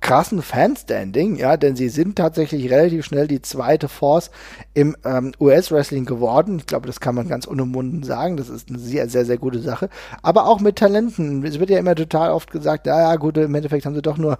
krassen 0.00 0.42
Fanstanding, 0.42 1.36
ja, 1.36 1.56
denn 1.56 1.76
sie 1.76 1.88
sind 1.88 2.16
tatsächlich 2.16 2.70
relativ 2.70 3.04
schnell 3.04 3.28
die 3.28 3.40
zweite 3.40 3.88
Force 3.88 4.30
im 4.74 4.96
ähm, 5.04 5.32
US-Wrestling 5.40 6.04
geworden. 6.04 6.58
Ich 6.58 6.66
glaube, 6.66 6.86
das 6.86 7.00
kann 7.00 7.14
man 7.14 7.28
ganz 7.28 7.46
unumwunden 7.46 8.02
sagen. 8.02 8.36
Das 8.36 8.48
ist 8.48 8.68
eine 8.68 8.78
sehr, 8.78 9.08
sehr, 9.08 9.24
sehr 9.24 9.38
gute 9.40 9.60
Sache. 9.60 9.88
Aber 10.22 10.46
auch 10.46 10.60
mit 10.60 10.76
Talenten. 10.76 11.44
Es 11.44 11.58
wird 11.58 11.70
ja 11.70 11.78
immer 11.78 11.94
total 11.94 12.30
oft 12.30 12.50
gesagt, 12.50 12.86
ja, 12.86 13.00
ja, 13.00 13.16
gut, 13.16 13.36
im 13.36 13.54
Endeffekt 13.54 13.86
haben 13.86 13.94
sie 13.94 14.02
doch 14.02 14.18
nur 14.18 14.38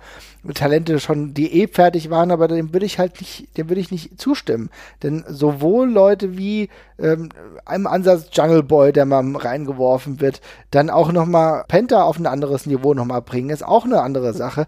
Talente 0.54 1.00
schon, 1.00 1.34
die 1.34 1.60
eh 1.60 1.68
fertig 1.68 2.10
waren, 2.10 2.30
aber 2.30 2.48
dem 2.48 2.72
würde 2.72 2.86
ich 2.86 2.98
halt 2.98 3.20
nicht, 3.20 3.56
dem 3.56 3.68
würde 3.68 3.80
ich 3.80 3.90
nicht 3.90 4.20
zustimmen. 4.20 4.70
Denn 5.02 5.24
sowohl 5.28 5.90
Leute 5.90 6.36
wie 6.36 6.68
ähm, 6.98 7.30
einem 7.64 7.86
Ansatz 7.86 8.28
Jungle 8.32 8.62
Boy, 8.62 8.92
der 8.92 9.06
mal 9.06 9.24
reingeworfen 9.36 10.20
wird, 10.20 10.40
dann 10.70 10.90
auch 10.90 11.12
nochmal 11.12 11.64
Penta 11.68 12.02
auf 12.02 12.18
ein 12.18 12.26
anderes 12.26 12.66
Niveau 12.66 12.94
nochmal 12.94 13.22
bringen, 13.22 13.50
ist 13.50 13.64
auch 13.64 13.84
eine 13.84 14.02
andere 14.02 14.32
Sache. 14.32 14.66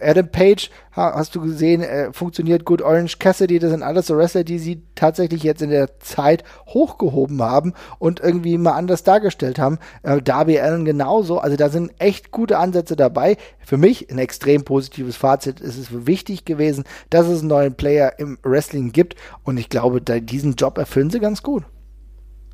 Adam 0.00 0.28
Page, 0.28 0.70
hast 0.92 1.34
du 1.34 1.40
gesehen, 1.40 1.82
äh, 1.82 2.12
funktioniert 2.12 2.64
gut. 2.64 2.82
Orange 2.82 3.18
Cassidy, 3.18 3.58
das 3.58 3.70
sind 3.70 3.82
alles 3.82 4.06
so 4.06 4.16
Wrestler, 4.16 4.44
die 4.44 4.58
sie 4.58 4.82
tatsächlich 4.94 5.42
jetzt 5.42 5.62
in 5.62 5.70
der 5.70 5.98
Zeit 6.00 6.44
hochgehoben 6.68 7.42
haben 7.42 7.72
und 7.98 8.20
irgendwie 8.20 8.58
mal 8.58 8.72
anders 8.72 9.02
dargestellt 9.02 9.51
haben. 9.58 9.78
Äh, 10.02 10.22
Darby 10.22 10.58
Allen 10.58 10.84
genauso. 10.84 11.38
Also 11.38 11.56
da 11.56 11.68
sind 11.68 11.92
echt 11.98 12.30
gute 12.30 12.58
Ansätze 12.58 12.96
dabei. 12.96 13.36
Für 13.64 13.76
mich 13.76 14.10
ein 14.10 14.18
extrem 14.18 14.64
positives 14.64 15.16
Fazit. 15.16 15.60
Es 15.60 15.76
ist 15.76 16.06
wichtig 16.06 16.44
gewesen, 16.44 16.84
dass 17.10 17.26
es 17.26 17.40
einen 17.40 17.48
neuen 17.48 17.74
Player 17.74 18.18
im 18.18 18.38
Wrestling 18.42 18.92
gibt 18.92 19.16
und 19.44 19.58
ich 19.58 19.68
glaube, 19.68 20.00
diesen 20.00 20.54
Job 20.54 20.78
erfüllen 20.78 21.10
sie 21.10 21.20
ganz 21.20 21.42
gut. 21.42 21.64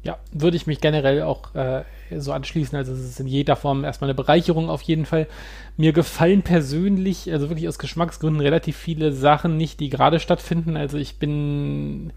Ja, 0.03 0.19
würde 0.33 0.57
ich 0.57 0.67
mich 0.67 0.81
generell 0.81 1.23
auch 1.23 1.55
äh, 1.55 1.83
so 2.17 2.33
anschließen. 2.33 2.77
Also 2.77 2.93
es 2.93 3.01
ist 3.01 3.21
in 3.21 3.27
jeder 3.27 3.57
Form 3.57 3.85
erstmal 3.85 4.09
eine 4.09 4.15
Bereicherung 4.15 4.71
auf 4.71 4.83
jeden 4.83 5.07
Fall. 5.07 5.27
Mir 5.77 5.93
gefallen 5.93 6.43
persönlich, 6.43 7.31
also 7.33 7.51
wirklich 7.51 7.69
aus 7.69 7.79
Geschmacksgründen, 7.79 8.41
relativ 8.41 8.77
viele 8.77 9.13
Sachen 9.13 9.57
nicht, 9.57 9.81
die 9.81 9.91
gerade 9.91 10.21
stattfinden. 10.21 10.77
Also 10.77 10.99
ich 10.99 11.19
bin 11.19 12.13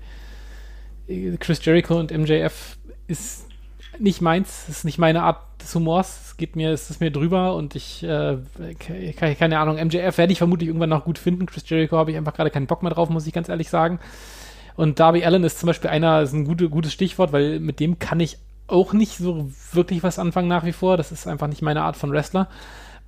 Chris 1.39 1.63
Jericho 1.65 1.99
und 1.99 2.11
MJF 2.11 2.77
ist 3.07 3.47
nicht 3.99 4.21
meins, 4.21 4.67
ist 4.69 4.85
nicht 4.85 4.97
meine 4.97 5.23
Art 5.23 5.41
des 5.61 5.73
Humors. 5.75 6.19
Es 6.25 6.37
geht 6.37 6.55
mir, 6.55 6.71
es 6.71 6.89
ist 6.89 7.01
mir 7.01 7.11
drüber 7.11 7.55
und 7.55 7.75
ich, 7.75 8.03
äh, 8.03 8.37
keine 9.37 9.59
Ahnung, 9.59 9.75
MJF 9.75 10.17
werde 10.17 10.33
ich 10.33 10.39
vermutlich 10.39 10.67
irgendwann 10.67 10.89
noch 10.89 11.05
gut 11.05 11.17
finden. 11.17 11.45
Chris 11.45 11.67
Jericho 11.67 11.97
habe 11.97 12.11
ich 12.11 12.17
einfach 12.17 12.33
gerade 12.33 12.49
keinen 12.49 12.67
Bock 12.67 12.83
mehr 12.83 12.91
drauf, 12.91 13.09
muss 13.09 13.27
ich 13.27 13.33
ganz 13.33 13.49
ehrlich 13.49 13.69
sagen. 13.69 13.99
Und 14.75 14.99
Darby 14.99 15.25
Allen 15.25 15.43
ist 15.43 15.59
zum 15.59 15.67
Beispiel 15.67 15.89
einer, 15.89 16.21
ist 16.21 16.33
ein 16.33 16.45
gute, 16.45 16.69
gutes 16.69 16.93
Stichwort, 16.93 17.33
weil 17.33 17.59
mit 17.59 17.79
dem 17.79 17.99
kann 17.99 18.19
ich 18.19 18.37
auch 18.67 18.93
nicht 18.93 19.17
so 19.17 19.51
wirklich 19.73 20.01
was 20.01 20.17
anfangen 20.17 20.47
nach 20.47 20.65
wie 20.65 20.71
vor. 20.71 20.97
Das 20.97 21.11
ist 21.11 21.27
einfach 21.27 21.47
nicht 21.47 21.61
meine 21.61 21.83
Art 21.83 21.97
von 21.97 22.11
Wrestler. 22.11 22.47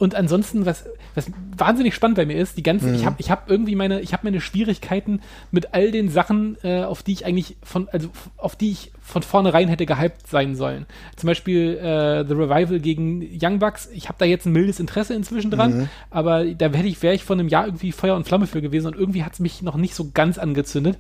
Und 0.04 0.16
ansonsten, 0.16 0.66
was, 0.66 0.84
was 1.16 1.32
wahnsinnig 1.56 1.96
spannend 1.96 2.18
bei 2.18 2.26
mir 2.26 2.36
ist, 2.36 2.58
die 2.58 2.62
ganze, 2.62 2.88
mhm. 2.88 2.96
ich 2.96 3.06
habe 3.06 3.16
ich 3.20 3.32
hab 3.32 3.50
irgendwie 3.50 3.74
meine, 3.74 4.02
ich 4.02 4.12
habe 4.12 4.26
meine 4.26 4.42
Schwierigkeiten 4.42 5.22
mit 5.50 5.74
all 5.74 5.92
den 5.92 6.10
Sachen, 6.10 6.58
äh, 6.62 6.84
auf 6.84 7.04
die 7.04 7.14
ich 7.14 7.26
eigentlich 7.26 7.56
von, 7.64 7.88
also 7.88 8.10
auf 8.36 8.58
die 8.58 8.72
ich 8.72 8.92
von 9.00 9.24
vornherein 9.24 9.70
hätte 9.70 9.86
gehypt 9.86 10.28
sein 10.28 10.58
sollen. 10.58 10.88
Zum 11.16 11.28
Beispiel 11.28 11.78
äh, 11.78 12.28
The 12.28 12.34
Revival 12.34 12.82
gegen 12.82 13.26
Young 13.42 13.60
Bucks. 13.60 13.88
Ich 13.94 14.10
habe 14.10 14.18
da 14.20 14.26
jetzt 14.26 14.46
ein 14.46 14.52
mildes 14.52 14.82
Interesse 14.82 15.14
inzwischen 15.14 15.52
dran, 15.52 15.78
mhm. 15.78 15.90
aber 16.10 16.44
da 16.44 16.74
wäre 16.74 16.86
ich, 16.86 17.02
wäre 17.02 17.16
ich 17.16 17.24
vor 17.24 17.38
einem 17.38 17.48
Jahr 17.48 17.66
irgendwie 17.66 17.94
Feuer 17.94 18.18
und 18.18 18.28
Flamme 18.28 18.46
für 18.46 18.62
gewesen 18.62 18.88
und 18.88 18.98
irgendwie 18.98 19.24
hat 19.24 19.32
es 19.32 19.40
mich 19.40 19.62
noch 19.62 19.78
nicht 19.78 19.96
so 19.96 20.12
ganz 20.14 20.38
angezündet. 20.38 20.98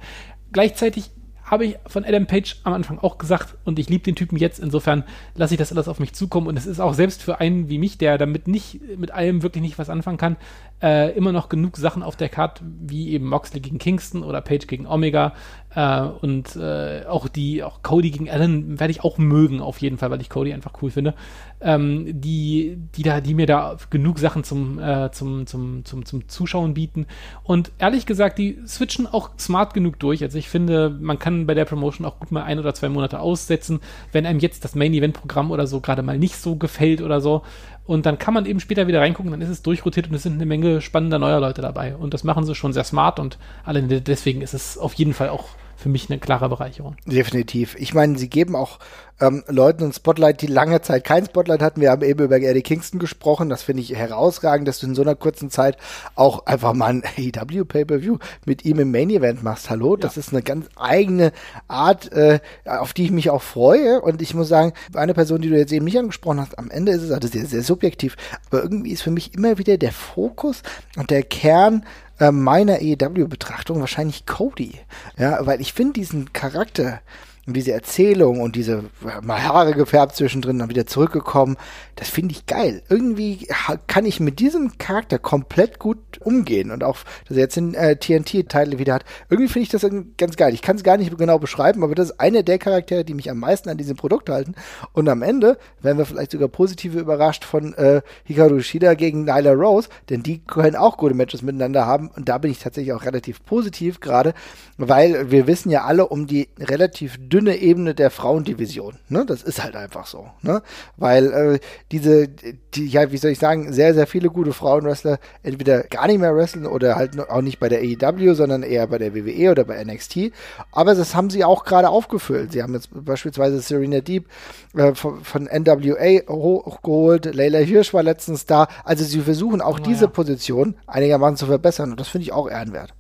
Gleichzeitig 0.53 1.11
habe 1.43 1.65
ich 1.65 1.77
von 1.85 2.05
Adam 2.05 2.25
Page 2.25 2.57
am 2.63 2.73
Anfang 2.73 2.99
auch 2.99 3.17
gesagt 3.17 3.55
und 3.65 3.77
ich 3.79 3.89
liebe 3.89 4.03
den 4.03 4.15
Typen 4.15 4.37
jetzt. 4.37 4.59
Insofern 4.59 5.03
lasse 5.35 5.53
ich 5.53 5.57
das 5.57 5.71
alles 5.71 5.87
auf 5.87 5.99
mich 5.99 6.13
zukommen 6.13 6.47
und 6.47 6.57
es 6.57 6.65
ist 6.65 6.79
auch 6.79 6.93
selbst 6.93 7.21
für 7.21 7.39
einen 7.39 7.69
wie 7.69 7.77
mich, 7.77 7.97
der 7.97 8.17
damit 8.17 8.47
nicht 8.47 8.79
mit 8.97 9.11
allem 9.11 9.43
wirklich 9.43 9.61
nicht 9.61 9.77
was 9.77 9.89
anfangen 9.89 10.17
kann, 10.17 10.37
äh, 10.81 11.15
immer 11.15 11.31
noch 11.31 11.49
genug 11.49 11.77
Sachen 11.77 12.03
auf 12.03 12.15
der 12.15 12.29
Karte, 12.29 12.63
wie 12.81 13.09
eben 13.09 13.27
Moxley 13.27 13.59
gegen 13.59 13.77
Kingston 13.77 14.23
oder 14.23 14.41
Page 14.41 14.67
gegen 14.67 14.87
Omega 14.87 15.33
äh, 15.75 16.01
und 16.01 16.55
äh, 16.55 17.05
auch 17.07 17.27
die, 17.27 17.63
auch 17.63 17.81
Cody 17.81 18.11
gegen 18.11 18.29
Allen 18.29 18.79
werde 18.79 18.91
ich 18.91 19.03
auch 19.03 19.17
mögen 19.17 19.59
auf 19.59 19.79
jeden 19.79 19.97
Fall, 19.97 20.11
weil 20.11 20.21
ich 20.21 20.29
Cody 20.29 20.53
einfach 20.53 20.73
cool 20.81 20.91
finde. 20.91 21.13
Ähm, 21.61 22.21
die, 22.21 22.77
die 22.95 23.03
da, 23.03 23.21
die 23.21 23.33
mir 23.33 23.45
da 23.45 23.77
genug 23.89 24.19
Sachen 24.19 24.43
zum, 24.43 24.79
äh, 24.79 25.11
zum, 25.11 25.47
zum, 25.47 25.85
zum, 25.85 26.05
zum 26.05 26.27
Zuschauen 26.27 26.73
bieten 26.73 27.07
und 27.43 27.71
ehrlich 27.79 28.05
gesagt, 28.05 28.37
die 28.37 28.59
switchen 28.67 29.07
auch 29.07 29.31
smart 29.39 29.73
genug 29.73 29.97
durch. 29.99 30.21
Also 30.23 30.37
ich 30.37 30.49
finde, 30.49 30.89
man 30.89 31.19
kann 31.19 31.47
bei 31.47 31.53
der 31.53 31.65
Promotion 31.65 32.05
auch 32.05 32.19
gut 32.19 32.31
mal 32.31 32.43
ein 32.43 32.59
oder 32.59 32.73
zwei 32.73 32.89
Monate 32.89 33.19
aussetzen, 33.19 33.79
wenn 34.11 34.25
einem 34.25 34.39
jetzt 34.39 34.65
das 34.65 34.75
Main-Event-Programm 34.75 35.51
oder 35.51 35.65
so 35.65 35.79
gerade 35.79 36.03
mal 36.03 36.19
nicht 36.19 36.35
so 36.35 36.55
gefällt 36.55 37.01
oder 37.01 37.21
so. 37.21 37.43
Und 37.85 38.05
dann 38.05 38.17
kann 38.17 38.33
man 38.33 38.45
eben 38.45 38.59
später 38.59 38.87
wieder 38.87 39.01
reingucken, 39.01 39.31
dann 39.31 39.41
ist 39.41 39.49
es 39.49 39.61
durchrotiert 39.61 40.07
und 40.07 40.15
es 40.15 40.23
sind 40.23 40.33
eine 40.33 40.45
Menge 40.45 40.81
spannender 40.81 41.19
neuer 41.19 41.39
Leute 41.39 41.61
dabei. 41.61 41.95
Und 41.95 42.13
das 42.13 42.23
machen 42.23 42.45
sie 42.45 42.55
schon 42.55 42.73
sehr 42.73 42.85
smart 42.85 43.19
und 43.19 43.37
alle, 43.65 43.81
deswegen 43.83 44.41
ist 44.41 44.53
es 44.53 44.77
auf 44.77 44.93
jeden 44.93 45.13
Fall 45.13 45.29
auch 45.29 45.49
für 45.83 45.89
mich 45.89 46.09
eine 46.09 46.17
klare 46.17 46.47
Bereicherung. 46.47 46.95
Definitiv. 47.05 47.75
Ich 47.77 47.93
meine, 47.93 48.17
sie 48.17 48.29
geben 48.29 48.55
auch 48.55 48.79
ähm, 49.19 49.43
Leuten 49.47 49.83
ein 49.83 49.91
Spotlight, 49.91 50.41
die 50.41 50.47
lange 50.47 50.81
Zeit 50.81 51.03
kein 51.03 51.25
Spotlight 51.25 51.61
hatten. 51.61 51.81
Wir 51.81 51.91
haben 51.91 52.03
eben 52.03 52.23
über 52.23 52.37
Eddie 52.37 52.61
Kingston 52.61 52.99
gesprochen. 52.99 53.49
Das 53.49 53.63
finde 53.63 53.81
ich 53.81 53.93
herausragend, 53.93 54.65
dass 54.65 54.79
du 54.79 54.87
in 54.87 54.95
so 54.95 55.01
einer 55.01 55.15
kurzen 55.15 55.49
Zeit 55.49 55.75
auch 56.15 56.45
einfach 56.45 56.73
mal 56.73 56.87
ein 56.87 57.03
AEW 57.17 57.65
Pay-Per-View 57.65 58.17
mit 58.45 58.63
ihm 58.63 58.79
im 58.79 58.91
Main 58.91 59.09
Event 59.09 59.43
machst. 59.43 59.69
Hallo, 59.69 59.95
ja. 59.95 59.99
das 59.99 60.15
ist 60.15 60.31
eine 60.31 60.41
ganz 60.41 60.67
eigene 60.77 61.33
Art, 61.67 62.13
äh, 62.13 62.39
auf 62.65 62.93
die 62.93 63.03
ich 63.03 63.11
mich 63.11 63.29
auch 63.29 63.41
freue. 63.41 63.99
Und 63.99 64.21
ich 64.21 64.33
muss 64.33 64.47
sagen, 64.47 64.71
eine 64.93 65.13
Person, 65.13 65.41
die 65.41 65.49
du 65.49 65.57
jetzt 65.57 65.73
eben 65.73 65.83
nicht 65.83 65.99
angesprochen 65.99 66.39
hast, 66.39 66.57
am 66.57 66.71
Ende 66.71 66.93
ist 66.93 67.01
es 67.01 67.11
also 67.11 67.27
sehr, 67.27 67.45
sehr 67.45 67.61
subjektiv. 67.61 68.15
Aber 68.49 68.63
irgendwie 68.63 68.91
ist 68.91 69.01
für 69.01 69.11
mich 69.11 69.33
immer 69.33 69.57
wieder 69.57 69.77
der 69.77 69.91
Fokus 69.91 70.63
und 70.95 71.09
der 71.09 71.23
Kern 71.23 71.85
äh, 72.19 72.31
meiner 72.31 72.75
AEW-Betrachtung 72.75 73.79
wahrscheinlich 73.79 74.25
Cody. 74.25 74.79
Ja, 75.17 75.45
weil 75.45 75.61
ich 75.61 75.73
finde 75.73 75.93
diesen 75.93 76.33
Charakter 76.33 77.01
und 77.45 77.57
diese 77.57 77.73
Erzählung 77.73 78.39
und 78.39 78.55
diese 78.55 78.85
mal 79.21 79.43
Haare 79.43 79.73
gefärbt 79.73 80.15
zwischendrin, 80.15 80.59
dann 80.59 80.69
wieder 80.69 80.85
zurückgekommen, 80.85 81.57
das 81.95 82.07
finde 82.09 82.33
ich 82.33 82.45
geil. 82.45 82.81
Irgendwie 82.87 83.47
kann 83.87 84.05
ich 84.05 84.21
mit 84.21 84.39
diesem 84.39 84.77
Charakter 84.77 85.19
komplett 85.19 85.77
gut 85.77 85.97
umgehen 86.21 86.71
und 86.71 86.85
auch, 86.85 86.99
dass 87.27 87.35
er 87.35 87.43
jetzt 87.43 87.57
den 87.57 87.73
äh, 87.73 87.97
TNT-Teil 87.97 88.79
wieder 88.79 88.93
hat. 88.93 89.05
Irgendwie 89.29 89.49
finde 89.49 89.63
ich 89.63 89.69
das 89.69 89.85
ganz 90.17 90.37
geil. 90.37 90.53
Ich 90.53 90.61
kann 90.61 90.77
es 90.77 90.83
gar 90.83 90.95
nicht 90.95 91.17
genau 91.17 91.37
beschreiben, 91.37 91.83
aber 91.83 91.95
das 91.95 92.11
ist 92.11 92.19
einer 92.19 92.43
der 92.43 92.59
Charaktere, 92.59 93.03
die 93.03 93.13
mich 93.13 93.29
am 93.29 93.39
meisten 93.39 93.69
an 93.69 93.77
diesem 93.77 93.97
Produkt 93.97 94.29
halten. 94.29 94.55
Und 94.93 95.09
am 95.09 95.21
Ende 95.21 95.57
werden 95.81 95.97
wir 95.97 96.05
vielleicht 96.05 96.31
sogar 96.31 96.47
positive 96.47 96.97
überrascht 96.97 97.43
von 97.43 97.73
äh, 97.73 98.01
Hikaru 98.23 98.61
Shida 98.61 98.93
gegen 98.93 99.25
Nyla 99.25 99.51
Rose, 99.51 99.89
denn 100.09 100.23
die 100.23 100.39
können 100.39 100.77
auch 100.77 100.95
gute 100.95 101.13
Matches 101.13 101.41
miteinander 101.41 101.85
haben. 101.85 102.09
Und 102.15 102.29
da 102.29 102.37
bin 102.37 102.51
ich 102.51 102.59
tatsächlich 102.59 102.93
auch 102.93 103.03
relativ 103.03 103.43
positiv 103.43 103.99
gerade, 103.99 104.33
weil 104.77 105.29
wir 105.29 105.45
wissen 105.45 105.69
ja 105.69 105.83
alle 105.83 106.07
um 106.07 106.25
die 106.25 106.47
relativ 106.57 107.17
dünne 107.33 107.57
Ebene 107.57 107.95
der 107.95 108.11
Frauendivision. 108.11 108.99
Ne? 109.09 109.25
Das 109.25 109.41
ist 109.41 109.63
halt 109.63 109.75
einfach 109.75 110.05
so. 110.05 110.27
Ne? 110.43 110.61
Weil 110.97 111.33
äh, 111.33 111.59
diese, 111.91 112.27
die, 112.27 112.85
ja, 112.85 113.11
wie 113.11 113.17
soll 113.17 113.31
ich 113.31 113.39
sagen, 113.39 113.73
sehr, 113.73 113.95
sehr 113.95 114.05
viele 114.05 114.29
gute 114.29 114.53
Frauenwrestler 114.53 115.17
entweder 115.41 115.81
gar 115.83 116.05
nicht 116.05 116.19
mehr 116.19 116.35
wresteln 116.35 116.67
oder 116.67 116.95
halt 116.95 117.19
auch 117.19 117.41
nicht 117.41 117.59
bei 117.59 117.69
der 117.69 117.79
AEW, 117.79 118.35
sondern 118.35 118.61
eher 118.61 118.85
bei 118.85 118.99
der 118.99 119.15
WWE 119.15 119.49
oder 119.49 119.63
bei 119.63 119.83
NXT. 119.83 120.31
Aber 120.71 120.93
das 120.93 121.15
haben 121.15 121.31
sie 121.31 121.43
auch 121.43 121.65
gerade 121.65 121.89
aufgefüllt. 121.89 122.51
Sie 122.51 122.61
haben 122.61 122.75
jetzt 122.75 122.89
beispielsweise 122.93 123.59
Serena 123.61 124.01
Deep 124.01 124.27
äh, 124.75 124.93
von, 124.93 125.23
von, 125.23 125.45
NWA 125.45 126.29
hochgeholt, 126.29 127.33
Leila 127.33 127.59
Hirsch 127.59 127.95
war 127.95 128.03
letztens 128.03 128.45
da. 128.45 128.67
Also 128.83 129.03
sie 129.03 129.21
versuchen 129.21 129.59
auch 129.59 129.79
oh, 129.79 129.83
diese 129.83 130.05
ja. 130.05 130.11
Position 130.11 130.75
einigermaßen 130.85 131.37
zu 131.37 131.47
verbessern 131.47 131.91
und 131.91 131.99
das 131.99 132.09
finde 132.09 132.23
ich 132.25 132.31
auch 132.31 132.47
ehrenwert. 132.47 132.93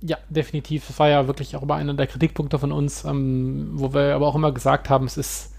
Ja, 0.00 0.16
definitiv. 0.28 0.86
Das 0.86 0.98
war 0.98 1.08
ja 1.08 1.26
wirklich 1.26 1.56
auch 1.56 1.62
immer 1.62 1.74
einer 1.74 1.94
der 1.94 2.06
Kritikpunkte 2.06 2.58
von 2.58 2.70
uns, 2.72 3.04
ähm, 3.04 3.70
wo 3.74 3.92
wir 3.92 4.14
aber 4.14 4.26
auch 4.26 4.36
immer 4.36 4.52
gesagt 4.52 4.88
haben, 4.90 5.06
es 5.06 5.16
ist, 5.16 5.52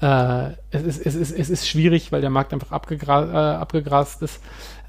äh, 0.00 0.50
es, 0.70 0.82
ist, 0.82 1.06
es, 1.06 1.14
ist, 1.16 1.32
es 1.32 1.50
ist 1.50 1.68
schwierig, 1.68 2.12
weil 2.12 2.20
der 2.20 2.30
Markt 2.30 2.52
einfach 2.52 2.70
abgegra 2.70 3.24
äh, 3.24 3.56
abgegrast 3.56 4.22
ist. 4.22 4.40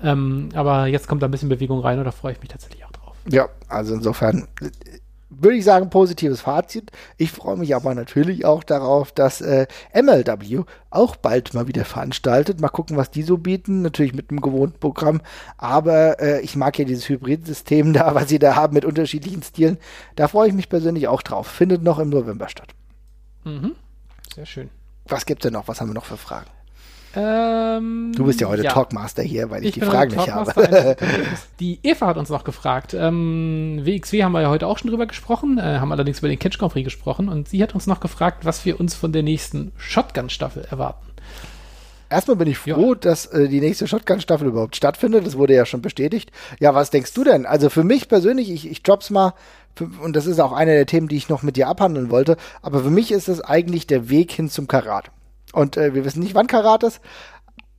Ähm, 0.03 0.49
aber 0.53 0.87
jetzt 0.87 1.07
kommt 1.07 1.23
da 1.23 1.27
ein 1.27 1.31
bisschen 1.31 1.49
Bewegung 1.49 1.79
rein 1.79 1.97
und 1.97 2.05
da 2.05 2.11
freue 2.11 2.33
ich 2.33 2.39
mich 2.39 2.49
tatsächlich 2.49 2.85
auch 2.85 2.91
drauf. 2.91 3.15
Ja, 3.29 3.49
also 3.67 3.95
insofern 3.95 4.47
würde 5.41 5.57
ich 5.57 5.65
sagen, 5.65 5.89
positives 5.89 6.41
Fazit. 6.41 6.91
Ich 7.17 7.31
freue 7.31 7.57
mich 7.57 7.75
aber 7.75 7.95
natürlich 7.95 8.45
auch 8.45 8.63
darauf, 8.63 9.11
dass 9.11 9.41
äh, 9.41 9.67
MLW 9.93 10.63
auch 10.89 11.15
bald 11.15 11.53
mal 11.53 11.67
wieder 11.67 11.85
veranstaltet. 11.85 12.61
Mal 12.61 12.69
gucken, 12.69 12.97
was 12.97 13.11
die 13.11 13.23
so 13.23 13.37
bieten. 13.37 13.81
Natürlich 13.81 14.13
mit 14.13 14.29
einem 14.29 14.41
gewohnten 14.41 14.79
Programm. 14.79 15.21
Aber 15.57 16.19
äh, 16.19 16.41
ich 16.41 16.55
mag 16.55 16.77
ja 16.77 16.85
dieses 16.85 17.07
Hybrid-System 17.09 17.93
da, 17.93 18.15
was 18.15 18.29
sie 18.29 18.39
da 18.39 18.55
haben 18.55 18.73
mit 18.73 18.85
unterschiedlichen 18.85 19.43
Stilen. 19.43 19.77
Da 20.15 20.27
freue 20.27 20.49
ich 20.49 20.53
mich 20.53 20.69
persönlich 20.69 21.07
auch 21.07 21.21
drauf. 21.21 21.47
Findet 21.47 21.83
noch 21.83 21.99
im 21.99 22.09
November 22.09 22.49
statt. 22.49 22.69
Mhm. 23.43 23.75
Sehr 24.33 24.45
schön. 24.45 24.69
Was 25.05 25.25
gibt 25.25 25.43
es 25.43 25.49
denn 25.49 25.53
noch? 25.53 25.67
Was 25.67 25.81
haben 25.81 25.89
wir 25.89 25.95
noch 25.95 26.05
für 26.05 26.17
Fragen? 26.17 26.49
Ähm, 27.15 28.11
du 28.15 28.25
bist 28.25 28.41
ja 28.41 28.47
heute 28.47 28.63
ja. 28.63 28.71
Talkmaster 28.71 29.21
hier, 29.21 29.49
weil 29.51 29.61
ich, 29.61 29.69
ich 29.69 29.73
die 29.75 29.81
Fragen 29.81 30.15
nicht 30.15 30.31
habe. 30.31 30.95
die 31.59 31.79
Eva 31.83 32.07
hat 32.07 32.17
uns 32.17 32.29
noch 32.29 32.43
gefragt. 32.43 32.95
Ähm, 32.95 33.81
WXW 33.83 34.23
haben 34.23 34.31
wir 34.31 34.41
ja 34.41 34.49
heute 34.49 34.67
auch 34.67 34.79
schon 34.79 34.89
drüber 34.89 35.05
gesprochen, 35.05 35.59
äh, 35.59 35.79
haben 35.79 35.91
allerdings 35.91 36.19
über 36.19 36.27
den 36.27 36.39
Catch 36.39 36.57
Grand 36.57 36.73
Prix 36.73 36.85
gesprochen 36.85 37.29
und 37.29 37.47
sie 37.47 37.61
hat 37.61 37.75
uns 37.75 37.85
noch 37.85 37.99
gefragt, 37.99 38.45
was 38.45 38.65
wir 38.65 38.79
uns 38.79 38.95
von 38.95 39.11
der 39.11 39.21
nächsten 39.21 39.73
Shotgun-Staffel 39.77 40.65
erwarten. 40.69 41.05
Erstmal 42.09 42.37
bin 42.37 42.47
ich 42.47 42.57
froh, 42.59 42.93
ja. 42.93 42.95
dass 42.95 43.25
äh, 43.27 43.47
die 43.47 43.59
nächste 43.59 43.87
Shotgun-Staffel 43.87 44.47
überhaupt 44.47 44.75
stattfindet. 44.75 45.25
Das 45.25 45.37
wurde 45.37 45.55
ja 45.55 45.65
schon 45.65 45.81
bestätigt. 45.81 46.31
Ja, 46.59 46.75
was 46.75 46.91
denkst 46.91 47.13
du 47.13 47.23
denn? 47.23 47.45
Also 47.45 47.69
für 47.69 47.83
mich 47.83 48.07
persönlich, 48.07 48.51
ich, 48.51 48.69
ich 48.69 48.83
drop's 48.83 49.09
mal, 49.09 49.33
und 50.01 50.15
das 50.15 50.27
ist 50.27 50.39
auch 50.39 50.51
eine 50.51 50.73
der 50.73 50.85
Themen, 50.85 51.07
die 51.07 51.17
ich 51.17 51.29
noch 51.29 51.41
mit 51.41 51.57
dir 51.57 51.67
abhandeln 51.67 52.11
wollte, 52.11 52.37
aber 52.61 52.83
für 52.83 52.91
mich 52.91 53.11
ist 53.11 53.29
es 53.29 53.41
eigentlich 53.41 53.87
der 53.87 54.09
Weg 54.09 54.31
hin 54.31 54.49
zum 54.49 54.67
Karat. 54.67 55.11
Und 55.53 55.77
äh, 55.77 55.93
wir 55.93 56.03
wissen 56.03 56.21
nicht, 56.21 56.35
wann 56.35 56.47
Karat 56.47 56.83
ist. 56.83 56.99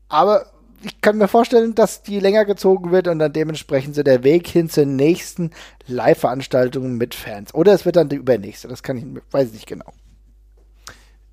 Aber 0.09 0.47
ich 0.83 1.01
kann 1.01 1.19
mir 1.19 1.29
vorstellen, 1.29 1.75
dass 1.75 2.03
die 2.03 2.21
länger 2.21 2.45
gezogen 2.45 2.93
wird 2.93 3.09
und 3.09 3.19
dann 3.19 3.33
dementsprechend 3.33 3.95
so 3.95 4.03
der 4.03 4.23
Weg 4.25 4.47
hin 4.47 4.69
zur 4.71 4.87
nächsten 4.87 5.51
Live-Veranstaltung 5.87 6.97
mit 6.97 7.15
Fans. 7.15 7.53
Oder 7.55 7.73
es 7.73 7.85
wird 7.85 7.97
dann 7.97 8.09
die 8.09 8.17
übernächste. 8.17 8.69
Das 8.69 8.83
kann 8.83 8.97
ich, 8.97 9.05
weiß 9.31 9.49
ich 9.49 9.55
nicht 9.55 9.67
genau. 9.67 9.93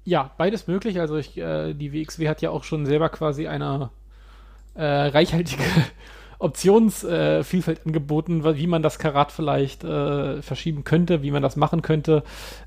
Ja, 0.04 0.32
beides 0.38 0.68
möglich. 0.68 1.00
Also 1.00 1.16
ich, 1.18 1.38
äh, 1.38 1.74
die 1.74 1.94
WXW 1.94 2.28
hat 2.28 2.42
ja 2.42 2.50
auch 2.50 2.64
schon 2.64 2.86
selber 2.86 3.10
quasi 3.10 3.48
eine 3.48 3.92
äh, 4.74 4.84
reichhaltige 4.84 5.64
Optionsvielfalt 6.42 7.80
äh, 7.80 7.82
angeboten, 7.86 8.44
wie 8.44 8.68
man 8.68 8.82
das 8.82 9.00
Karat 9.00 9.32
vielleicht 9.32 9.84
äh, 9.84 10.42
verschieben 10.42 10.84
könnte, 10.84 11.22
wie 11.22 11.32
man 11.32 11.44
das 11.44 11.56
machen 11.56 11.82
könnte. 11.82 12.24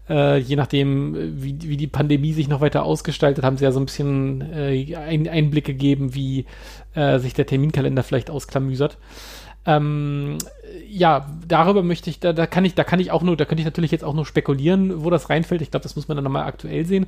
Äh, 0.08 0.38
je 0.38 0.56
nachdem, 0.56 1.42
wie, 1.42 1.56
wie 1.62 1.76
die 1.76 1.86
Pandemie 1.86 2.32
sich 2.32 2.48
noch 2.48 2.60
weiter 2.60 2.84
ausgestaltet, 2.84 3.44
haben 3.44 3.56
sie 3.56 3.64
ja 3.64 3.72
so 3.72 3.80
ein 3.80 3.86
bisschen 3.86 4.40
äh, 4.52 4.94
ein, 4.96 5.28
Einblick 5.28 5.64
gegeben, 5.64 6.14
wie 6.14 6.46
äh, 6.94 7.18
sich 7.18 7.34
der 7.34 7.46
Terminkalender 7.46 8.02
vielleicht 8.02 8.30
ausklamüsert. 8.30 8.96
Ähm, 9.66 10.38
ja, 10.88 11.26
darüber 11.46 11.82
möchte 11.82 12.10
ich, 12.10 12.20
da, 12.20 12.32
da 12.32 12.46
kann 12.46 12.64
ich, 12.64 12.74
da 12.74 12.84
kann 12.84 13.00
ich 13.00 13.10
auch 13.10 13.22
nur, 13.22 13.36
da 13.36 13.44
könnte 13.44 13.60
ich 13.60 13.64
natürlich 13.64 13.90
jetzt 13.90 14.04
auch 14.04 14.14
nur 14.14 14.26
spekulieren, 14.26 15.02
wo 15.02 15.10
das 15.10 15.30
reinfällt. 15.30 15.62
Ich 15.62 15.70
glaube, 15.70 15.82
das 15.82 15.96
muss 15.96 16.08
man 16.08 16.16
dann 16.16 16.24
nochmal 16.24 16.44
aktuell 16.44 16.84
sehen. 16.84 17.06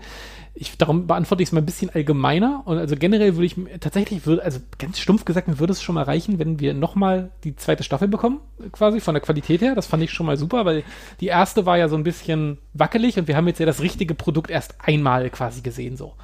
Ich, 0.55 0.77
darum 0.79 1.07
beantworte 1.07 1.43
ich 1.43 1.51
es 1.51 1.53
mal 1.53 1.61
ein 1.61 1.67
bisschen 1.67 1.91
allgemeiner. 1.91 2.63
Und 2.65 2.79
also 2.79 2.97
generell 2.97 3.37
würde 3.37 3.47
ich 3.47 3.57
tatsächlich, 3.81 4.27
würde, 4.27 4.43
also 4.43 4.61
ganz 4.79 4.99
stumpf 4.99 5.25
gesagt, 5.25 5.49
mir 5.49 5.59
würde 5.59 5.73
es 5.73 5.83
schon 5.83 5.95
mal 5.95 6.05
reichen, 6.05 6.39
wenn 6.39 6.61
wir 6.61 6.75
nochmal 6.75 7.31
die 7.45 7.57
zweite 7.57 7.83
Staffel 7.83 8.09
bekommen, 8.09 8.41
quasi 8.73 9.01
von 9.01 9.15
der 9.15 9.23
Qualität 9.23 9.61
her. 9.61 9.75
Das 9.75 9.87
fand 9.87 10.03
ich 10.03 10.11
schon 10.11 10.27
mal 10.27 10.37
super, 10.37 10.65
weil 10.65 10.83
die 11.21 11.27
erste 11.27 11.67
war 11.67 11.79
ja 11.79 11.89
so 11.89 11.97
ein 11.97 12.05
bisschen 12.05 12.59
wackelig 12.73 13.19
und 13.19 13.29
wir 13.29 13.37
haben 13.37 13.49
jetzt 13.49 13.61
ja 13.61 13.67
das 13.67 13.83
richtige 13.83 14.15
Produkt 14.15 14.51
erst 14.51 14.77
einmal 14.81 15.29
quasi 15.31 15.61
gesehen, 15.61 15.97
so. 15.97 16.15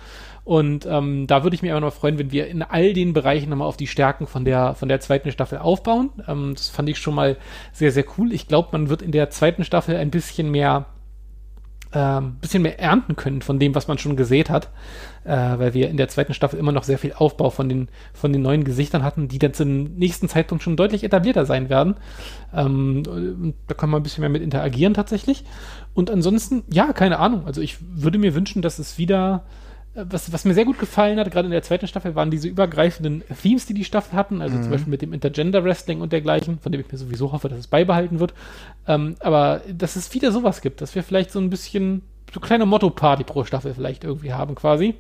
Und 0.45 0.87
ähm, 0.87 1.27
da 1.29 1.45
würde 1.45 1.55
ich 1.55 1.63
mich 1.63 1.71
aber 1.71 1.81
noch 1.81 1.93
freuen, 1.93 2.19
wenn 2.19 2.33
wir 2.33 2.49
in 2.49 2.63
all 2.63 2.93
den 2.93 3.13
Bereichen 3.13 3.51
nochmal 3.51 3.69
auf 3.69 3.77
die 3.77 3.87
Stärken 3.87 4.27
von 4.27 4.45
der, 4.45 4.75
von 4.75 4.89
der 4.89 4.99
zweiten 5.01 5.31
Staffel 5.31 5.59
aufbauen. 5.59 6.11
Ähm, 6.27 6.55
das 6.55 6.69
fand 6.69 6.89
ich 6.89 6.99
schon 6.99 7.15
mal 7.15 7.37
sehr, 7.73 7.93
sehr 7.93 8.05
cool. 8.19 8.33
Ich 8.33 8.49
glaube, 8.49 8.71
man 8.73 8.89
wird 8.89 9.03
in 9.03 9.13
der 9.13 9.31
zweiten 9.31 9.65
Staffel 9.65 9.97
ein 9.97 10.11
bisschen 10.11 10.51
mehr 10.51 10.87
ähm, 11.95 12.37
bisschen 12.41 12.63
mehr 12.63 12.81
ernten 12.81 13.17
können 13.17 13.43
von 13.43 13.59
dem, 13.59 13.75
was 13.75 13.87
man 13.87 13.99
schon 13.99 14.17
gesät 14.17 14.49
hat, 14.51 14.71
äh, 15.25 15.31
weil 15.31 15.75
wir 15.75 15.91
in 15.91 15.97
der 15.97 16.09
zweiten 16.09 16.35
Staffel 16.35 16.59
immer 16.59 16.73
noch 16.73 16.85
sehr 16.85 16.99
viel 16.99 17.13
Aufbau 17.13 17.51
von 17.51 17.69
den, 17.69 17.89
von 18.15 18.33
den 18.33 18.43
neuen 18.43 18.65
Gesichtern 18.65 19.03
hatten, 19.03 19.29
die 19.29 19.39
dann 19.39 19.53
zum 19.53 19.85
nächsten 19.97 20.29
Zeitpunkt 20.29 20.65
schon 20.65 20.77
deutlich 20.77 21.05
etablierter 21.05 21.45
sein 21.45 21.69
werden. 21.69 21.97
Ähm, 22.55 23.55
da 23.67 23.75
kann 23.75 23.91
man 23.91 24.01
ein 24.01 24.03
bisschen 24.03 24.23
mehr 24.23 24.31
mit 24.31 24.43
interagieren 24.43 24.95
tatsächlich. 24.95 25.45
Und 25.95 26.11
ansonsten, 26.11 26.65
ja, 26.73 26.93
keine 26.93 27.19
Ahnung. 27.19 27.47
Also 27.47 27.61
ich 27.61 27.77
würde 27.81 28.19
mir 28.19 28.35
wünschen, 28.35 28.63
dass 28.63 28.79
es 28.79 28.97
wieder 28.97 29.45
was, 29.95 30.33
was 30.33 30.45
mir 30.45 30.55
sehr 30.55 30.65
gut 30.65 30.79
gefallen 30.79 31.19
hat, 31.19 31.31
gerade 31.31 31.47
in 31.47 31.53
der 31.53 31.63
zweiten 31.63 31.87
Staffel, 31.87 32.15
waren 32.15 32.31
diese 32.31 32.49
übergreifenden 32.49 33.23
Themes, 33.43 33.67
die 33.67 33.75
die 33.75 33.85
Staffel 33.85 34.17
hatten, 34.17 34.41
also 34.41 34.57
mhm. 34.57 34.63
zum 34.63 34.71
Beispiel 34.71 34.91
mit 34.91 35.03
dem 35.03 35.13
Intergender 35.13 35.65
Wrestling 35.65 36.01
und 36.01 36.13
dergleichen, 36.13 36.59
von 36.61 36.73
dem 36.73 36.81
ich 36.81 36.91
mir 36.91 36.99
sowieso 36.99 37.33
hoffe, 37.33 37.49
dass 37.49 37.59
es 37.59 37.67
beibehalten 37.67 38.19
wird. 38.19 38.33
Ähm, 38.87 39.17
aber 39.21 39.61
dass 39.71 39.97
es 39.97 40.13
wieder 40.15 40.33
sowas 40.33 40.63
gibt, 40.63 40.81
dass 40.81 40.95
wir 40.95 41.03
vielleicht 41.03 41.31
so 41.31 41.39
ein 41.39 41.51
bisschen 41.51 42.03
so 42.33 42.41
kleine 42.41 42.65
Motto-Party 42.65 43.25
pro 43.25 43.45
Staffel 43.45 43.75
vielleicht 43.75 44.05
irgendwie 44.05 44.33
haben 44.33 44.55
quasi. 44.55 44.95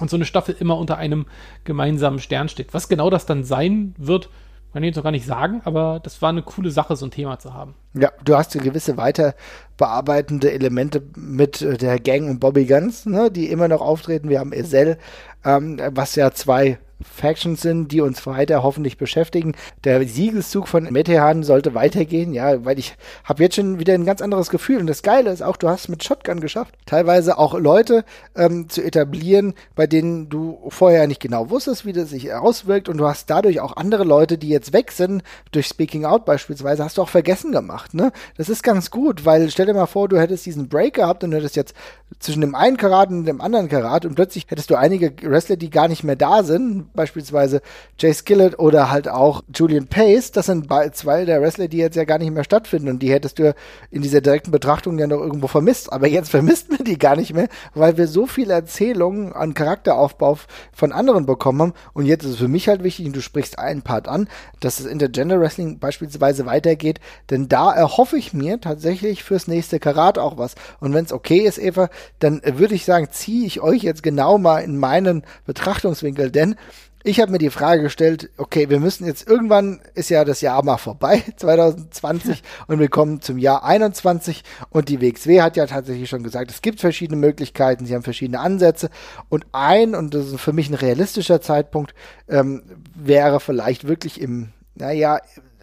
Und 0.00 0.08
so 0.08 0.16
eine 0.16 0.24
Staffel 0.24 0.56
immer 0.58 0.78
unter 0.78 0.96
einem 0.96 1.26
gemeinsamen 1.64 2.18
Stern 2.18 2.48
steht. 2.48 2.72
Was 2.72 2.88
genau 2.88 3.10
das 3.10 3.26
dann 3.26 3.44
sein 3.44 3.94
wird, 3.98 4.30
kann 4.72 4.82
ich 4.82 4.88
jetzt 4.88 4.96
noch 4.96 5.04
gar 5.04 5.10
nicht 5.10 5.26
sagen, 5.26 5.60
aber 5.64 6.00
das 6.02 6.22
war 6.22 6.30
eine 6.30 6.42
coole 6.42 6.70
Sache, 6.70 6.96
so 6.96 7.06
ein 7.06 7.10
Thema 7.10 7.38
zu 7.38 7.52
haben. 7.52 7.74
Ja, 7.94 8.10
du 8.24 8.36
hast 8.36 8.52
gewisse 8.52 8.96
weiter 8.96 9.34
bearbeitende 9.76 10.50
Elemente 10.50 11.02
mit 11.16 11.60
äh, 11.60 11.76
der 11.76 11.98
Gang 12.00 12.28
und 12.28 12.40
Bobby 12.40 12.64
Guns, 12.64 13.06
ne, 13.06 13.30
die 13.30 13.50
immer 13.50 13.68
noch 13.68 13.80
auftreten. 13.80 14.28
Wir 14.28 14.40
haben 14.40 14.52
Esel, 14.52 14.98
ähm, 15.44 15.78
was 15.90 16.14
ja 16.14 16.30
zwei 16.30 16.78
Factions 17.04 17.60
sind, 17.60 17.88
die 17.92 18.00
uns 18.00 18.26
weiter 18.26 18.62
hoffentlich 18.62 18.98
beschäftigen. 18.98 19.54
Der 19.84 20.06
Siegeszug 20.06 20.68
von 20.68 20.84
Metehan 20.84 21.42
sollte 21.42 21.74
weitergehen, 21.74 22.32
ja, 22.32 22.64
weil 22.64 22.78
ich 22.78 22.94
habe 23.24 23.42
jetzt 23.42 23.56
schon 23.56 23.78
wieder 23.78 23.94
ein 23.94 24.04
ganz 24.04 24.20
anderes 24.20 24.50
Gefühl. 24.50 24.78
Und 24.78 24.86
das 24.86 25.02
Geile 25.02 25.30
ist 25.30 25.42
auch, 25.42 25.56
du 25.56 25.68
hast 25.68 25.88
mit 25.88 26.04
Shotgun 26.04 26.40
geschafft, 26.40 26.74
teilweise 26.86 27.38
auch 27.38 27.58
Leute 27.58 28.04
ähm, 28.36 28.68
zu 28.68 28.82
etablieren, 28.82 29.54
bei 29.74 29.86
denen 29.86 30.28
du 30.28 30.58
vorher 30.68 31.06
nicht 31.06 31.20
genau 31.20 31.50
wusstest, 31.50 31.86
wie 31.86 31.92
das 31.92 32.10
sich 32.10 32.32
auswirkt. 32.32 32.88
Und 32.88 32.98
du 32.98 33.06
hast 33.06 33.30
dadurch 33.30 33.60
auch 33.60 33.76
andere 33.76 34.04
Leute, 34.04 34.38
die 34.38 34.48
jetzt 34.48 34.72
weg 34.72 34.92
sind, 34.92 35.22
durch 35.52 35.66
Speaking 35.66 36.04
Out 36.04 36.24
beispielsweise, 36.24 36.84
hast 36.84 36.98
du 36.98 37.02
auch 37.02 37.08
vergessen 37.08 37.52
gemacht. 37.52 37.94
Ne? 37.94 38.12
Das 38.36 38.48
ist 38.48 38.62
ganz 38.62 38.90
gut, 38.90 39.24
weil 39.24 39.50
stell 39.50 39.66
dir 39.66 39.74
mal 39.74 39.86
vor, 39.86 40.08
du 40.08 40.18
hättest 40.18 40.46
diesen 40.46 40.68
Break 40.68 40.94
gehabt 40.94 41.24
und 41.24 41.30
du 41.30 41.36
hättest 41.36 41.56
jetzt 41.56 41.74
zwischen 42.18 42.40
dem 42.40 42.54
einen 42.54 42.76
Karat 42.76 43.10
und 43.10 43.24
dem 43.24 43.40
anderen 43.40 43.68
Karat 43.68 44.04
und 44.04 44.14
plötzlich 44.14 44.46
hättest 44.48 44.70
du 44.70 44.76
einige 44.76 45.12
Wrestler, 45.22 45.56
die 45.56 45.70
gar 45.70 45.88
nicht 45.88 46.04
mehr 46.04 46.16
da 46.16 46.42
sind, 46.42 46.91
beispielsweise 46.94 47.62
Jay 47.98 48.12
Skillett 48.12 48.58
oder 48.58 48.90
halt 48.90 49.08
auch 49.08 49.42
Julian 49.54 49.86
Pace, 49.86 50.32
das 50.32 50.46
sind 50.46 50.68
zwei 50.92 51.24
der 51.24 51.40
Wrestler, 51.40 51.68
die 51.68 51.78
jetzt 51.78 51.96
ja 51.96 52.04
gar 52.04 52.18
nicht 52.18 52.30
mehr 52.30 52.44
stattfinden 52.44 52.88
und 52.88 53.00
die 53.00 53.10
hättest 53.10 53.38
du 53.38 53.54
in 53.90 54.02
dieser 54.02 54.20
direkten 54.20 54.50
Betrachtung 54.50 54.98
ja 54.98 55.06
noch 55.06 55.20
irgendwo 55.20 55.46
vermisst. 55.46 55.92
Aber 55.92 56.06
jetzt 56.06 56.30
vermisst 56.30 56.70
man 56.70 56.84
die 56.84 56.98
gar 56.98 57.16
nicht 57.16 57.34
mehr, 57.34 57.48
weil 57.74 57.96
wir 57.96 58.06
so 58.06 58.26
viele 58.26 58.54
Erzählungen 58.54 59.32
an 59.32 59.54
Charakteraufbau 59.54 60.38
von 60.72 60.92
anderen 60.92 61.26
bekommen 61.26 61.60
haben. 61.60 61.72
Und 61.92 62.06
jetzt 62.06 62.24
ist 62.24 62.32
es 62.32 62.36
für 62.38 62.48
mich 62.48 62.68
halt 62.68 62.82
wichtig, 62.82 63.06
und 63.06 63.16
du 63.16 63.20
sprichst 63.20 63.58
einen 63.58 63.82
Part 63.82 64.08
an, 64.08 64.28
dass 64.60 64.76
das 64.76 64.86
Intergender 64.86 65.40
Wrestling 65.40 65.78
beispielsweise 65.78 66.46
weitergeht, 66.46 67.00
denn 67.30 67.48
da 67.48 67.72
erhoffe 67.72 68.16
ich 68.16 68.32
mir 68.32 68.60
tatsächlich 68.60 69.22
fürs 69.22 69.48
nächste 69.48 69.80
Karat 69.80 70.18
auch 70.18 70.38
was. 70.38 70.54
Und 70.80 70.94
wenn 70.94 71.04
es 71.04 71.12
okay 71.12 71.40
ist, 71.40 71.58
Eva, 71.58 71.88
dann 72.18 72.40
würde 72.44 72.74
ich 72.74 72.84
sagen, 72.84 73.08
ziehe 73.10 73.46
ich 73.46 73.60
euch 73.60 73.82
jetzt 73.82 74.02
genau 74.02 74.38
mal 74.38 74.60
in 74.60 74.78
meinen 74.78 75.24
Betrachtungswinkel, 75.46 76.30
denn 76.30 76.56
ich 77.04 77.20
habe 77.20 77.32
mir 77.32 77.38
die 77.38 77.50
Frage 77.50 77.82
gestellt, 77.82 78.30
okay, 78.36 78.68
wir 78.70 78.80
müssen 78.80 79.06
jetzt 79.06 79.28
irgendwann 79.28 79.80
ist 79.94 80.10
ja 80.10 80.24
das 80.24 80.40
Jahr 80.40 80.64
mal 80.64 80.76
vorbei, 80.76 81.22
2020, 81.36 82.42
und 82.66 82.78
wir 82.78 82.88
kommen 82.88 83.20
zum 83.20 83.38
Jahr 83.38 83.64
21 83.64 84.42
und 84.70 84.88
die 84.88 85.00
WXW 85.00 85.42
hat 85.42 85.56
ja 85.56 85.66
tatsächlich 85.66 86.08
schon 86.08 86.22
gesagt, 86.22 86.50
es 86.50 86.62
gibt 86.62 86.80
verschiedene 86.80 87.18
Möglichkeiten, 87.18 87.86
sie 87.86 87.94
haben 87.94 88.02
verschiedene 88.02 88.40
Ansätze 88.40 88.90
und 89.28 89.46
ein, 89.52 89.94
und 89.94 90.14
das 90.14 90.26
ist 90.28 90.40
für 90.40 90.52
mich 90.52 90.68
ein 90.68 90.74
realistischer 90.74 91.40
Zeitpunkt, 91.40 91.94
ähm, 92.28 92.62
wäre 92.94 93.40
vielleicht 93.40 93.86
wirklich 93.88 94.20
im 94.20 94.50
naja, 94.74 95.18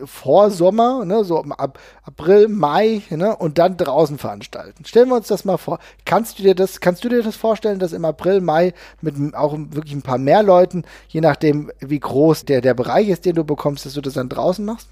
vor 0.05 0.51
Sommer, 0.51 1.03
ne, 1.03 1.23
so 1.23 1.41
ab 1.41 1.79
April, 2.03 2.47
Mai, 2.47 3.01
ne, 3.09 3.35
und 3.35 3.57
dann 3.57 3.75
draußen 3.75 4.17
veranstalten. 4.17 4.85
Stellen 4.85 5.09
wir 5.09 5.15
uns 5.15 5.27
das 5.27 5.45
mal 5.45 5.57
vor. 5.57 5.79
Kannst 6.05 6.39
du 6.39 6.43
dir 6.43 6.55
das, 6.55 6.79
kannst 6.79 7.03
du 7.03 7.09
dir 7.09 7.23
das 7.23 7.35
vorstellen, 7.35 7.79
dass 7.79 7.91
im 7.93 8.05
April, 8.05 8.41
Mai 8.41 8.73
mit 9.01 9.15
auch 9.35 9.57
wirklich 9.57 9.93
ein 9.93 10.01
paar 10.01 10.17
mehr 10.17 10.43
Leuten, 10.43 10.83
je 11.07 11.21
nachdem, 11.21 11.71
wie 11.79 11.99
groß 11.99 12.45
der, 12.45 12.61
der 12.61 12.73
Bereich 12.73 13.09
ist, 13.09 13.25
den 13.25 13.35
du 13.35 13.43
bekommst, 13.43 13.85
dass 13.85 13.93
du 13.93 14.01
das 14.01 14.13
dann 14.13 14.29
draußen 14.29 14.63
machst? 14.63 14.89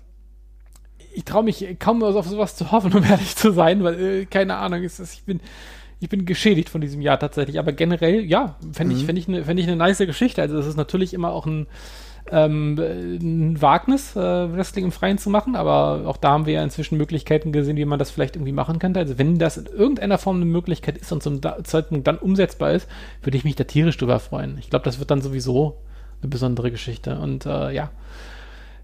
Ich 1.13 1.23
traue 1.23 1.43
mich 1.43 1.65
kaum 1.79 2.03
auf 2.03 2.27
sowas 2.27 2.55
zu 2.55 2.71
hoffen, 2.71 2.93
um 2.95 3.03
ehrlich 3.03 3.35
zu 3.35 3.51
sein, 3.51 3.83
weil, 3.83 3.99
äh, 3.99 4.25
keine 4.25 4.57
Ahnung, 4.57 4.83
ist 4.83 4.99
das, 4.99 5.13
ich 5.13 5.23
bin, 5.23 5.41
ich 5.99 6.09
bin 6.09 6.25
geschädigt 6.25 6.69
von 6.69 6.81
diesem 6.81 7.01
Jahr 7.01 7.19
tatsächlich. 7.19 7.59
Aber 7.59 7.71
generell, 7.71 8.23
ja, 8.25 8.55
fände 8.71 8.95
ich, 8.95 9.03
mhm. 9.03 9.05
fände 9.05 9.21
ich 9.21 9.27
eine, 9.27 9.43
fände 9.45 9.61
ich 9.61 9.67
eine 9.67 9.77
nice 9.77 9.99
Geschichte. 9.99 10.41
Also, 10.41 10.57
das 10.57 10.67
ist 10.67 10.77
natürlich 10.77 11.13
immer 11.13 11.31
auch 11.31 11.45
ein, 11.45 11.67
ähm, 12.31 12.77
ein 12.77 13.61
Wagnis, 13.61 14.15
äh, 14.15 14.19
Wrestling 14.19 14.85
im 14.85 14.91
Freien 14.91 15.17
zu 15.17 15.29
machen, 15.29 15.55
aber 15.55 16.07
auch 16.07 16.17
da 16.17 16.31
haben 16.31 16.45
wir 16.45 16.53
ja 16.53 16.63
inzwischen 16.63 16.97
Möglichkeiten 16.97 17.51
gesehen, 17.51 17.77
wie 17.77 17.85
man 17.85 17.99
das 17.99 18.11
vielleicht 18.11 18.35
irgendwie 18.35 18.51
machen 18.51 18.79
könnte. 18.79 18.99
Also 18.99 19.17
wenn 19.17 19.39
das 19.39 19.57
in 19.57 19.65
irgendeiner 19.65 20.17
Form 20.17 20.37
eine 20.37 20.45
Möglichkeit 20.45 20.97
ist 20.97 21.11
und 21.11 21.23
zum 21.23 21.41
Zeitpunkt 21.63 22.07
dann 22.07 22.17
umsetzbar 22.17 22.71
ist, 22.71 22.87
würde 23.21 23.37
ich 23.37 23.43
mich 23.43 23.55
da 23.55 23.63
tierisch 23.63 23.97
drüber 23.97 24.19
freuen. 24.19 24.57
Ich 24.59 24.69
glaube, 24.69 24.85
das 24.85 24.99
wird 24.99 25.11
dann 25.11 25.21
sowieso 25.21 25.77
eine 26.21 26.29
besondere 26.29 26.71
Geschichte. 26.71 27.19
Und 27.19 27.45
äh, 27.45 27.71
ja, 27.71 27.91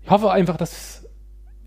ich 0.03 0.09
hoffe 0.09 0.31
einfach, 0.31 0.57
dass 0.57 1.03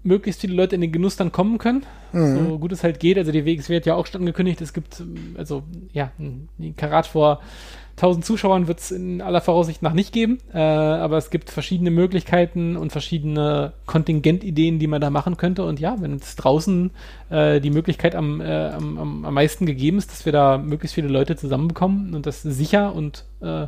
möglichst 0.03 0.41
viele 0.41 0.55
Leute 0.55 0.77
in 0.77 0.81
den 0.81 0.93
Genuss 0.93 1.17
dann 1.17 1.33
kommen 1.33 1.59
können, 1.59 1.85
mhm. 2.13 2.37
so 2.37 2.59
gut 2.59 2.73
es 2.73 2.85
halt 2.85 3.01
geht. 3.01 3.19
Also 3.19 3.33
die 3.33 3.45
WXW 3.45 3.77
hat 3.77 3.87
ja 3.87 3.95
auch 3.95 4.07
schon 4.07 4.21
angekündigt, 4.21 4.61
es 4.61 4.73
gibt 4.73 5.03
also 5.37 5.65
ja, 5.93 6.13
ein 6.19 6.75
Karat 6.77 7.07
vor 7.07 7.41
1000 7.97 8.27
Zuschauern 8.27 8.69
wird 8.69 8.81
es 8.81 8.91
in 8.91 9.23
aller 9.23 9.41
Voraussicht 9.41 9.81
nach 9.81 9.95
nicht 9.95 10.13
geben, 10.13 10.39
äh, 10.53 10.59
aber 10.59 11.17
es 11.17 11.31
gibt 11.31 11.49
verschiedene 11.49 11.91
Möglichkeiten 11.91 12.77
und 12.77 12.93
verschiedene 12.93 13.73
Kontingentideen, 13.87 14.79
die 14.79 14.87
man 14.87 15.01
da 15.01 15.09
machen 15.09 15.39
könnte. 15.39 15.65
Und 15.65 15.81
ja, 15.81 15.97
wenn 16.01 16.17
es 16.17 16.37
draußen 16.37 16.91
äh, 17.31 17.59
die 17.61 17.71
Möglichkeit 17.71 18.15
am, 18.15 18.43
äh, 18.43 18.69
am, 18.69 19.25
am 19.25 19.35
meisten 19.35 19.65
gegeben 19.65 19.97
ist, 19.97 20.11
dass 20.11 20.27
wir 20.27 20.33
da 20.33 20.59
möglichst 20.59 20.95
viele 20.95 21.09
Leute 21.09 21.37
zusammenbekommen 21.37 22.15
und 22.15 22.27
das 22.27 22.43
sicher 22.43 22.95
und 22.95 23.25
äh, 23.41 23.67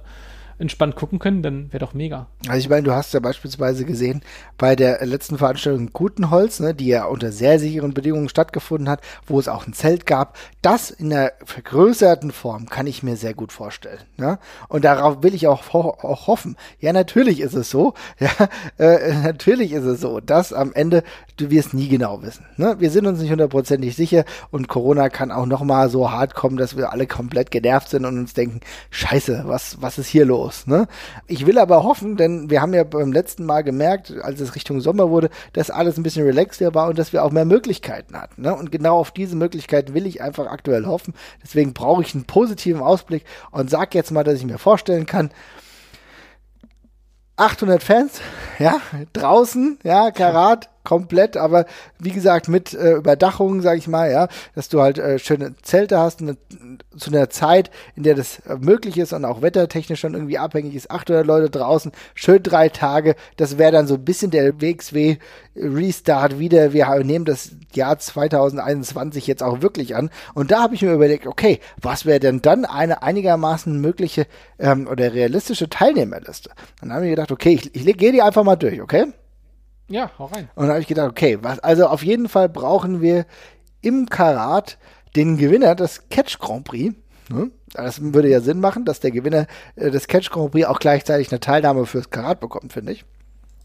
entspannt 0.59 0.97
gucken 0.97 1.19
können, 1.19 1.43
dann 1.43 1.73
wäre 1.73 1.85
doch 1.85 1.95
mega. 1.95 2.27
Also 2.47 2.59
ich 2.59 2.69
meine, 2.69 2.83
du 2.83 2.93
hast 2.93 3.15
ja 3.15 3.21
beispielsweise 3.21 3.85
gesehen 3.85 4.23
bei 4.57 4.75
der 4.77 5.05
letzten 5.07 5.39
Veranstaltung 5.39 5.91
Gutenholz, 5.93 6.61
ne, 6.61 6.75
die 6.75 6.89
ja 6.89 7.05
unter 7.05 7.33
sehr 7.33 7.59
sicheren 7.59 7.95
Bedingungen 7.95 8.29
stattgefunden 8.29 8.89
hat, 8.89 9.01
wo 9.27 9.39
es 9.39 9.49
auch 9.49 9.67
ein 9.67 9.73
Zelt 9.73 10.07
gab. 10.07 10.37
Das 10.63 10.91
in 10.91 11.11
der 11.11 11.35
vergrößerten 11.45 12.33
Form 12.33 12.67
kann 12.67 12.87
ich 12.87 13.03
mir 13.03 13.17
sehr 13.17 13.35
gut 13.35 13.53
vorstellen. 13.53 14.01
Ne? 14.17 14.39
Und 14.69 14.85
darauf 14.85 15.23
will 15.23 15.35
ich 15.35 15.47
auch, 15.47 15.75
auch 15.75 16.27
hoffen. 16.27 16.57
Ja, 16.81 16.93
natürlich 16.93 17.41
ist 17.41 17.55
es 17.55 17.71
so. 17.71 17.95
Ja, 18.21 18.49
äh, 18.79 19.15
natürlich 19.23 19.73
ist 19.73 19.85
es 19.85 20.01
so, 20.01 20.19
dass 20.21 20.53
am 20.53 20.73
Ende 20.73 21.05
du 21.37 21.51
wirst 21.51 21.73
nie 21.73 21.89
genau 21.89 22.21
wissen. 22.23 22.45
Ne? 22.57 22.77
Wir 22.79 22.91
sind 22.91 23.07
uns 23.07 23.21
nicht 23.21 23.31
hundertprozentig 23.31 23.95
sicher 23.95 24.25
und 24.51 24.69
Corona 24.69 25.09
kann 25.09 25.31
auch 25.31 25.47
noch 25.47 25.63
mal 25.63 25.89
so 25.89 26.11
hart 26.11 26.35
kommen, 26.35 26.57
dass 26.57 26.77
wir 26.77 26.93
alle 26.93 27.07
komplett 27.07 27.51
genervt 27.51 27.91
sind 27.91 28.05
und 28.05 28.19
uns 28.19 28.35
denken, 28.35 28.61
Scheiße, 28.91 29.45
was 29.47 29.81
was 29.81 29.99
ist 29.99 30.09
hier 30.09 30.25
los? 30.25 30.48
Los. 30.49 30.67
Ne? 30.67 30.87
Ich 31.27 31.47
will 31.47 31.59
aber 31.59 31.83
hoffen, 31.83 32.17
denn 32.17 32.51
wir 32.51 32.61
haben 32.61 32.75
ja 32.75 32.85
beim 32.85 33.13
letzten 33.13 33.45
Mal 33.45 33.63
gemerkt, 33.63 34.13
als 34.23 34.41
es 34.41 34.55
Richtung 34.55 34.81
Sommer 34.81 35.11
wurde, 35.11 35.31
dass 35.53 35.71
alles 35.71 35.97
ein 35.97 36.03
bisschen 36.03 36.25
relaxter 36.25 36.75
war 36.75 36.89
und 36.89 36.99
dass 36.99 37.13
wir 37.13 37.25
auch 37.25 37.31
mehr 37.31 37.45
Möglichkeiten 37.45 38.17
hatten. 38.17 38.43
Ne? 38.43 38.55
Und 38.55 38.73
genau 38.73 38.99
auf 38.99 39.11
diese 39.11 39.37
Möglichkeiten 39.37 39.95
will 39.95 40.07
ich 40.07 40.23
einfach 40.23 40.47
aktuell 40.47 40.87
hoffen. 40.87 41.15
Deswegen 41.43 41.75
brauche 41.75 42.03
ich 42.03 42.15
einen 42.15 42.25
positiven 42.25 42.83
Ausblick 42.83 43.25
und 43.51 43.71
sag 43.71 43.95
jetzt 43.95 44.11
mal, 44.11 44.25
dass 44.25 44.39
ich 44.39 44.47
mir 44.47 44.59
vorstellen 44.59 45.07
kann, 45.07 45.31
800 47.37 47.83
Fans, 47.83 48.21
ja, 48.59 48.81
draußen, 49.13 49.79
ja, 49.85 50.11
Karat, 50.11 50.71
komplett, 50.89 51.37
aber 51.37 51.67
wie 51.99 52.13
gesagt, 52.13 52.49
mit 52.49 52.73
äh, 52.73 52.93
Überdachung, 52.93 53.61
sag 53.61 53.77
ich 53.77 53.89
mal, 53.89 54.11
ja, 54.11 54.29
dass 54.55 54.71
du 54.71 54.81
halt 54.81 54.99
äh, 54.99 55.19
schöne 55.19 55.55
Zelte 55.61 55.99
hast, 55.99 56.23
eine, 56.23 56.39
zu 56.97 57.11
einer 57.11 57.29
Zeit, 57.29 57.71
in 57.95 58.05
der 58.05 58.15
das 58.15 58.39
äh, 58.47 58.57
möglich 58.59 58.97
ist 58.97 59.13
und 59.13 59.27
auch 59.27 59.43
wettertechnisch 59.43 60.01
schon 60.01 60.15
irgendwie 60.15 60.39
abhängig 60.39 60.75
ist, 60.75 60.91
800 60.91 61.27
Leute 61.27 61.51
draußen, 61.51 61.93
schön 62.15 62.43
drei 62.43 62.71
Tage, 62.71 63.17
das 63.37 63.59
wäre 63.59 63.71
dann 63.71 63.87
so 63.87 63.97
ein 63.97 64.05
bisschen 64.05 64.31
der 64.31 64.63
WXW 64.63 65.19
Restart 65.55 66.39
wieder, 66.39 66.73
wir 66.73 66.89
nehmen 67.05 67.27
das 67.27 67.51
Jahr 67.75 67.99
2021 67.99 69.27
jetzt 69.27 69.43
auch 69.43 69.61
wirklich 69.61 69.95
an 69.95 70.09
und 70.33 70.51
da 70.51 70.63
habe 70.63 70.75
ich 70.75 70.81
mir 70.81 70.95
überlegt, 70.95 71.27
okay, 71.27 71.61
was 71.83 72.07
wäre 72.07 72.21
denn 72.21 72.41
dann 72.41 72.65
eine 72.65 73.03
einigermaßen 73.03 73.79
mögliche 73.79 74.27
ähm, 74.59 74.89
oder 74.89 75.13
realistische 75.13 75.69
Teilnehmerliste? 75.69 76.49
Dann 76.81 76.95
habe 76.95 77.05
ich 77.05 77.11
gedacht, 77.11 77.31
okay, 77.31 77.61
ich, 77.61 77.75
ich 77.75 77.97
gehe 77.99 78.13
die 78.13 78.23
einfach 78.23 78.45
mal 78.45 78.57
durch, 78.57 78.81
okay? 78.81 79.13
Ja, 79.89 80.11
hau 80.19 80.27
rein. 80.27 80.49
Und 80.55 80.65
dann 80.65 80.71
habe 80.71 80.81
ich 80.81 80.87
gedacht, 80.87 81.11
okay, 81.11 81.39
was, 81.41 81.59
also 81.61 81.87
auf 81.87 82.03
jeden 82.03 82.29
Fall 82.29 82.49
brauchen 82.49 83.01
wir 83.01 83.27
im 83.81 84.07
Karat 84.07 84.79
den 85.17 85.37
Gewinner 85.37 85.75
des 85.75 86.09
Catch 86.11 86.39
Grand 86.39 86.65
Prix. 86.65 86.95
Ne? 87.31 87.51
Das 87.73 88.01
würde 88.01 88.29
ja 88.29 88.41
Sinn 88.41 88.61
machen, 88.61 88.85
dass 88.85 89.01
der 89.01 89.11
Gewinner 89.11 89.47
äh, 89.77 89.91
des 89.91 90.09
Catch 90.09 90.31
Grand 90.31 90.53
Prix 90.53 90.67
auch 90.67 90.79
gleichzeitig 90.79 91.31
eine 91.31 91.41
Teilnahme 91.41 91.87
fürs 91.87 92.11
Karat 92.11 92.41
bekommt, 92.41 92.73
finde 92.73 92.93
ich. 92.93 93.05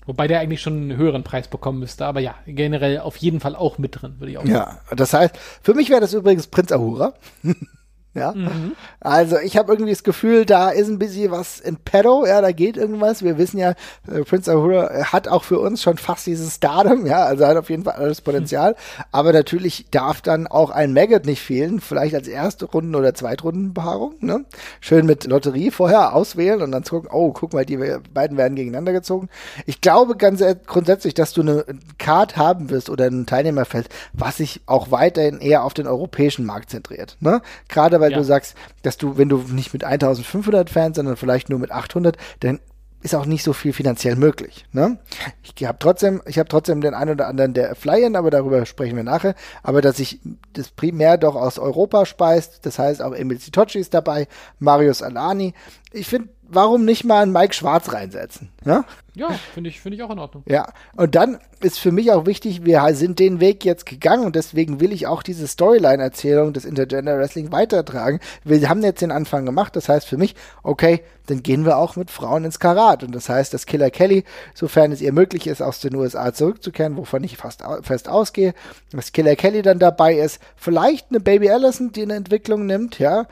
Wobei 0.05 0.27
der 0.27 0.39
eigentlich 0.39 0.61
schon 0.61 0.73
einen 0.73 0.97
höheren 0.97 1.23
Preis 1.23 1.47
bekommen 1.47 1.79
müsste, 1.79 2.05
aber 2.05 2.19
ja, 2.19 2.35
generell 2.45 2.99
auf 2.99 3.15
jeden 3.17 3.39
Fall 3.39 3.55
auch 3.55 3.77
mit 3.77 4.01
drin, 4.01 4.15
würde 4.19 4.31
ich 4.31 4.37
auch 4.37 4.41
sagen. 4.41 4.53
Ja, 4.53 4.79
das 4.95 5.13
heißt, 5.13 5.37
für 5.61 5.73
mich 5.73 5.89
wäre 5.89 6.01
das 6.01 6.13
übrigens 6.13 6.47
Prinz 6.47 6.71
Ahura. 6.71 7.13
Ja. 8.15 8.31
Mhm. 8.33 8.73
Also 8.99 9.37
ich 9.39 9.57
habe 9.57 9.71
irgendwie 9.71 9.91
das 9.91 10.03
Gefühl, 10.03 10.45
da 10.45 10.69
ist 10.69 10.87
ein 10.87 10.99
bisschen 10.99 11.31
was 11.31 11.59
in 11.59 11.77
pedo, 11.77 12.27
ja, 12.27 12.41
da 12.41 12.51
geht 12.51 12.77
irgendwas. 12.77 13.23
Wir 13.23 13.39
wissen 13.39 13.57
ja, 13.57 13.71
äh, 14.07 14.21
Prince 14.23 14.51
Ahura 14.51 15.11
hat 15.11 15.27
auch 15.27 15.43
für 15.43 15.59
uns 15.59 15.81
schon 15.81 15.97
fast 15.97 16.27
dieses 16.27 16.55
Stardom, 16.55 17.07
ja, 17.07 17.25
also 17.25 17.47
hat 17.47 17.57
auf 17.57 17.71
jeden 17.71 17.83
Fall 17.83 17.93
alles 17.93 18.21
Potenzial. 18.21 18.71
Mhm. 18.71 19.03
Aber 19.11 19.33
natürlich 19.33 19.87
darf 19.89 20.21
dann 20.21 20.45
auch 20.45 20.69
ein 20.69 20.93
Maggot 20.93 21.25
nicht 21.25 21.41
fehlen, 21.41 21.81
vielleicht 21.81 22.13
als 22.13 22.27
erste 22.27 22.65
Runden- 22.65 22.95
oder 22.95 23.15
Zweitrundenbehaarung, 23.15 24.15
ne? 24.19 24.45
Schön 24.79 25.07
mit 25.07 25.25
Lotterie 25.25 25.71
vorher 25.71 26.15
auswählen 26.15 26.61
und 26.61 26.71
dann 26.71 26.83
gucken, 26.83 27.09
oh, 27.11 27.31
guck 27.31 27.53
mal, 27.53 27.65
die 27.65 27.77
beiden 28.13 28.37
werden 28.37 28.55
gegeneinander 28.55 28.93
gezogen. 28.93 29.29
Ich 29.65 29.81
glaube 29.81 30.17
ganz 30.17 30.43
grundsätzlich, 30.67 31.15
dass 31.15 31.33
du 31.33 31.41
eine 31.41 31.65
Card 31.97 32.37
haben 32.37 32.69
wirst 32.69 32.91
oder 32.91 33.05
ein 33.05 33.25
Teilnehmerfeld, 33.25 33.89
was 34.13 34.37
sich 34.37 34.61
auch 34.67 34.91
weiterhin 34.91 35.39
eher 35.39 35.63
auf 35.63 35.73
den 35.73 35.87
europäischen 35.87 36.45
Markt 36.45 36.69
zentriert, 36.69 37.17
ne? 37.19 37.41
Gerade 37.69 38.02
weil 38.03 38.11
ja. 38.11 38.17
du 38.17 38.23
sagst, 38.23 38.55
dass 38.81 38.97
du, 38.97 39.17
wenn 39.17 39.29
du 39.29 39.37
nicht 39.37 39.71
mit 39.73 39.85
1500 39.85 40.69
Fans, 40.69 40.97
sondern 40.97 41.15
vielleicht 41.15 41.49
nur 41.49 41.59
mit 41.59 41.71
800, 41.71 42.17
dann 42.41 42.59
ist 43.01 43.15
auch 43.15 43.25
nicht 43.25 43.43
so 43.43 43.51
viel 43.51 43.73
finanziell 43.73 44.15
möglich. 44.15 44.65
Ne? 44.71 44.97
Ich 45.43 45.65
habe 45.65 45.77
trotzdem, 45.79 46.21
ich 46.25 46.39
habe 46.39 46.47
trotzdem 46.47 46.79
den 46.81 46.93
einen 46.93 47.11
oder 47.11 47.27
anderen, 47.27 47.53
der 47.53 47.75
flyen, 47.75 48.15
aber 48.15 48.31
darüber 48.31 48.65
sprechen 48.65 48.95
wir 48.95 49.03
nachher. 49.03 49.35
Aber 49.61 49.81
dass 49.81 49.97
sich 49.97 50.19
das 50.53 50.69
primär 50.69 51.17
doch 51.17 51.35
aus 51.35 51.59
Europa 51.59 52.05
speist, 52.05 52.65
das 52.65 52.79
heißt 52.79 53.01
auch 53.01 53.13
Emil 53.13 53.39
Sitocci 53.39 53.79
ist 53.79 53.93
dabei, 53.93 54.27
Marius 54.59 55.01
Alani. 55.01 55.53
Ich 55.91 56.07
finde, 56.07 56.29
warum 56.43 56.85
nicht 56.85 57.03
mal 57.03 57.23
einen 57.23 57.33
Mike 57.33 57.53
Schwarz 57.53 57.91
reinsetzen? 57.91 58.49
Ja, 58.63 58.85
ja 59.15 59.29
finde 59.53 59.69
ich, 59.69 59.79
finde 59.79 59.97
ich 59.97 60.03
auch 60.03 60.09
in 60.09 60.19
Ordnung. 60.19 60.43
Ja, 60.47 60.71
und 60.95 61.15
dann 61.15 61.39
ist 61.61 61.79
für 61.79 61.91
mich 61.91 62.11
auch 62.11 62.25
wichtig, 62.25 62.65
wir 62.65 62.83
sind 62.93 63.19
den 63.19 63.39
Weg 63.39 63.65
jetzt 63.65 63.85
gegangen 63.85 64.25
und 64.25 64.35
deswegen 64.35 64.79
will 64.79 64.91
ich 64.91 65.07
auch 65.07 65.23
diese 65.23 65.47
Storyline-Erzählung 65.47 66.53
des 66.53 66.65
Intergender 66.65 67.17
Wrestling 67.17 67.51
weitertragen. 67.51 68.19
Wir 68.43 68.67
haben 68.69 68.83
jetzt 68.83 69.01
den 69.01 69.11
Anfang 69.11 69.45
gemacht, 69.45 69.75
das 69.75 69.89
heißt 69.89 70.07
für 70.07 70.17
mich, 70.17 70.35
okay, 70.63 71.01
dann 71.27 71.41
gehen 71.41 71.65
wir 71.65 71.77
auch 71.77 71.95
mit 71.95 72.11
Frauen 72.11 72.45
ins 72.45 72.59
Karat. 72.59 73.03
Und 73.03 73.13
das 73.15 73.29
heißt, 73.29 73.53
dass 73.53 73.65
Killer 73.65 73.89
Kelly, 73.89 74.23
sofern 74.53 74.91
es 74.91 75.01
ihr 75.01 75.13
möglich 75.13 75.47
ist, 75.47 75.61
aus 75.61 75.79
den 75.79 75.95
USA 75.95 76.33
zurückzukehren, 76.33 76.97
wovon 76.97 77.23
ich 77.23 77.37
fast 77.37 77.63
fest 77.81 78.09
ausgehe, 78.09 78.53
dass 78.91 79.11
Killer 79.11 79.35
Kelly 79.35 79.61
dann 79.61 79.79
dabei 79.79 80.15
ist, 80.15 80.41
vielleicht 80.55 81.11
eine 81.11 81.19
Baby 81.19 81.49
Allison, 81.49 81.91
die 81.91 82.01
eine 82.01 82.15
Entwicklung 82.15 82.65
nimmt, 82.65 82.99
ja, 82.99 83.27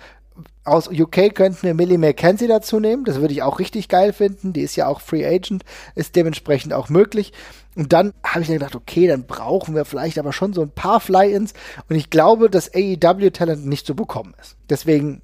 aus 0.63 0.87
UK 0.87 1.33
könnten 1.33 1.63
wir 1.63 1.73
Millie 1.73 1.97
McKenzie 1.97 2.47
dazu 2.47 2.79
nehmen. 2.79 3.05
Das 3.05 3.19
würde 3.19 3.33
ich 3.33 3.43
auch 3.43 3.59
richtig 3.59 3.89
geil 3.89 4.13
finden. 4.13 4.53
Die 4.53 4.61
ist 4.61 4.75
ja 4.75 4.87
auch 4.87 5.01
Free 5.01 5.25
Agent, 5.25 5.63
ist 5.95 6.15
dementsprechend 6.15 6.73
auch 6.73 6.89
möglich. 6.89 7.33
Und 7.75 7.93
dann 7.93 8.13
habe 8.23 8.41
ich 8.41 8.49
mir 8.49 8.55
gedacht, 8.55 8.75
okay, 8.75 9.07
dann 9.07 9.25
brauchen 9.25 9.75
wir 9.75 9.85
vielleicht 9.85 10.19
aber 10.19 10.33
schon 10.33 10.53
so 10.53 10.61
ein 10.61 10.71
paar 10.71 10.99
Fly-Ins. 10.99 11.53
Und 11.89 11.95
ich 11.95 12.09
glaube, 12.09 12.49
dass 12.49 12.73
AEW-Talent 12.73 13.65
nicht 13.65 13.85
zu 13.85 13.95
bekommen 13.95 14.33
ist. 14.39 14.57
Deswegen 14.69 15.21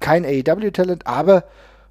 kein 0.00 0.24
AEW-Talent, 0.24 1.06
aber 1.06 1.44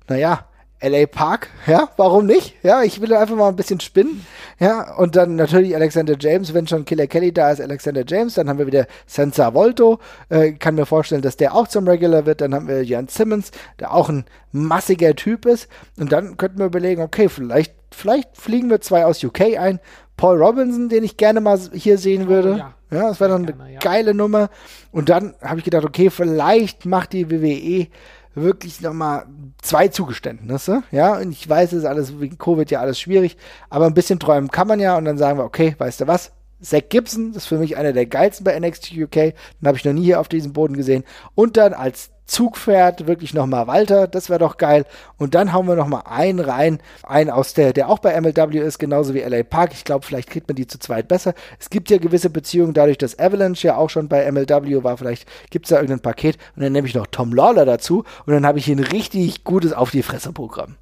naja, 0.08 0.46
LA 0.82 1.06
Park, 1.06 1.50
ja, 1.68 1.90
warum 1.98 2.26
nicht? 2.26 2.56
Ja, 2.64 2.82
ich 2.82 3.02
will 3.02 3.14
einfach 3.14 3.36
mal 3.36 3.50
ein 3.50 3.56
bisschen 3.56 3.80
spinnen. 3.80 4.26
Ja, 4.60 4.96
und 4.96 5.16
dann 5.16 5.36
natürlich 5.36 5.76
Alexander 5.76 6.16
James, 6.20 6.54
wenn 6.54 6.68
schon 6.68 6.86
Killer 6.86 7.08
Kelly 7.08 7.32
da 7.32 7.52
ist, 7.52 7.62
Alexander 7.62 8.04
James, 8.08 8.34
dann 8.34 8.50
haben 8.50 8.58
wir 8.60 8.68
wieder 8.68 8.88
Senza 9.06 9.54
Volto, 9.54 10.00
äh, 10.30 10.54
kann 10.54 10.76
mir 10.76 10.86
vorstellen, 10.86 11.22
dass 11.22 11.38
der 11.38 11.54
auch 11.54 11.68
zum 11.68 11.88
Regular 11.88 12.26
wird, 12.26 12.42
dann 12.42 12.56
haben 12.56 12.68
wir 12.68 12.84
Jan 12.84 13.08
Simmons, 13.08 13.52
der 13.80 13.94
auch 13.94 14.10
ein 14.10 14.26
massiger 14.52 15.16
Typ 15.16 15.46
ist, 15.46 15.68
und 15.98 16.12
dann 16.12 16.38
könnten 16.38 16.60
wir 16.60 16.66
überlegen, 16.66 17.02
okay, 17.02 17.30
vielleicht, 17.30 17.74
vielleicht 17.92 18.36
fliegen 18.36 18.70
wir 18.70 18.82
zwei 18.82 19.06
aus 19.06 19.24
UK 19.24 19.58
ein, 19.60 19.80
Paul 20.18 20.42
Robinson, 20.42 20.90
den 20.90 21.04
ich 21.04 21.18
gerne 21.18 21.42
mal 21.42 21.60
hier 21.74 21.98
sehen 21.98 22.28
würde. 22.28 22.54
Oh, 22.54 22.58
ja. 22.58 22.74
ja. 22.92 23.08
das 23.10 23.20
wäre 23.20 23.32
dann 23.32 23.44
eine 23.44 23.54
gerne, 23.54 23.74
ja. 23.74 23.80
geile 23.80 24.14
Nummer. 24.14 24.50
Und 24.92 25.10
dann 25.10 25.34
habe 25.42 25.58
ich 25.58 25.66
gedacht, 25.66 25.84
okay, 25.84 26.12
vielleicht 26.12 26.86
macht 26.86 27.14
die 27.14 27.32
WWE 27.32 27.88
wirklich 28.36 28.82
nochmal 28.82 29.26
zwei 29.62 29.88
Zugeständnisse, 29.90 30.84
ja, 30.92 31.18
und 31.18 31.32
ich 31.32 31.48
weiß, 31.48 31.74
es 31.74 31.80
ist 31.80 31.86
alles 31.86 32.20
wegen 32.20 32.38
Covid 32.38 32.70
ja 32.72 32.80
alles 32.80 33.00
schwierig, 33.00 33.38
aber 33.70 33.86
ein 33.86 33.94
bisschen 33.94 34.20
träumen 34.20 34.50
kann 34.50 34.68
man 34.68 34.80
ja 34.80 34.98
und 34.98 35.06
dann 35.06 35.18
sagen 35.18 35.38
wir, 35.38 35.46
okay, 35.46 35.76
weißt 35.78 36.02
du 36.02 36.08
was, 36.08 36.32
Zach 36.62 36.84
Gibson, 36.90 37.34
das 37.34 37.44
ist 37.44 37.48
für 37.48 37.58
mich 37.58 37.76
einer 37.76 37.92
der 37.92 38.06
geilsten 38.06 38.44
bei 38.44 38.58
NXT 38.58 38.92
UK, 38.94 39.12
den 39.14 39.34
habe 39.66 39.78
ich 39.78 39.86
noch 39.86 39.94
nie 39.94 40.04
hier 40.04 40.20
auf 40.20 40.28
diesem 40.28 40.54
Boden 40.54 40.78
gesehen. 40.78 41.04
Und 41.34 41.58
dann 41.58 41.74
als 41.74 42.12
Zugpferd 42.32 43.08
wirklich 43.08 43.34
nochmal 43.34 43.68
Walter, 43.68 44.08
das 44.08 44.30
wäre 44.30 44.40
doch 44.40 44.56
geil. 44.58 44.86
Und 45.18 45.36
dann 45.36 45.52
hauen 45.52 45.68
wir 45.68 45.76
nochmal 45.76 46.04
einen 46.06 46.40
rein, 46.40 46.80
einen 47.04 47.30
aus 47.30 47.54
der, 47.54 47.74
der 47.74 47.90
auch 47.90 48.00
bei 48.00 48.20
MLW 48.20 48.58
ist, 48.58 48.80
genauso 48.80 49.14
wie 49.14 49.20
LA 49.20 49.44
Park. 49.44 49.74
Ich 49.74 49.84
glaube, 49.84 50.06
vielleicht 50.06 50.30
kriegt 50.30 50.48
man 50.48 50.56
die 50.56 50.66
zu 50.66 50.80
zweit 50.80 51.10
besser. 51.10 51.34
Es 51.60 51.70
gibt 51.70 51.90
ja 51.90 51.98
gewisse 51.98 52.30
Beziehungen 52.30 52.74
dadurch, 52.74 52.98
dass 52.98 53.20
Avalanche 53.20 53.68
ja 53.68 53.76
auch 53.76 53.90
schon 53.90 54.08
bei 54.08 54.32
MLW 54.32 54.82
war. 54.82 54.96
Vielleicht 54.96 55.28
gibt 55.50 55.66
es 55.66 55.72
da 55.72 55.76
irgendein 55.76 56.00
Paket. 56.00 56.38
Und 56.56 56.64
dann 56.64 56.72
nehme 56.72 56.88
ich 56.88 56.96
noch 56.96 57.08
Tom 57.08 57.34
Lawler 57.34 57.66
dazu 57.66 58.06
und 58.26 58.34
dann 58.34 58.46
habe 58.46 58.60
ich 58.60 58.70
ein 58.70 58.80
richtig 58.80 59.44
gutes 59.44 59.74
Auf 59.74 59.92
die 59.92 60.02
Fresse-Programm. 60.02 60.78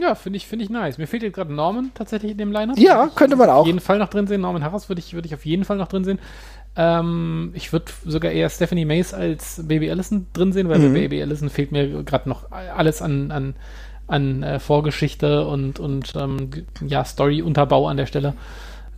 Ja, 0.00 0.14
finde 0.14 0.36
ich, 0.36 0.46
finde 0.46 0.64
ich 0.64 0.70
nice. 0.70 0.98
Mir 0.98 1.06
fehlt 1.06 1.22
jetzt 1.22 1.34
gerade 1.34 1.52
Norman 1.52 1.90
tatsächlich 1.94 2.32
in 2.32 2.38
dem 2.38 2.52
Lineup. 2.52 2.78
Ja, 2.78 3.08
könnte 3.14 3.36
man 3.36 3.48
auch. 3.48 3.60
Auf 3.60 3.66
jeden 3.66 3.80
Fall 3.80 3.98
noch 3.98 4.08
drin 4.08 4.26
sehen. 4.26 4.40
Norman 4.40 4.62
Harris 4.62 4.88
würde 4.88 5.00
ich, 5.00 5.14
würde 5.14 5.26
ich 5.26 5.34
auf 5.34 5.46
jeden 5.46 5.64
Fall 5.64 5.76
noch 5.76 5.88
drin 5.88 6.04
sehen. 6.04 6.18
Ähm, 6.76 7.52
ich 7.54 7.72
würde 7.72 7.86
sogar 8.04 8.32
eher 8.32 8.50
Stephanie 8.50 8.84
Mace 8.84 9.14
als 9.14 9.62
Baby 9.66 9.90
Allison 9.90 10.26
drin 10.32 10.52
sehen, 10.52 10.68
weil 10.68 10.78
mhm. 10.78 10.92
bei 10.92 11.00
Baby 11.00 11.22
Allison 11.22 11.48
fehlt 11.48 11.72
mir 11.72 12.02
gerade 12.04 12.28
noch 12.28 12.50
alles 12.52 13.00
an, 13.00 13.30
an, 13.30 13.54
an 14.06 14.42
äh, 14.42 14.58
Vorgeschichte 14.58 15.46
und, 15.46 15.80
und 15.80 16.14
ähm, 16.16 16.50
ja, 16.86 17.04
Story-Unterbau 17.04 17.88
an 17.88 17.96
der 17.96 18.06
Stelle. 18.06 18.34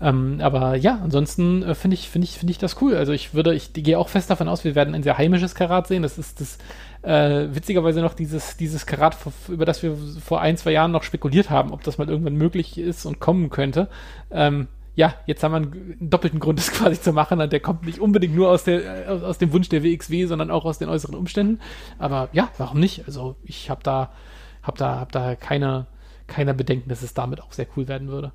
Ähm, 0.00 0.38
aber 0.40 0.76
ja, 0.76 1.00
ansonsten 1.02 1.62
äh, 1.62 1.74
finde 1.74 1.94
ich, 1.94 2.08
finde 2.08 2.24
ich, 2.26 2.38
finde 2.38 2.52
ich 2.52 2.58
das 2.58 2.80
cool. 2.80 2.94
Also 2.94 3.12
ich 3.12 3.34
würde, 3.34 3.54
ich 3.54 3.72
gehe 3.72 3.98
auch 3.98 4.08
fest 4.08 4.30
davon 4.30 4.48
aus, 4.48 4.64
wir 4.64 4.74
werden 4.74 4.94
ein 4.94 5.02
sehr 5.02 5.18
heimisches 5.18 5.54
Karat 5.54 5.88
sehen. 5.88 6.02
Das 6.02 6.18
ist 6.18 6.40
das 6.40 6.58
äh, 7.02 7.48
witzigerweise 7.54 8.00
noch 8.00 8.14
dieses, 8.14 8.56
dieses 8.56 8.86
Karat, 8.86 9.16
über 9.48 9.64
das 9.64 9.82
wir 9.82 9.96
vor 10.24 10.40
ein, 10.40 10.56
zwei 10.56 10.72
Jahren 10.72 10.92
noch 10.92 11.02
spekuliert 11.02 11.50
haben, 11.50 11.72
ob 11.72 11.82
das 11.82 11.98
mal 11.98 12.08
irgendwann 12.08 12.36
möglich 12.36 12.78
ist 12.78 13.06
und 13.06 13.18
kommen 13.18 13.50
könnte. 13.50 13.88
Ähm, 14.30 14.68
ja, 14.98 15.14
jetzt 15.26 15.44
haben 15.44 15.52
wir 15.52 15.56
einen, 15.58 16.10
doppelten 16.10 16.40
Grund, 16.40 16.58
das 16.58 16.72
quasi 16.72 17.00
zu 17.00 17.12
machen. 17.12 17.40
Und 17.40 17.52
der 17.52 17.60
kommt 17.60 17.86
nicht 17.86 18.00
unbedingt 18.00 18.34
nur 18.34 18.50
aus, 18.50 18.64
der, 18.64 19.08
aus, 19.08 19.22
aus 19.22 19.38
dem 19.38 19.52
Wunsch 19.52 19.68
der 19.68 19.84
WXW, 19.84 20.26
sondern 20.26 20.50
auch 20.50 20.64
aus 20.64 20.78
den 20.78 20.88
äußeren 20.88 21.14
Umständen. 21.14 21.60
Aber 22.00 22.28
ja, 22.32 22.50
warum 22.58 22.80
nicht? 22.80 23.04
Also 23.06 23.36
ich 23.44 23.70
habe 23.70 23.80
da, 23.84 24.10
hab 24.60 24.76
da, 24.76 24.98
hab 24.98 25.12
da 25.12 25.36
keine, 25.36 25.86
keine 26.26 26.52
Bedenken, 26.52 26.88
dass 26.88 27.02
es 27.02 27.14
damit 27.14 27.40
auch 27.40 27.52
sehr 27.52 27.68
cool 27.76 27.86
werden 27.86 28.08
würde. 28.08 28.32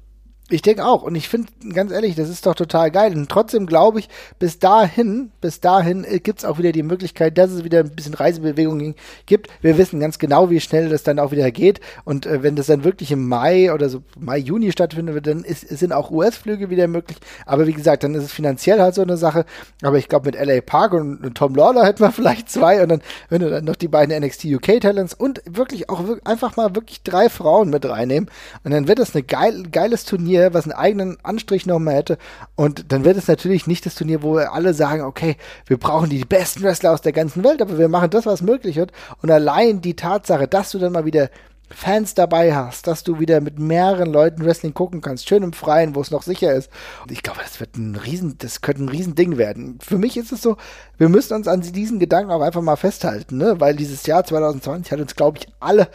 Ich 0.49 0.61
denke 0.61 0.85
auch. 0.85 1.03
Und 1.03 1.15
ich 1.15 1.29
finde, 1.29 1.47
ganz 1.73 1.91
ehrlich, 1.91 2.15
das 2.15 2.27
ist 2.27 2.45
doch 2.45 2.53
total 2.53 2.91
geil. 2.91 3.15
Und 3.15 3.29
trotzdem 3.29 3.65
glaube 3.65 3.99
ich, 3.99 4.09
bis 4.39 4.59
dahin, 4.59 5.31
bis 5.39 5.61
dahin 5.61 6.03
äh, 6.03 6.19
gibt 6.19 6.39
es 6.39 6.45
auch 6.45 6.57
wieder 6.57 6.73
die 6.73 6.83
Möglichkeit, 6.83 7.37
dass 7.37 7.49
es 7.49 7.63
wieder 7.63 7.79
ein 7.79 7.95
bisschen 7.95 8.13
Reisebewegung 8.13 8.93
gibt. 9.25 9.47
Wir 9.61 9.77
wissen 9.77 10.01
ganz 10.01 10.19
genau, 10.19 10.49
wie 10.49 10.59
schnell 10.59 10.89
das 10.89 11.03
dann 11.03 11.17
auch 11.17 11.31
wieder 11.31 11.49
geht. 11.49 11.79
Und 12.03 12.25
äh, 12.25 12.43
wenn 12.43 12.57
das 12.57 12.67
dann 12.67 12.83
wirklich 12.83 13.11
im 13.13 13.25
Mai 13.27 13.73
oder 13.73 13.87
so 13.87 14.03
Mai, 14.19 14.37
Juni 14.37 14.73
stattfindet, 14.73 15.25
dann 15.25 15.45
ist, 15.45 15.61
sind 15.69 15.93
auch 15.93 16.11
US-Flüge 16.11 16.69
wieder 16.69 16.87
möglich. 16.87 17.19
Aber 17.45 17.65
wie 17.65 17.73
gesagt, 17.73 18.03
dann 18.03 18.13
ist 18.13 18.23
es 18.23 18.33
finanziell 18.33 18.81
halt 18.81 18.95
so 18.95 19.01
eine 19.01 19.15
Sache. 19.15 19.45
Aber 19.81 19.97
ich 19.97 20.09
glaube, 20.09 20.25
mit 20.25 20.35
LA 20.35 20.59
Park 20.59 20.91
und, 20.91 21.23
und 21.23 21.35
Tom 21.35 21.55
Lawler 21.55 21.85
hätten 21.85 22.01
wir 22.01 22.11
vielleicht 22.11 22.51
zwei. 22.51 22.83
Und 22.83 22.89
dann, 22.89 23.01
wenn 23.29 23.41
du 23.41 23.49
dann 23.49 23.63
noch 23.63 23.77
die 23.77 23.87
beiden 23.87 24.13
NXT 24.21 24.45
UK 24.45 24.81
Talents 24.81 25.13
und 25.13 25.41
wirklich 25.45 25.89
auch 25.89 26.03
einfach 26.25 26.57
mal 26.57 26.75
wirklich 26.75 27.01
drei 27.01 27.29
Frauen 27.29 27.69
mit 27.69 27.85
reinnehmen. 27.85 28.29
Und 28.65 28.71
dann 28.71 28.89
wird 28.89 28.99
das 28.99 29.15
ein 29.15 29.25
geil, 29.25 29.63
geiles 29.71 30.03
Turnier 30.03 30.32
Turnier, 30.34 30.53
was 30.53 30.65
einen 30.65 30.73
eigenen 30.73 31.17
Anstrich 31.23 31.65
nochmal 31.65 31.95
hätte. 31.95 32.17
Und 32.55 32.91
dann 32.91 33.05
wird 33.05 33.17
es 33.17 33.27
natürlich 33.27 33.67
nicht 33.67 33.86
das 33.86 33.95
Turnier, 33.95 34.23
wo 34.23 34.38
alle 34.38 34.73
sagen, 34.73 35.03
okay, 35.03 35.38
wir 35.67 35.77
brauchen 35.77 36.09
die 36.09 36.25
besten 36.25 36.63
Wrestler 36.63 36.91
aus 36.91 37.01
der 37.01 37.13
ganzen 37.13 37.43
Welt, 37.43 37.61
aber 37.61 37.77
wir 37.77 37.89
machen 37.89 38.09
das, 38.09 38.25
was 38.25 38.41
möglich 38.41 38.75
wird. 38.75 38.91
Und 39.21 39.31
allein 39.31 39.81
die 39.81 39.95
Tatsache, 39.95 40.47
dass 40.47 40.71
du 40.71 40.79
dann 40.79 40.93
mal 40.93 41.05
wieder 41.05 41.29
Fans 41.69 42.13
dabei 42.13 42.53
hast, 42.53 42.86
dass 42.86 43.03
du 43.03 43.19
wieder 43.19 43.41
mit 43.41 43.57
mehreren 43.57 44.11
Leuten 44.11 44.45
Wrestling 44.45 44.75
gucken 44.75 45.01
kannst, 45.01 45.27
schön 45.27 45.41
im 45.41 45.53
Freien, 45.53 45.95
wo 45.95 46.01
es 46.01 46.11
noch 46.11 46.21
sicher 46.21 46.53
ist. 46.53 46.69
Ich 47.09 47.23
glaube, 47.23 47.39
das 47.41 47.59
wird 47.59 47.77
ein 47.77 47.95
riesen, 47.95 48.38
das 48.38 48.61
könnte 48.61 48.84
ein 48.84 48.89
Riesending 48.89 49.38
werden. 49.38 49.79
Für 49.81 49.97
mich 49.97 50.15
ist 50.17 50.31
es 50.31 50.41
so, 50.41 50.57
wir 50.97 51.09
müssen 51.09 51.34
uns 51.34 51.47
an 51.47 51.61
diesen 51.61 51.99
Gedanken 51.99 52.31
auch 52.31 52.41
einfach 52.41 52.61
mal 52.61 52.75
festhalten, 52.75 53.38
ne? 53.38 53.59
weil 53.59 53.75
dieses 53.75 54.05
Jahr 54.05 54.23
2020 54.23 54.91
hat 54.91 54.99
uns, 54.99 55.15
glaube 55.15 55.39
ich, 55.39 55.47
alle 55.59 55.88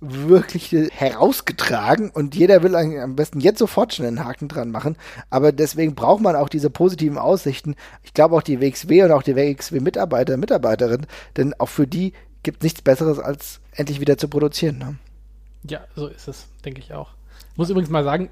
wirklich 0.00 0.72
herausgetragen 0.72 2.10
und 2.10 2.34
jeder 2.34 2.62
will 2.62 2.74
am 2.74 3.16
besten 3.16 3.40
jetzt 3.40 3.58
sofort 3.58 3.94
schon 3.94 4.06
einen 4.06 4.24
Haken 4.24 4.48
dran 4.48 4.70
machen. 4.70 4.96
Aber 5.30 5.52
deswegen 5.52 5.94
braucht 5.94 6.22
man 6.22 6.36
auch 6.36 6.48
diese 6.48 6.70
positiven 6.70 7.18
Aussichten. 7.18 7.74
Ich 8.02 8.12
glaube 8.12 8.36
auch 8.36 8.42
die 8.42 8.60
WXW 8.60 9.04
und 9.04 9.12
auch 9.12 9.22
die 9.22 9.36
WXW-Mitarbeiter, 9.36 10.36
Mitarbeiterinnen, 10.36 11.06
denn 11.36 11.54
auch 11.54 11.68
für 11.68 11.86
die 11.86 12.12
gibt 12.42 12.58
es 12.58 12.64
nichts 12.64 12.82
Besseres, 12.82 13.18
als 13.18 13.60
endlich 13.72 14.00
wieder 14.00 14.18
zu 14.18 14.28
produzieren. 14.28 14.78
Ne? 14.78 14.96
Ja, 15.68 15.80
so 15.94 16.06
ist 16.06 16.28
es, 16.28 16.46
denke 16.64 16.80
ich 16.80 16.92
auch. 16.92 17.10
Ich 17.52 17.58
muss 17.58 17.70
übrigens 17.70 17.88
mal 17.88 18.04
sagen, 18.04 18.28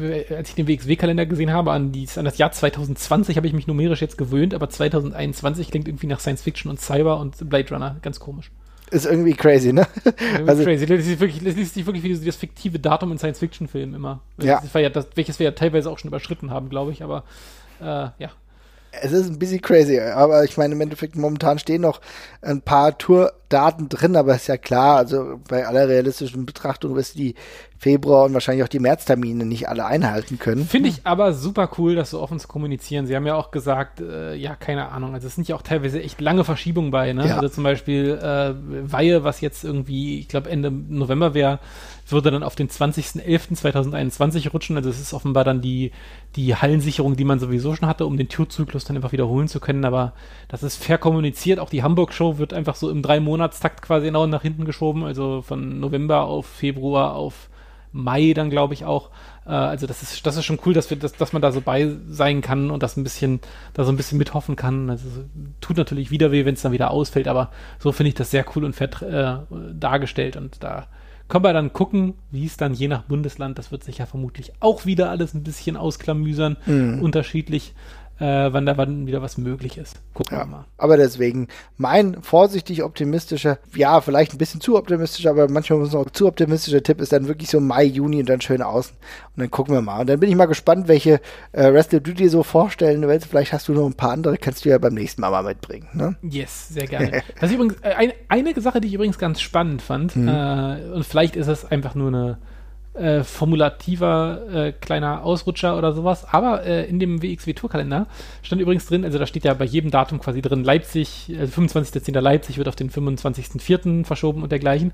äh, 0.00 0.34
als 0.34 0.50
ich 0.50 0.54
den 0.54 0.68
WXW-Kalender 0.68 1.26
gesehen 1.26 1.52
habe, 1.52 1.72
an, 1.72 1.90
die, 1.90 2.08
an 2.14 2.24
das 2.24 2.38
Jahr 2.38 2.52
2020 2.52 3.36
habe 3.36 3.46
ich 3.48 3.52
mich 3.52 3.66
numerisch 3.66 4.00
jetzt 4.00 4.18
gewöhnt, 4.18 4.54
aber 4.54 4.70
2021 4.70 5.70
klingt 5.70 5.88
irgendwie 5.88 6.06
nach 6.06 6.20
Science 6.20 6.42
Fiction 6.42 6.70
und 6.70 6.80
Cyber 6.80 7.18
und 7.18 7.48
Blade 7.50 7.74
Runner. 7.74 7.96
Ganz 8.02 8.20
komisch 8.20 8.52
ist 8.88 9.06
irgendwie 9.06 9.34
crazy, 9.34 9.72
ne? 9.72 9.86
Irgendwie 10.04 10.50
also, 10.50 10.64
crazy. 10.64 10.86
Das 10.86 11.06
ist, 11.06 11.20
wirklich, 11.20 11.42
das 11.42 11.54
liest 11.54 11.74
sich 11.74 11.86
wirklich 11.86 12.04
wie 12.04 12.26
das 12.26 12.36
fiktive 12.36 12.78
Datum 12.78 13.12
in 13.12 13.18
Science-Fiction-Filmen 13.18 13.94
immer. 13.94 14.20
Ja. 14.40 14.60
Das 14.60 14.72
ja 14.74 14.90
das, 14.90 15.08
welches 15.14 15.38
wir 15.38 15.44
ja 15.44 15.52
teilweise 15.52 15.90
auch 15.90 15.98
schon 15.98 16.08
überschritten 16.08 16.50
haben, 16.50 16.68
glaube 16.68 16.92
ich, 16.92 17.02
aber 17.02 17.24
äh, 17.80 17.84
ja. 17.84 18.30
Es 18.90 19.12
ist 19.12 19.28
ein 19.28 19.38
bisschen 19.38 19.60
crazy, 19.60 20.00
aber 20.00 20.44
ich 20.44 20.56
meine, 20.56 20.74
im 20.74 20.80
Endeffekt 20.80 21.14
momentan 21.14 21.58
stehen 21.58 21.82
noch 21.82 22.00
ein 22.40 22.62
paar 22.62 22.96
Tourdaten 23.48 23.88
drin, 23.88 24.16
aber 24.16 24.34
ist 24.34 24.46
ja 24.46 24.56
klar, 24.56 24.96
also 24.96 25.40
bei 25.48 25.66
aller 25.66 25.88
realistischen 25.88 26.46
Betrachtung 26.46 26.94
wirst 26.94 27.14
du 27.14 27.18
die 27.18 27.34
Februar 27.78 28.24
und 28.24 28.34
wahrscheinlich 28.34 28.64
auch 28.64 28.68
die 28.68 28.80
Märztermine 28.80 29.46
nicht 29.46 29.68
alle 29.68 29.86
einhalten 29.86 30.38
können. 30.38 30.66
Finde 30.66 30.88
ich 30.88 31.02
aber 31.04 31.32
super 31.32 31.70
cool, 31.78 31.94
das 31.94 32.10
so 32.10 32.20
offen 32.20 32.40
zu 32.40 32.48
kommunizieren. 32.48 33.06
Sie 33.06 33.14
haben 33.14 33.26
ja 33.26 33.36
auch 33.36 33.50
gesagt, 33.50 34.00
äh, 34.00 34.34
ja, 34.34 34.56
keine 34.56 34.90
Ahnung, 34.90 35.14
also 35.14 35.28
es 35.28 35.36
sind 35.36 35.46
ja 35.46 35.54
auch 35.54 35.62
teilweise 35.62 36.02
echt 36.02 36.20
lange 36.20 36.44
Verschiebungen 36.44 36.90
bei, 36.90 37.12
ne? 37.12 37.28
Ja. 37.28 37.36
Also 37.36 37.48
zum 37.48 37.64
Beispiel 37.64 38.18
äh, 38.20 38.54
Weihe, 38.90 39.22
was 39.22 39.40
jetzt 39.40 39.64
irgendwie, 39.64 40.18
ich 40.18 40.28
glaube 40.28 40.50
Ende 40.50 40.70
November 40.70 41.34
wäre, 41.34 41.60
würde 42.10 42.30
dann 42.30 42.42
auf 42.42 42.56
den 42.56 42.68
20.11.2021 42.68 44.50
rutschen. 44.50 44.76
Also 44.76 44.90
es 44.90 45.00
ist 45.00 45.12
offenbar 45.14 45.44
dann 45.44 45.60
die, 45.60 45.92
die 46.36 46.56
Hallensicherung, 46.56 47.16
die 47.16 47.24
man 47.24 47.38
sowieso 47.38 47.74
schon 47.74 47.88
hatte, 47.88 48.06
um 48.06 48.16
den 48.16 48.28
Tourzyklus 48.28 48.84
dann 48.84 48.96
einfach 48.96 49.12
wiederholen 49.12 49.48
zu 49.48 49.60
können. 49.60 49.84
Aber 49.84 50.14
das 50.48 50.62
ist 50.62 50.82
fair 50.82 50.98
kommuniziert. 50.98 51.58
Auch 51.58 51.70
die 51.70 51.82
Hamburg-Show 51.82 52.38
wird 52.38 52.52
einfach 52.52 52.76
so 52.76 52.90
im 52.90 53.02
Drei-Monatstakt 53.38 53.82
quasi 53.82 54.06
genau 54.06 54.26
nach 54.26 54.42
hinten 54.42 54.64
geschoben. 54.64 55.04
Also 55.04 55.42
von 55.42 55.80
November 55.80 56.24
auf 56.24 56.46
Februar 56.46 57.14
auf 57.14 57.48
Mai 57.92 58.32
dann, 58.34 58.50
glaube 58.50 58.74
ich, 58.74 58.84
auch. 58.84 59.10
Äh, 59.46 59.50
also 59.50 59.86
das 59.86 60.02
ist, 60.02 60.26
das 60.26 60.36
ist 60.36 60.44
schon 60.44 60.58
cool, 60.66 60.74
dass 60.74 60.90
wir, 60.90 60.98
dass, 60.98 61.12
dass 61.14 61.32
man 61.32 61.40
da 61.40 61.52
so 61.52 61.60
bei 61.60 61.90
sein 62.10 62.42
kann 62.42 62.70
und 62.70 62.82
das 62.82 62.96
ein 62.96 63.04
bisschen, 63.04 63.40
da 63.72 63.84
so 63.84 63.92
ein 63.92 63.96
bisschen 63.96 64.18
mithoffen 64.18 64.56
kann. 64.56 64.90
Also 64.90 65.06
tut 65.60 65.76
natürlich 65.76 66.10
wieder 66.10 66.30
weh, 66.30 66.44
wenn 66.44 66.54
es 66.54 66.62
dann 66.62 66.72
wieder 66.72 66.90
ausfällt, 66.90 67.28
aber 67.28 67.50
so 67.78 67.92
finde 67.92 68.08
ich 68.08 68.14
das 68.14 68.30
sehr 68.30 68.44
cool 68.54 68.64
und 68.64 68.74
fett 68.74 69.00
äh, 69.02 69.36
dargestellt 69.72 70.36
und 70.36 70.62
da 70.62 70.86
können 71.28 71.44
wir 71.44 71.52
dann 71.52 71.74
gucken, 71.74 72.14
wie 72.30 72.46
es 72.46 72.56
dann 72.56 72.72
je 72.72 72.88
nach 72.88 73.02
Bundesland, 73.02 73.58
das 73.58 73.70
wird 73.70 73.84
sich 73.84 73.98
ja 73.98 74.06
vermutlich 74.06 74.52
auch 74.60 74.86
wieder 74.86 75.10
alles 75.10 75.34
ein 75.34 75.42
bisschen 75.42 75.76
ausklamüsern, 75.76 76.56
mhm. 76.64 77.02
unterschiedlich 77.02 77.74
äh, 78.18 78.52
wann 78.52 78.66
da 78.66 78.76
wann 78.76 79.06
wieder 79.06 79.22
was 79.22 79.38
möglich 79.38 79.78
ist. 79.78 80.00
Gucken 80.14 80.36
ja, 80.36 80.44
wir 80.44 80.46
mal. 80.46 80.64
Aber 80.76 80.96
deswegen 80.96 81.48
mein 81.76 82.22
vorsichtig 82.22 82.82
optimistischer, 82.82 83.58
ja, 83.74 84.00
vielleicht 84.00 84.34
ein 84.34 84.38
bisschen 84.38 84.60
zu 84.60 84.76
optimistisch, 84.76 85.26
aber 85.26 85.48
manchmal 85.48 85.78
muss 85.78 85.94
auch 85.94 86.10
zu 86.10 86.26
optimistischer 86.26 86.82
Tipp 86.82 87.00
ist 87.00 87.12
dann 87.12 87.28
wirklich 87.28 87.50
so 87.50 87.60
Mai, 87.60 87.84
Juni 87.84 88.20
und 88.20 88.28
dann 88.28 88.40
schön 88.40 88.62
außen. 88.62 88.96
Und 88.96 89.40
dann 89.40 89.50
gucken 89.50 89.74
wir 89.74 89.82
mal. 89.82 90.00
Und 90.00 90.08
dann 90.08 90.20
bin 90.20 90.28
ich 90.28 90.36
mal 90.36 90.46
gespannt, 90.46 90.88
welche 90.88 91.20
äh, 91.52 91.72
Wrestler 91.72 92.00
du 92.00 92.12
dir 92.12 92.30
so 92.30 92.42
vorstellen 92.42 93.06
willst. 93.06 93.26
Vielleicht 93.26 93.52
hast 93.52 93.68
du 93.68 93.72
noch 93.72 93.86
ein 93.86 93.94
paar 93.94 94.12
andere, 94.12 94.36
kannst 94.36 94.64
du 94.64 94.68
ja 94.68 94.78
beim 94.78 94.94
nächsten 94.94 95.20
Mal 95.20 95.30
mal 95.30 95.44
mitbringen. 95.44 95.88
Ne? 95.92 96.16
Yes, 96.22 96.68
sehr 96.68 96.86
gerne. 96.86 97.22
das 97.40 97.50
ist 97.50 97.54
übrigens 97.54 97.76
äh, 97.82 97.94
ein, 97.94 98.12
eine 98.28 98.60
Sache, 98.60 98.80
die 98.80 98.88
ich 98.88 98.94
übrigens 98.94 99.18
ganz 99.18 99.40
spannend 99.40 99.82
fand. 99.82 100.16
Mhm. 100.16 100.28
Äh, 100.28 100.90
und 100.92 101.04
vielleicht 101.04 101.36
ist 101.36 101.46
es 101.46 101.64
einfach 101.64 101.94
nur 101.94 102.08
eine 102.08 102.38
äh, 102.98 103.24
formulativer 103.24 104.42
äh, 104.52 104.72
kleiner 104.72 105.22
Ausrutscher 105.22 105.78
oder 105.78 105.92
sowas. 105.92 106.26
Aber 106.30 106.64
äh, 106.64 106.86
in 106.86 106.98
dem 106.98 107.22
WXW-Tourkalender 107.22 108.06
stand 108.42 108.60
übrigens 108.60 108.86
drin, 108.86 109.04
also 109.04 109.18
da 109.18 109.26
steht 109.26 109.44
ja 109.44 109.54
bei 109.54 109.64
jedem 109.64 109.90
Datum 109.90 110.20
quasi 110.20 110.42
drin, 110.42 110.64
Leipzig, 110.64 111.32
also 111.38 111.60
25.10. 111.60 112.18
Leipzig 112.20 112.58
wird 112.58 112.68
auf 112.68 112.76
den 112.76 112.90
25.04. 112.90 114.04
verschoben 114.04 114.42
und 114.42 114.52
dergleichen. 114.52 114.92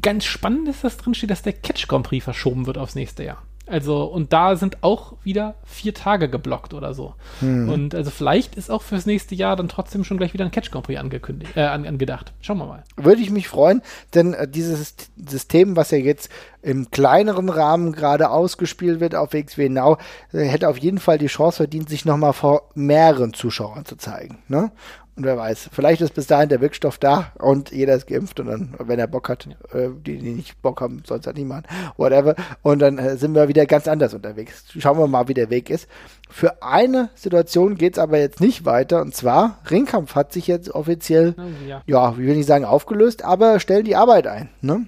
Ganz 0.00 0.24
spannend 0.24 0.68
ist, 0.68 0.84
dass 0.84 0.96
drin 0.96 1.14
steht, 1.14 1.30
dass 1.30 1.42
der 1.42 1.52
Catch 1.52 1.88
Grand 1.88 2.06
Prix 2.06 2.24
verschoben 2.24 2.66
wird 2.66 2.78
aufs 2.78 2.94
nächste 2.94 3.24
Jahr. 3.24 3.42
Also, 3.70 4.04
und 4.04 4.32
da 4.32 4.56
sind 4.56 4.82
auch 4.82 5.14
wieder 5.22 5.54
vier 5.64 5.94
Tage 5.94 6.28
geblockt 6.28 6.74
oder 6.74 6.92
so. 6.92 7.14
Hm. 7.38 7.68
Und 7.68 7.94
also 7.94 8.10
vielleicht 8.10 8.56
ist 8.56 8.70
auch 8.70 8.82
fürs 8.82 9.06
nächste 9.06 9.34
Jahr 9.34 9.54
dann 9.54 9.68
trotzdem 9.68 10.02
schon 10.02 10.16
gleich 10.16 10.34
wieder 10.34 10.44
ein 10.44 10.50
Catch 10.50 10.70
Grand 10.72 10.86
Prix 10.86 11.00
angekündigt, 11.00 11.56
äh, 11.56 11.62
angedacht. 11.62 12.32
Schauen 12.40 12.58
wir 12.58 12.66
mal. 12.66 12.84
Würde 12.96 13.22
ich 13.22 13.30
mich 13.30 13.48
freuen, 13.48 13.82
denn 14.14 14.34
äh, 14.34 14.48
dieses 14.48 14.94
System, 15.16 15.76
was 15.76 15.92
ja 15.92 15.98
jetzt 15.98 16.30
im 16.62 16.90
kleineren 16.90 17.48
Rahmen 17.48 17.92
gerade 17.92 18.30
ausgespielt 18.30 19.00
wird 19.00 19.14
auf 19.14 19.32
WXW 19.32 19.68
Now, 19.68 19.98
äh, 20.32 20.44
hätte 20.44 20.68
auf 20.68 20.78
jeden 20.78 20.98
Fall 20.98 21.18
die 21.18 21.28
Chance 21.28 21.58
verdient, 21.58 21.88
sich 21.88 22.04
nochmal 22.04 22.32
vor 22.32 22.70
mehreren 22.74 23.32
Zuschauern 23.34 23.84
zu 23.84 23.96
zeigen. 23.96 24.38
Ne? 24.48 24.72
Und 25.20 25.26
wer 25.26 25.36
weiß, 25.36 25.68
vielleicht 25.70 26.00
ist 26.00 26.14
bis 26.14 26.28
dahin 26.28 26.48
der 26.48 26.62
Wirkstoff 26.62 26.96
da 26.96 27.30
und 27.38 27.72
jeder 27.72 27.94
ist 27.94 28.06
geimpft 28.06 28.40
und 28.40 28.46
dann, 28.46 28.74
wenn 28.78 28.98
er 28.98 29.06
Bock 29.06 29.28
hat, 29.28 29.46
äh, 29.70 29.90
die, 29.94 30.16
die 30.16 30.30
nicht 30.30 30.62
Bock 30.62 30.80
haben, 30.80 31.02
soll 31.06 31.18
es 31.18 31.26
halt 31.26 31.36
niemand, 31.36 31.66
whatever. 31.98 32.34
Und 32.62 32.78
dann 32.78 32.96
äh, 32.96 33.18
sind 33.18 33.34
wir 33.34 33.46
wieder 33.46 33.66
ganz 33.66 33.86
anders 33.86 34.14
unterwegs. 34.14 34.64
Schauen 34.78 34.98
wir 34.98 35.06
mal, 35.08 35.28
wie 35.28 35.34
der 35.34 35.50
Weg 35.50 35.68
ist. 35.68 35.88
Für 36.30 36.62
eine 36.62 37.10
Situation 37.14 37.74
geht 37.74 37.92
es 37.92 37.98
aber 37.98 38.16
jetzt 38.18 38.40
nicht 38.40 38.64
weiter 38.64 39.02
und 39.02 39.14
zwar, 39.14 39.58
Ringkampf 39.70 40.14
hat 40.14 40.32
sich 40.32 40.46
jetzt 40.46 40.70
offiziell, 40.70 41.34
oh, 41.36 41.68
ja. 41.68 41.82
ja, 41.84 42.16
wie 42.16 42.26
will 42.26 42.38
ich 42.38 42.46
sagen, 42.46 42.64
aufgelöst, 42.64 43.22
aber 43.22 43.60
stellen 43.60 43.84
die 43.84 43.96
Arbeit 43.96 44.26
ein, 44.26 44.48
ne? 44.62 44.86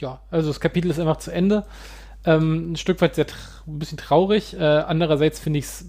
Ja, 0.00 0.22
also 0.32 0.48
das 0.48 0.58
Kapitel 0.58 0.90
ist 0.90 0.98
einfach 0.98 1.18
zu 1.18 1.30
Ende. 1.30 1.66
Ähm, 2.24 2.72
ein 2.72 2.76
Stück 2.76 3.00
weit 3.00 3.14
sehr 3.14 3.26
ein 3.68 3.78
bisschen 3.78 3.98
traurig. 3.98 4.54
Äh, 4.58 4.64
andererseits 4.64 5.38
finde 5.38 5.60
ich 5.60 5.66
es 5.66 5.84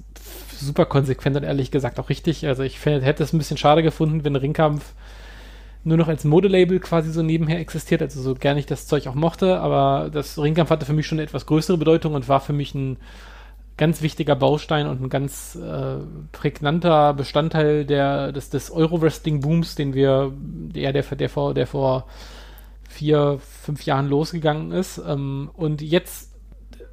super 0.60 0.86
konsequent 0.86 1.36
und 1.36 1.44
ehrlich 1.44 1.72
gesagt 1.72 2.00
auch 2.00 2.10
richtig. 2.10 2.48
Also 2.48 2.64
ich 2.64 2.80
find, 2.80 3.04
hätte 3.04 3.24
es 3.24 3.34
ein 3.34 3.38
bisschen 3.38 3.58
schade 3.58 3.84
gefunden, 3.84 4.24
wenn 4.24 4.36
Ringkampf 4.36 4.94
nur 5.84 5.98
noch 5.98 6.08
als 6.08 6.24
Modelabel 6.24 6.80
quasi 6.80 7.12
so 7.12 7.22
nebenher 7.22 7.60
existiert, 7.60 8.02
also 8.02 8.22
so 8.22 8.36
gerne 8.36 8.60
ich 8.60 8.66
das 8.66 8.88
Zeug 8.88 9.08
auch 9.08 9.16
mochte, 9.16 9.60
aber 9.60 10.10
das 10.12 10.40
Ringkampf 10.40 10.70
hatte 10.70 10.86
für 10.86 10.94
mich 10.94 11.06
schon 11.06 11.18
eine 11.18 11.28
etwas 11.28 11.46
größere 11.46 11.78
Bedeutung 11.78 12.14
und 12.14 12.30
war 12.30 12.40
für 12.40 12.54
mich 12.54 12.74
ein 12.74 12.98
ganz 13.76 14.02
wichtiger 14.02 14.36
Baustein 14.36 14.88
und 14.88 15.02
ein 15.02 15.10
ganz 15.10 15.56
äh, 15.56 15.98
prägnanter 16.32 17.14
Bestandteil 17.14 17.86
der, 17.86 18.32
des, 18.32 18.50
des 18.50 18.72
Euro-Wrestling-Booms, 18.72 19.76
den 19.76 19.94
wir, 19.94 20.32
der, 20.38 20.94
der, 20.94 21.04
der, 21.04 21.30
vor, 21.30 21.54
der 21.54 21.68
vor 21.68 22.06
vier, 22.88 23.40
fünf 23.40 23.84
Jahren 23.86 24.08
losgegangen 24.08 24.72
ist. 24.72 25.02
Ähm, 25.06 25.50
und 25.54 25.82
jetzt, 25.82 26.32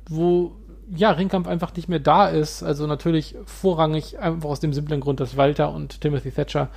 wo 0.09 0.57
ja, 0.95 1.11
Ringkampf 1.11 1.47
einfach 1.47 1.75
nicht 1.75 1.89
mehr 1.89 2.01
da 2.01 2.29
ist. 2.29 2.63
Also 2.63 2.87
natürlich 2.87 3.37
vorrangig 3.45 4.19
einfach 4.19 4.49
aus 4.49 4.61
dem 4.61 4.73
simplen 4.73 5.01
Grund, 5.01 5.21
dass 5.21 5.37
Walter 5.37 5.73
und 5.73 6.01
Timothy 6.01 6.31
Thatcher 6.31 6.69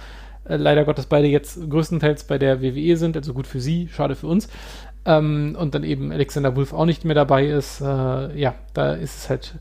äh, 0.45 0.57
leider 0.57 0.86
Gottes 0.86 1.05
beide 1.05 1.28
jetzt 1.28 1.70
größtenteils 1.70 2.26
bei 2.26 2.38
der 2.38 2.61
WWE 2.61 2.97
sind. 2.97 3.18
Also 3.18 3.34
gut 3.34 3.47
für 3.47 3.59
sie, 3.59 3.89
schade 3.91 4.16
für 4.16 4.28
uns. 4.28 4.49
Ähm, 5.05 5.57
und 5.59 5.76
dann 5.76 5.84
eben 5.84 6.11
Alexander 6.11 6.55
Wolf 6.55 6.74
auch 6.74 6.86
nicht 6.86 7.05
mehr 7.05 7.16
dabei 7.16 7.47
ist. 7.47 7.82
Äh, 7.82 8.39
ja, 8.39 8.55
da 8.74 8.93
ist 8.93 9.18
es 9.18 9.30
halt, 9.30 9.55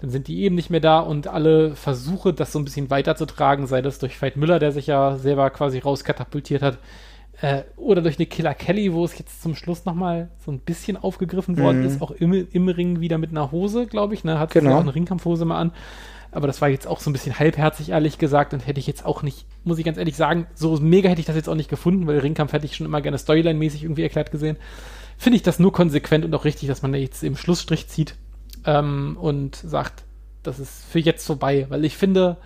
dann 0.00 0.10
sind 0.10 0.28
die 0.28 0.42
eben 0.42 0.54
nicht 0.54 0.70
mehr 0.70 0.80
da 0.80 0.98
und 1.00 1.28
alle 1.28 1.74
Versuche, 1.74 2.32
das 2.32 2.52
so 2.52 2.58
ein 2.58 2.64
bisschen 2.64 2.90
weiterzutragen, 2.90 3.66
sei 3.66 3.82
das 3.82 3.98
durch 3.98 4.20
Veit 4.20 4.36
Müller, 4.36 4.58
der 4.58 4.72
sich 4.72 4.86
ja 4.86 5.16
selber 5.16 5.48
quasi 5.50 5.78
rauskatapultiert 5.78 6.62
hat, 6.62 6.78
äh, 7.40 7.62
oder 7.76 8.02
durch 8.02 8.18
eine 8.18 8.26
Killer 8.26 8.54
Kelly, 8.54 8.92
wo 8.92 9.04
es 9.04 9.18
jetzt 9.18 9.42
zum 9.42 9.54
Schluss 9.54 9.84
nochmal 9.84 10.30
so 10.44 10.50
ein 10.50 10.60
bisschen 10.60 10.96
aufgegriffen 10.96 11.58
worden 11.58 11.80
mhm. 11.80 11.86
ist, 11.86 12.02
auch 12.02 12.10
im, 12.10 12.32
im 12.50 12.68
Ring 12.68 13.00
wieder 13.00 13.18
mit 13.18 13.30
einer 13.30 13.52
Hose, 13.52 13.86
glaube 13.86 14.14
ich, 14.14 14.24
ne? 14.24 14.38
Hat 14.38 14.52
genau. 14.52 14.76
auch 14.76 14.80
eine 14.80 14.94
Ringkampfhose 14.94 15.44
mal 15.44 15.58
an. 15.58 15.72
Aber 16.32 16.46
das 16.46 16.60
war 16.60 16.68
jetzt 16.68 16.86
auch 16.86 17.00
so 17.00 17.08
ein 17.08 17.12
bisschen 17.12 17.38
halbherzig, 17.38 17.90
ehrlich 17.90 18.18
gesagt, 18.18 18.52
und 18.52 18.66
hätte 18.66 18.80
ich 18.80 18.86
jetzt 18.86 19.06
auch 19.06 19.22
nicht, 19.22 19.46
muss 19.64 19.78
ich 19.78 19.84
ganz 19.84 19.96
ehrlich 19.96 20.16
sagen, 20.16 20.46
so 20.54 20.76
mega 20.76 21.08
hätte 21.08 21.20
ich 21.20 21.26
das 21.26 21.36
jetzt 21.36 21.48
auch 21.48 21.54
nicht 21.54 21.70
gefunden, 21.70 22.06
weil 22.06 22.18
Ringkampf 22.18 22.52
hätte 22.52 22.66
ich 22.66 22.76
schon 22.76 22.86
immer 22.86 23.00
gerne 23.00 23.18
Storyline-mäßig 23.18 23.82
irgendwie 23.82 24.02
erklärt 24.02 24.30
gesehen. 24.30 24.56
Finde 25.16 25.36
ich 25.36 25.42
das 25.42 25.58
nur 25.58 25.72
konsequent 25.72 26.24
und 26.24 26.34
auch 26.34 26.44
richtig, 26.44 26.68
dass 26.68 26.82
man 26.82 26.92
da 26.92 26.98
jetzt 26.98 27.22
im 27.22 27.36
Schlussstrich 27.36 27.88
zieht 27.88 28.16
ähm, 28.66 29.16
und 29.18 29.56
sagt, 29.56 30.04
das 30.42 30.58
ist 30.58 30.84
für 30.84 30.98
jetzt 30.98 31.26
vorbei, 31.26 31.66
weil 31.68 31.84
ich 31.84 31.96
finde, 31.96 32.36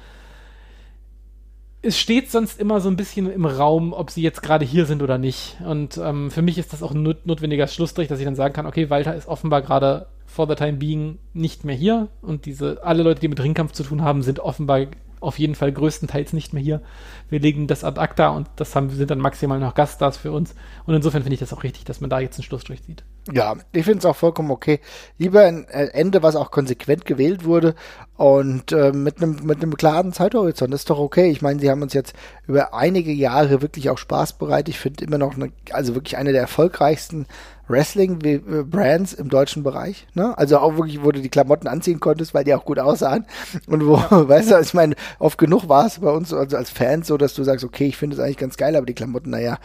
es 1.83 1.99
steht 1.99 2.31
sonst 2.31 2.61
immer 2.61 2.81
so 2.81 2.91
ein 2.91 2.97
bisschen 2.97 3.31
im 3.31 3.47
Raum, 3.47 3.93
ob 3.93 4.11
sie 4.11 4.23
jetzt 4.23 4.43
gerade 4.43 4.65
hier 4.65 4.85
sind 4.85 5.03
oder 5.03 5.17
nicht. 5.17 5.57
Und 5.65 5.97
ähm, 5.97 6.31
für 6.31 6.43
mich 6.43 6.59
ist 6.59 6.73
das 6.73 6.83
auch 6.83 6.93
ein 6.93 7.03
notwendiger 7.03 7.67
Schlussstrich, 7.67 8.09
dass 8.09 8.19
ich 8.19 8.27
dann 8.27 8.35
sagen 8.35 8.53
kann, 8.53 8.67
okay, 8.67 8.91
Walter 8.91 9.15
ist 9.15 9.29
offenbar 9.29 9.63
gerade 9.63 10.07
for 10.27 10.47
the 10.47 10.55
time 10.55 10.75
being 10.75 11.19
nicht 11.33 11.65
mehr 11.65 11.75
hier 11.75 12.09
und 12.23 12.45
diese 12.45 12.85
alle 12.85 13.03
Leute, 13.03 13.21
die 13.21 13.29
mit 13.29 13.43
Ringkampf 13.43 13.73
zu 13.73 13.83
tun 13.83 14.03
haben, 14.03 14.23
sind 14.23 14.39
offenbar 14.39 14.87
auf 15.21 15.39
jeden 15.39 15.55
Fall 15.55 15.73
größtenteils 15.73 16.33
nicht 16.33 16.53
mehr 16.53 16.63
hier. 16.63 16.83
Wir 17.29 17.41
legen 17.41 17.67
das 17.67 17.85
ad 17.85 18.01
acta 18.01 18.29
und 18.29 18.49
das 18.57 18.75
haben, 18.77 18.91
sind 18.91 19.11
dann 19.11 19.19
maximal 19.19 19.59
noch 19.59 19.75
Gaststars 19.75 20.17
für 20.17 20.33
uns. 20.33 20.55
Und 20.87 20.95
insofern 20.95 21.23
finde 21.23 21.35
ich 21.35 21.41
das 21.41 21.53
auch 21.53 21.63
richtig, 21.63 21.85
dass 21.85 22.01
man 22.01 22.11
da 22.11 22.21
jetzt 22.21 22.39
einen 22.39 22.45
Schlussstrich 22.45 22.83
zieht. 22.83 23.05
Ja, 23.31 23.55
ich 23.73 23.85
finde 23.85 23.99
es 23.99 24.07
auch 24.07 24.17
vollkommen 24.17 24.51
okay. 24.51 24.81
Lieber 25.19 25.43
ein 25.43 25.69
äh, 25.69 25.87
Ende, 25.89 26.23
was 26.23 26.37
auch 26.37 26.51
konsequent 26.51 27.05
gewählt 27.05 27.45
wurde 27.45 27.75
und 28.17 28.73
äh, 28.73 28.93
mit 28.93 29.23
einem 29.23 29.41
mit 29.45 29.79
klaren 29.79 30.13
Zeithorizont. 30.13 30.73
Das 30.73 30.81
ist 30.81 30.91
doch 30.91 30.99
okay. 30.99 31.31
Ich 31.31 31.43
meine, 31.43 31.61
sie 31.61 31.71
haben 31.71 31.83
uns 31.83 31.93
jetzt 31.93 32.15
über 32.47 32.75
einige 32.75 33.13
Jahre 33.13 33.63
wirklich 33.63 33.91
auch 33.91 33.99
Spaß 33.99 34.35
bereitet. 34.35 34.71
Ich 34.71 34.81
finde 34.81 35.05
immer 35.05 35.19
noch 35.19 35.35
eine, 35.35 35.53
also 35.73 35.95
wirklich 35.95 36.17
eine 36.17 36.33
der 36.33 36.41
erfolgreichsten 36.41 37.27
Wrestling-Brands 37.71 39.15
im 39.15 39.29
deutschen 39.29 39.63
Bereich. 39.63 40.07
Ne? 40.15 40.37
Also 40.37 40.59
auch 40.59 40.77
wirklich, 40.77 41.03
wo 41.03 41.13
du 41.13 41.21
die 41.21 41.29
Klamotten 41.29 41.69
anziehen 41.69 42.01
konntest, 42.01 42.35
weil 42.35 42.45
die 42.45 42.55
auch 42.55 42.65
gut 42.65 42.79
aussahen. 42.79 43.27
Und 43.67 43.87
wo, 43.87 43.97
ja. 43.97 44.11
weißt 44.29 44.51
du, 44.51 44.59
ich 44.59 44.75
meine, 44.75 44.95
oft 45.19 45.39
genug 45.39 45.69
war 45.69 45.87
es 45.87 46.01
bei 46.01 46.11
uns 46.11 46.33
also 46.33 46.57
als 46.57 46.71
Fans 46.71 47.07
so, 47.07 47.17
dass 47.17 47.35
du 47.35 47.45
sagst, 47.45 47.65
okay, 47.65 47.87
ich 47.87 47.97
finde 47.97 48.17
es 48.17 48.21
eigentlich 48.21 48.39
ganz 48.39 48.57
geil, 48.57 48.77
aber 48.77 48.87
die 48.87 48.95
Klamotten, 48.95 49.31
naja, 49.31 49.59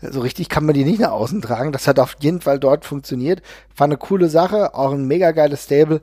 so 0.00 0.20
richtig 0.20 0.48
kann 0.48 0.66
man 0.66 0.74
die 0.74 0.84
nicht 0.84 1.00
nach 1.00 1.12
außen 1.12 1.40
tragen. 1.40 1.72
Das 1.72 1.86
hat 1.86 1.98
auf 1.98 2.16
jeden 2.20 2.40
Fall 2.40 2.58
dort 2.58 2.84
funktioniert. 2.84 3.42
War 3.76 3.86
eine 3.86 3.96
coole 3.96 4.28
Sache, 4.28 4.74
auch 4.74 4.92
ein 4.92 5.06
mega 5.06 5.30
geiles 5.30 5.64
Stable. 5.64 6.00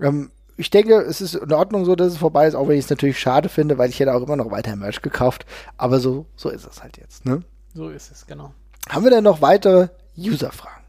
Ähm, 0.00 0.30
ich 0.56 0.70
denke, 0.70 0.94
es 1.02 1.20
ist 1.20 1.34
in 1.34 1.52
Ordnung 1.52 1.84
so, 1.84 1.94
dass 1.96 2.12
es 2.12 2.18
vorbei 2.18 2.46
ist, 2.46 2.54
auch 2.54 2.68
wenn 2.68 2.78
ich 2.78 2.84
es 2.84 2.90
natürlich 2.90 3.20
schade 3.20 3.48
finde, 3.48 3.78
weil 3.78 3.90
ich 3.90 4.00
hätte 4.00 4.14
auch 4.14 4.22
immer 4.22 4.36
noch 4.36 4.50
weiter 4.50 4.74
Merch 4.74 5.02
gekauft. 5.02 5.44
Aber 5.76 6.00
so, 6.00 6.26
so 6.34 6.48
ist 6.48 6.66
es 6.66 6.82
halt 6.82 6.96
jetzt, 6.96 7.26
ne? 7.26 7.42
So 7.74 7.90
ist 7.90 8.10
es, 8.10 8.26
genau. 8.26 8.52
Haben 8.88 9.04
wir 9.04 9.10
denn 9.10 9.24
noch 9.24 9.42
weitere 9.42 9.88
User-Fragen? 10.16 10.85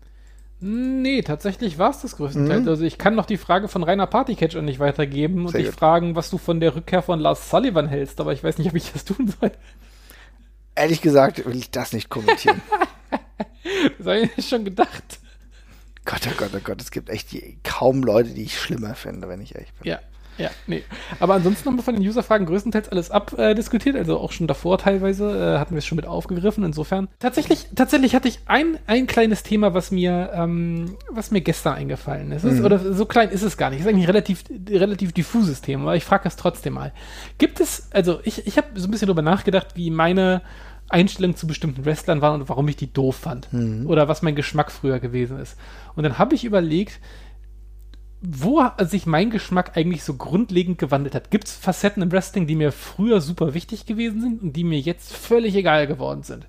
Nee, 0.59 1.21
tatsächlich 1.21 1.77
war 1.77 1.91
es 1.91 2.01
das 2.01 2.15
größtenteils. 2.15 2.63
Mhm. 2.63 2.69
Also 2.69 2.83
ich 2.83 2.97
kann 2.97 3.13
noch 3.13 3.27
die 3.27 3.37
Frage 3.37 3.67
von 3.67 3.83
Rainer 3.83 4.07
Partycatcher 4.07 4.61
nicht 4.63 4.79
weitergeben 4.79 5.45
und 5.45 5.55
dich 5.55 5.69
fragen, 5.69 6.15
was 6.15 6.31
du 6.31 6.39
von 6.39 6.59
der 6.59 6.75
Rückkehr 6.75 7.03
von 7.03 7.19
Lars 7.19 7.49
Sullivan 7.49 7.87
hältst, 7.87 8.19
aber 8.19 8.33
ich 8.33 8.43
weiß 8.43 8.57
nicht, 8.57 8.69
ob 8.69 8.75
ich 8.75 8.91
das 8.91 9.05
tun 9.05 9.33
soll. 9.39 9.51
Ehrlich 10.73 11.01
gesagt 11.01 11.45
will 11.45 11.55
ich 11.55 11.69
das 11.69 11.93
nicht 11.93 12.09
kommentieren. 12.09 12.61
das 13.97 14.07
habe 14.07 14.29
ich 14.35 14.47
schon 14.47 14.65
gedacht. 14.65 15.19
Gott, 16.05 16.21
oh 16.25 16.35
Gott, 16.37 16.51
oh 16.55 16.59
Gott, 16.63 16.81
es 16.81 16.89
gibt 16.89 17.09
echt 17.09 17.35
kaum 17.63 18.01
Leute, 18.01 18.29
die 18.29 18.43
ich 18.43 18.59
schlimmer 18.59 18.95
finde, 18.95 19.27
wenn 19.27 19.41
ich 19.41 19.53
ehrlich 19.53 19.73
bin. 19.73 19.91
Ja, 19.91 19.99
ja, 20.43 20.49
nee. 20.67 20.83
Aber 21.19 21.35
ansonsten 21.35 21.67
haben 21.67 21.75
wir 21.77 21.83
von 21.83 21.95
den 21.95 22.07
User-Fragen 22.07 22.45
größtenteils 22.45 22.89
alles 22.89 23.11
abdiskutiert, 23.11 23.95
äh, 23.95 23.99
also 23.99 24.19
auch 24.19 24.31
schon 24.31 24.47
davor 24.47 24.77
teilweise 24.77 25.55
äh, 25.55 25.59
hatten 25.59 25.71
wir 25.71 25.79
es 25.79 25.85
schon 25.85 25.95
mit 25.95 26.05
aufgegriffen. 26.05 26.63
Insofern 26.63 27.07
tatsächlich, 27.19 27.67
tatsächlich 27.75 28.15
hatte 28.15 28.27
ich 28.27 28.39
ein, 28.45 28.77
ein 28.87 29.07
kleines 29.07 29.43
Thema, 29.43 29.73
was 29.73 29.91
mir, 29.91 30.31
ähm, 30.33 30.97
was 31.09 31.31
mir 31.31 31.41
gestern 31.41 31.73
eingefallen 31.73 32.31
ist. 32.31 32.43
Mhm. 32.43 32.65
Oder 32.65 32.79
so 32.93 33.05
klein 33.05 33.29
ist 33.29 33.43
es 33.43 33.57
gar 33.57 33.69
nicht. 33.69 33.79
Es 33.79 33.85
ist 33.85 33.91
eigentlich 33.91 34.05
ein 34.05 34.11
relativ, 34.11 34.43
relativ 34.69 35.13
diffuses 35.13 35.61
Thema, 35.61 35.83
aber 35.83 35.95
ich 35.95 36.05
frage 36.05 36.27
es 36.27 36.35
trotzdem 36.35 36.73
mal. 36.73 36.93
Gibt 37.37 37.59
es, 37.59 37.89
also 37.91 38.19
ich, 38.23 38.47
ich 38.47 38.57
habe 38.57 38.67
so 38.75 38.87
ein 38.87 38.91
bisschen 38.91 39.07
darüber 39.07 39.21
nachgedacht, 39.21 39.75
wie 39.75 39.89
meine 39.89 40.41
Einstellung 40.89 41.35
zu 41.35 41.47
bestimmten 41.47 41.85
Wrestlern 41.85 42.21
waren 42.21 42.41
und 42.41 42.49
warum 42.49 42.67
ich 42.67 42.77
die 42.77 42.91
doof 42.91 43.15
fand. 43.17 43.51
Mhm. 43.51 43.87
Oder 43.87 44.07
was 44.07 44.21
mein 44.21 44.35
Geschmack 44.35 44.71
früher 44.71 44.99
gewesen 44.99 45.39
ist. 45.39 45.57
Und 45.95 46.03
dann 46.03 46.17
habe 46.17 46.35
ich 46.35 46.45
überlegt, 46.45 46.99
wo 48.21 48.63
sich 48.79 49.05
mein 49.05 49.29
Geschmack 49.29 49.77
eigentlich 49.77 50.03
so 50.03 50.15
grundlegend 50.15 50.79
gewandelt 50.79 51.13
hat. 51.13 51.29
Gibt 51.29 51.47
es 51.47 51.53
Facetten 51.53 52.01
im 52.01 52.11
Wrestling, 52.11 52.47
die 52.47 52.55
mir 52.55 52.71
früher 52.71 53.21
super 53.21 53.53
wichtig 53.53 53.85
gewesen 53.85 54.21
sind 54.21 54.41
und 54.41 54.53
die 54.53 54.63
mir 54.63 54.79
jetzt 54.79 55.13
völlig 55.13 55.55
egal 55.55 55.85
geworden 55.87 56.23
sind? 56.23 56.47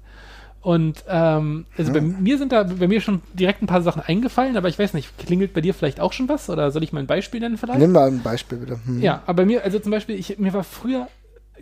Und 0.61 1.05
ähm, 1.09 1.67
also 1.77 1.95
hm. 1.95 2.15
bei 2.15 2.21
mir 2.21 2.39
sind 2.39 2.53
da 2.53 2.65
bei 2.65 2.89
mir 2.89 3.01
schon 3.01 3.23
direkt 3.33 3.63
ein 3.63 3.67
paar 3.67 3.83
Sachen 3.83 4.03
eingefallen, 4.03 4.57
aber 4.57 4.69
ich 4.69 4.79
weiß 4.79 4.93
nicht, 4.93 5.17
klingelt 5.19 5.53
bei 5.53 5.61
dir 5.61 5.73
vielleicht 5.73 6.01
auch 6.01 6.13
schon 6.13 6.29
was? 6.29 6.51
Oder 6.51 6.71
soll 6.71 6.83
ich 6.83 6.93
mal 6.93 7.01
ein 7.01 7.07
Beispiel 7.07 7.41
nennen 7.41 7.59
vielleicht? 7.59 7.79
Nimm 7.79 7.93
mal 7.93 8.09
ein 8.09 8.23
Beispiel 8.23 8.59
bitte. 8.59 8.81
Hm. 8.85 9.01
Ja, 9.01 9.23
aber 9.27 9.43
bei 9.43 9.47
mir, 9.47 9.63
also 9.63 9.79
zum 9.79 9.93
Beispiel, 9.93 10.19
ich, 10.19 10.39
mir 10.39 10.53
war 10.53 10.65
früher 10.65 11.09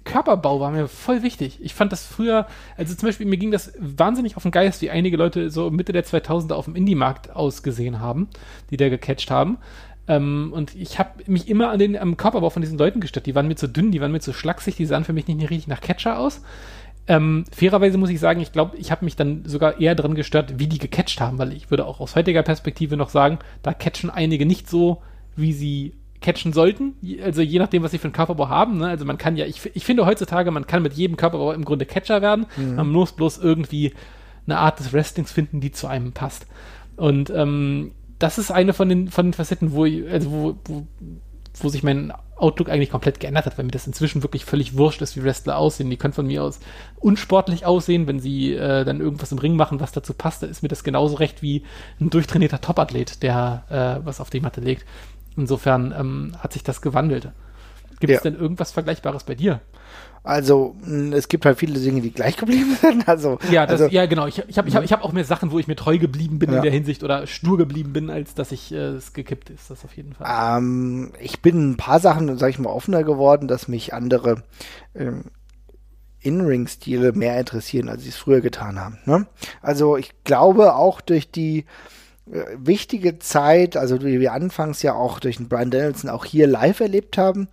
Körperbau 0.06 0.60
war 0.60 0.70
mir 0.70 0.88
voll 0.88 1.22
wichtig. 1.22 1.58
Ich 1.60 1.74
fand 1.74 1.92
das 1.92 2.06
früher, 2.06 2.46
also 2.76 2.94
zum 2.94 3.08
Beispiel, 3.08 3.26
mir 3.26 3.36
ging 3.36 3.50
das 3.50 3.72
wahnsinnig 3.78 4.36
auf 4.36 4.42
den 4.42 4.52
Geist, 4.52 4.80
wie 4.80 4.90
einige 4.90 5.16
Leute 5.16 5.50
so 5.50 5.70
Mitte 5.70 5.92
der 5.92 6.04
2000er 6.04 6.54
auf 6.54 6.64
dem 6.64 6.76
Indie-Markt 6.76 7.34
ausgesehen 7.34 8.00
haben, 8.00 8.28
die 8.70 8.76
da 8.76 8.88
gecatcht 8.88 9.30
haben. 9.30 9.58
Ähm, 10.08 10.52
und 10.52 10.74
ich 10.74 10.98
habe 10.98 11.10
mich 11.26 11.48
immer 11.48 11.70
an 11.70 11.78
den, 11.78 11.96
am 11.96 12.16
Körperbau 12.16 12.50
von 12.50 12.62
diesen 12.62 12.78
Leuten 12.78 13.00
gestört. 13.00 13.26
Die 13.26 13.34
waren 13.34 13.48
mir 13.48 13.56
zu 13.56 13.68
dünn, 13.68 13.90
die 13.90 14.00
waren 14.00 14.12
mir 14.12 14.20
zu 14.20 14.32
schlaksig, 14.32 14.76
die 14.76 14.86
sahen 14.86 15.04
für 15.04 15.12
mich 15.12 15.26
nicht, 15.26 15.36
nicht 15.38 15.50
richtig 15.50 15.68
nach 15.68 15.80
Catcher 15.80 16.18
aus. 16.18 16.42
Ähm, 17.08 17.44
fairerweise 17.52 17.98
muss 17.98 18.10
ich 18.10 18.18
sagen, 18.18 18.40
ich 18.40 18.52
glaube, 18.52 18.76
ich 18.76 18.90
habe 18.90 19.04
mich 19.04 19.16
dann 19.16 19.44
sogar 19.44 19.80
eher 19.80 19.94
dran 19.94 20.14
gestört, 20.14 20.58
wie 20.58 20.66
die 20.66 20.78
gecatcht 20.78 21.20
haben, 21.20 21.38
weil 21.38 21.52
ich 21.52 21.70
würde 21.70 21.86
auch 21.86 22.00
aus 22.00 22.16
heutiger 22.16 22.42
Perspektive 22.42 22.96
noch 22.96 23.10
sagen, 23.10 23.38
da 23.62 23.72
catchen 23.72 24.10
einige 24.10 24.44
nicht 24.44 24.68
so, 24.68 25.02
wie 25.36 25.52
sie 25.52 25.92
catchen 26.20 26.52
sollten. 26.52 26.94
Also 27.22 27.42
je 27.42 27.58
nachdem, 27.58 27.82
was 27.82 27.92
sie 27.92 27.98
für 27.98 28.04
einen 28.04 28.12
Körperbau 28.12 28.48
haben. 28.48 28.78
Ne? 28.78 28.88
Also 28.88 29.04
man 29.04 29.18
kann 29.18 29.36
ja, 29.36 29.46
ich, 29.46 29.70
ich 29.74 29.84
finde 29.84 30.06
heutzutage, 30.06 30.50
man 30.50 30.66
kann 30.66 30.82
mit 30.82 30.94
jedem 30.94 31.16
Körperbau 31.16 31.52
im 31.52 31.64
Grunde 31.64 31.86
Catcher 31.86 32.22
werden. 32.22 32.46
Mhm. 32.56 32.74
Man 32.74 32.90
muss 32.90 33.12
bloß 33.12 33.38
irgendwie 33.38 33.92
eine 34.46 34.58
Art 34.58 34.80
des 34.80 34.92
Wrestlings 34.92 35.30
finden, 35.30 35.60
die 35.60 35.72
zu 35.72 35.86
einem 35.86 36.12
passt. 36.12 36.46
Und 36.96 37.30
ähm, 37.30 37.92
das 38.18 38.38
ist 38.38 38.50
eine 38.50 38.72
von 38.72 38.88
den, 38.88 39.08
von 39.08 39.26
den 39.26 39.32
Facetten, 39.32 39.72
wo, 39.72 39.84
ich, 39.84 40.08
also 40.10 40.30
wo, 40.30 40.56
wo, 40.64 40.86
wo 41.54 41.68
sich 41.68 41.82
mein 41.82 42.12
Outlook 42.36 42.68
eigentlich 42.68 42.90
komplett 42.90 43.18
geändert 43.18 43.46
hat, 43.46 43.56
weil 43.56 43.64
mir 43.64 43.70
das 43.70 43.86
inzwischen 43.86 44.22
wirklich 44.22 44.44
völlig 44.44 44.76
wurscht 44.76 45.00
ist, 45.00 45.16
wie 45.16 45.24
Wrestler 45.24 45.56
aussehen. 45.56 45.88
Die 45.88 45.96
können 45.96 46.12
von 46.12 46.26
mir 46.26 46.42
aus 46.42 46.60
unsportlich 46.96 47.64
aussehen, 47.64 48.06
wenn 48.06 48.20
sie 48.20 48.52
äh, 48.52 48.84
dann 48.84 49.00
irgendwas 49.00 49.32
im 49.32 49.38
Ring 49.38 49.56
machen, 49.56 49.80
was 49.80 49.92
dazu 49.92 50.12
passt, 50.12 50.42
da 50.42 50.46
ist 50.46 50.62
mir 50.62 50.68
das 50.68 50.84
genauso 50.84 51.16
recht 51.16 51.42
wie 51.42 51.64
ein 51.98 52.10
durchtrainierter 52.10 52.60
Topathlet, 52.60 53.22
der 53.22 53.64
äh, 54.02 54.06
was 54.06 54.20
auf 54.20 54.30
die 54.30 54.40
Matte 54.40 54.60
legt. 54.60 54.84
Insofern 55.36 55.94
ähm, 55.98 56.36
hat 56.38 56.52
sich 56.52 56.62
das 56.62 56.82
gewandelt. 56.82 57.30
Gibt 58.00 58.10
es 58.12 58.22
ja. 58.22 58.30
denn 58.30 58.38
irgendwas 58.38 58.72
Vergleichbares 58.72 59.24
bei 59.24 59.34
dir? 59.34 59.60
Also 60.26 60.74
es 61.12 61.28
gibt 61.28 61.46
halt 61.46 61.56
viele 61.56 61.78
Dinge, 61.78 62.00
die 62.00 62.10
gleich 62.10 62.36
geblieben 62.36 62.76
sind. 62.80 63.08
Also 63.08 63.38
ja, 63.50 63.64
das, 63.64 63.80
also, 63.80 63.94
ja 63.94 64.06
genau. 64.06 64.26
Ich, 64.26 64.42
ich 64.48 64.58
habe 64.58 64.68
ich 64.68 64.74
hab, 64.74 64.82
ich 64.82 64.92
hab 64.92 65.04
auch 65.04 65.12
mehr 65.12 65.24
Sachen, 65.24 65.52
wo 65.52 65.58
ich 65.60 65.68
mir 65.68 65.76
treu 65.76 65.98
geblieben 65.98 66.40
bin 66.40 66.50
ja. 66.50 66.56
in 66.56 66.62
der 66.62 66.72
Hinsicht 66.72 67.04
oder 67.04 67.28
stur 67.28 67.56
geblieben 67.56 67.92
bin, 67.92 68.10
als 68.10 68.34
dass 68.34 68.50
ich 68.50 68.72
äh, 68.72 68.76
es 68.76 69.12
gekippt 69.12 69.50
ist. 69.50 69.70
Das 69.70 69.84
auf 69.84 69.96
jeden 69.96 70.14
Fall. 70.14 70.58
Ähm, 70.58 71.12
ich 71.20 71.42
bin 71.42 71.70
ein 71.70 71.76
paar 71.76 72.00
Sachen, 72.00 72.36
sag 72.38 72.50
ich 72.50 72.58
mal, 72.58 72.70
offener 72.70 73.04
geworden, 73.04 73.46
dass 73.46 73.68
mich 73.68 73.94
andere 73.94 74.42
ähm, 74.96 75.26
In-Ring-Stile 76.20 77.12
mehr 77.12 77.38
interessieren, 77.38 77.88
als 77.88 78.02
sie 78.02 78.08
es 78.08 78.16
früher 78.16 78.40
getan 78.40 78.80
haben. 78.80 78.98
Ne? 79.04 79.26
Also 79.62 79.96
ich 79.96 80.12
glaube 80.24 80.74
auch 80.74 81.00
durch 81.00 81.30
die 81.30 81.66
äh, 82.28 82.42
wichtige 82.58 83.20
Zeit, 83.20 83.76
also 83.76 84.02
wie 84.02 84.18
wir 84.18 84.32
anfangs 84.32 84.82
ja 84.82 84.94
auch 84.94 85.20
durch 85.20 85.36
den 85.36 85.48
Brian 85.48 85.70
Danielson 85.70 86.10
auch 86.10 86.24
hier 86.24 86.48
live 86.48 86.80
erlebt 86.80 87.16
haben, 87.16 87.46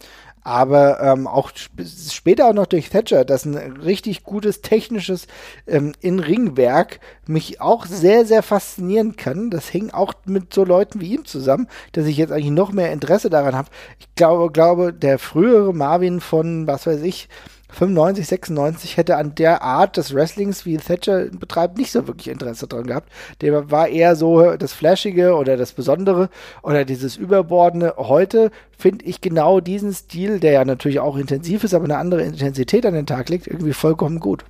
aber 0.44 1.02
ähm, 1.02 1.28
auch 1.28 1.52
sp 1.56 1.84
später 2.12 2.48
auch 2.48 2.54
noch 2.54 2.68
durch 2.68 2.90
Thatcher, 2.90 3.26
dass 3.26 3.46
ein 3.46 3.56
richtig 3.56 4.24
gutes 4.24 4.62
technisches 4.62 5.28
ähm, 5.68 5.94
In-Ring-Werk 6.02 7.00
mich 7.28 7.62
auch 7.62 7.86
sehr, 7.86 8.26
sehr 8.26 8.44
faszinieren 8.44 9.16
kann. 9.16 9.50
Das 9.50 9.74
hängt 9.74 9.94
auch 9.94 10.14
mit 10.26 10.54
so 10.54 10.64
Leuten 10.64 11.02
wie 11.02 11.16
ihm 11.16 11.26
zusammen, 11.26 11.68
dass 11.94 12.06
ich 12.06 12.18
jetzt 12.18 12.32
eigentlich 12.32 12.52
noch 12.52 12.72
mehr 12.72 12.92
Interesse 12.92 13.30
daran 13.30 13.56
habe. 13.56 13.70
Ich 14.00 14.08
glaube, 14.16 14.52
glaube, 14.52 14.94
der 14.94 15.20
frühere 15.20 15.74
Marvin 15.74 16.20
von, 16.20 16.68
was 16.68 16.86
weiß 16.88 17.02
ich, 17.02 17.30
95, 17.74 18.28
96 18.28 18.98
hätte 18.98 19.18
an 19.18 19.36
der 19.36 19.64
Art 19.64 19.98
des 19.98 20.14
Wrestlings, 20.14 20.66
wie 20.66 20.78
Thatcher 20.78 21.26
betreibt, 21.26 21.78
nicht 21.78 21.92
so 21.92 22.08
wirklich 22.08 22.28
Interesse 22.28 22.68
dran 22.68 22.88
gehabt. 22.88 23.12
Der 23.42 23.72
war 23.72 23.88
eher 23.88 24.16
so 24.16 24.56
das 24.56 24.74
Flashige 24.74 25.36
oder 25.36 25.58
das 25.58 25.74
Besondere 25.74 26.30
oder 26.62 26.86
dieses 26.86 27.18
Überbordene. 27.18 27.96
Heute 27.98 28.52
finde 28.78 29.06
ich 29.06 29.22
genau 29.22 29.60
diesen 29.60 29.94
Stil, 29.94 30.40
der 30.40 30.52
ja 30.52 30.66
natürlich 30.66 31.00
auch 31.00 31.18
intensiv 31.18 31.64
ist, 31.64 31.74
aber 31.74 31.86
eine 31.86 31.98
andere 31.98 32.22
Intensität 32.22 32.86
an 32.86 32.94
den 32.94 33.06
Tag 33.06 33.30
legt, 33.30 33.48
irgendwie 33.48 33.74
vollkommen 33.74 34.20
gut. 34.20 34.46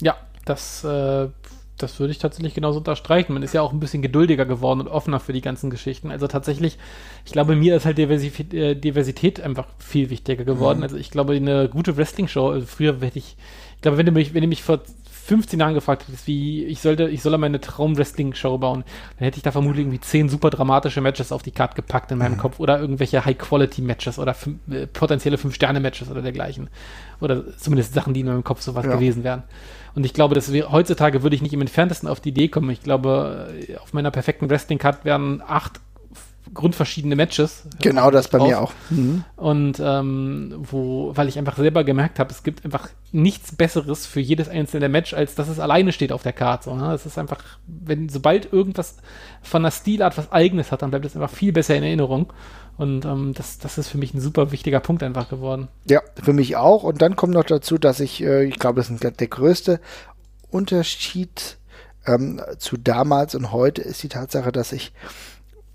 Ja, 0.00 0.16
das 0.44 0.84
äh, 0.84 1.28
das 1.82 1.98
würde 1.98 2.12
ich 2.12 2.18
tatsächlich 2.18 2.54
genauso 2.54 2.78
unterstreichen. 2.78 3.32
Man 3.32 3.42
ist 3.42 3.54
ja 3.54 3.62
auch 3.62 3.72
ein 3.72 3.80
bisschen 3.80 4.02
geduldiger 4.02 4.46
geworden 4.46 4.80
und 4.80 4.88
offener 4.88 5.20
für 5.20 5.32
die 5.32 5.40
ganzen 5.40 5.70
Geschichten. 5.70 6.10
Also 6.10 6.26
tatsächlich, 6.26 6.78
ich 7.24 7.32
glaube, 7.32 7.56
mir 7.56 7.76
ist 7.76 7.86
halt 7.86 7.98
Diversität, 7.98 8.54
äh, 8.54 8.74
Diversität 8.74 9.40
einfach 9.40 9.66
viel 9.78 10.10
wichtiger 10.10 10.44
geworden. 10.44 10.78
Mhm. 10.78 10.84
Also 10.84 10.96
ich 10.96 11.10
glaube, 11.10 11.34
eine 11.34 11.68
gute 11.68 11.96
Wrestling-Show, 11.96 12.50
also 12.50 12.66
früher 12.66 13.00
hätte 13.00 13.18
ich, 13.18 13.36
ich 13.76 13.82
glaube, 13.82 13.98
wenn 13.98 14.06
du 14.06 14.12
mich, 14.12 14.34
wenn 14.34 14.42
du 14.42 14.48
mich 14.48 14.62
vor 14.62 14.80
15 15.30 15.60
Jahren 15.60 15.74
gefragt 15.74 16.08
hättest, 16.08 16.26
wie 16.26 16.64
ich 16.64 16.80
sollte, 16.80 17.08
ich 17.08 17.22
soll 17.22 17.38
meine 17.38 17.60
Traum-Wrestling-Show 17.60 18.58
bauen, 18.58 18.82
dann 19.16 19.24
hätte 19.24 19.36
ich 19.36 19.44
da 19.44 19.52
vermutlich 19.52 19.84
irgendwie 19.84 20.00
zehn 20.00 20.28
super 20.28 20.50
dramatische 20.50 21.00
Matches 21.00 21.30
auf 21.30 21.42
die 21.42 21.52
Karte 21.52 21.76
gepackt 21.76 22.10
in 22.10 22.18
meinem 22.18 22.32
mhm. 22.32 22.38
Kopf 22.38 22.58
oder 22.58 22.80
irgendwelche 22.80 23.24
High-Quality-Matches 23.24 24.18
oder 24.18 24.34
äh, 24.70 24.88
potenzielle 24.88 25.38
Fünf-Sterne-Matches 25.38 26.10
oder 26.10 26.20
dergleichen. 26.20 26.68
Oder 27.20 27.56
zumindest 27.56 27.94
Sachen, 27.94 28.12
die 28.12 28.20
in 28.20 28.26
meinem 28.26 28.42
Kopf 28.42 28.60
sowas 28.60 28.84
ja. 28.84 28.92
gewesen 28.92 29.22
wären. 29.22 29.44
Und 29.94 30.06
ich 30.06 30.14
glaube, 30.14 30.34
dass 30.34 30.52
wir, 30.52 30.70
heutzutage 30.70 31.22
würde 31.22 31.36
ich 31.36 31.42
nicht 31.42 31.52
im 31.52 31.60
entferntesten 31.60 32.08
auf 32.08 32.20
die 32.20 32.30
Idee 32.30 32.48
kommen. 32.48 32.70
Ich 32.70 32.82
glaube, 32.82 33.52
auf 33.82 33.92
meiner 33.92 34.10
perfekten 34.10 34.48
Wrestling-Card 34.48 35.04
wären 35.04 35.42
acht 35.46 35.80
grundverschiedene 36.54 37.16
Matches. 37.16 37.62
Genau 37.80 38.10
das 38.10 38.28
bei 38.28 38.38
drauf. 38.38 38.48
mir 38.48 38.60
auch. 38.60 38.72
Mhm. 38.90 39.24
Und 39.36 39.80
ähm, 39.80 40.54
wo, 40.58 41.12
weil 41.14 41.28
ich 41.28 41.38
einfach 41.38 41.56
selber 41.56 41.84
gemerkt 41.84 42.18
habe, 42.18 42.32
es 42.32 42.42
gibt 42.42 42.64
einfach 42.64 42.88
nichts 43.12 43.54
Besseres 43.54 44.06
für 44.06 44.20
jedes 44.20 44.48
einzelne 44.48 44.88
Match, 44.88 45.14
als 45.14 45.34
dass 45.34 45.48
es 45.48 45.60
alleine 45.60 45.92
steht 45.92 46.12
auf 46.12 46.22
der 46.22 46.32
Karte. 46.32 46.70
So, 46.70 46.76
ne? 46.76 46.92
Es 46.92 47.06
ist 47.06 47.18
einfach, 47.18 47.42
wenn 47.66 48.08
sobald 48.08 48.52
irgendwas 48.52 48.96
von 49.42 49.62
der 49.62 49.70
Stilart 49.70 50.18
was 50.18 50.32
Eigenes 50.32 50.72
hat, 50.72 50.82
dann 50.82 50.90
bleibt 50.90 51.04
es 51.04 51.14
einfach 51.14 51.30
viel 51.30 51.52
besser 51.52 51.76
in 51.76 51.82
Erinnerung. 51.82 52.32
Und 52.76 53.04
ähm, 53.04 53.34
das, 53.34 53.58
das 53.58 53.78
ist 53.78 53.88
für 53.88 53.98
mich 53.98 54.14
ein 54.14 54.20
super 54.20 54.52
wichtiger 54.52 54.80
Punkt 54.80 55.02
einfach 55.02 55.28
geworden. 55.28 55.68
Ja, 55.84 56.00
für 56.22 56.32
mich 56.32 56.56
auch. 56.56 56.82
Und 56.82 57.02
dann 57.02 57.14
kommt 57.14 57.34
noch 57.34 57.44
dazu, 57.44 57.78
dass 57.78 58.00
ich, 58.00 58.22
äh, 58.22 58.44
ich 58.44 58.58
glaube, 58.58 58.80
das 58.80 58.90
ist 58.90 59.02
der 59.02 59.28
größte 59.28 59.80
Unterschied 60.50 61.58
ähm, 62.06 62.40
zu 62.58 62.76
damals 62.76 63.34
und 63.34 63.52
heute 63.52 63.82
ist 63.82 64.02
die 64.02 64.08
Tatsache, 64.08 64.52
dass 64.52 64.72
ich 64.72 64.92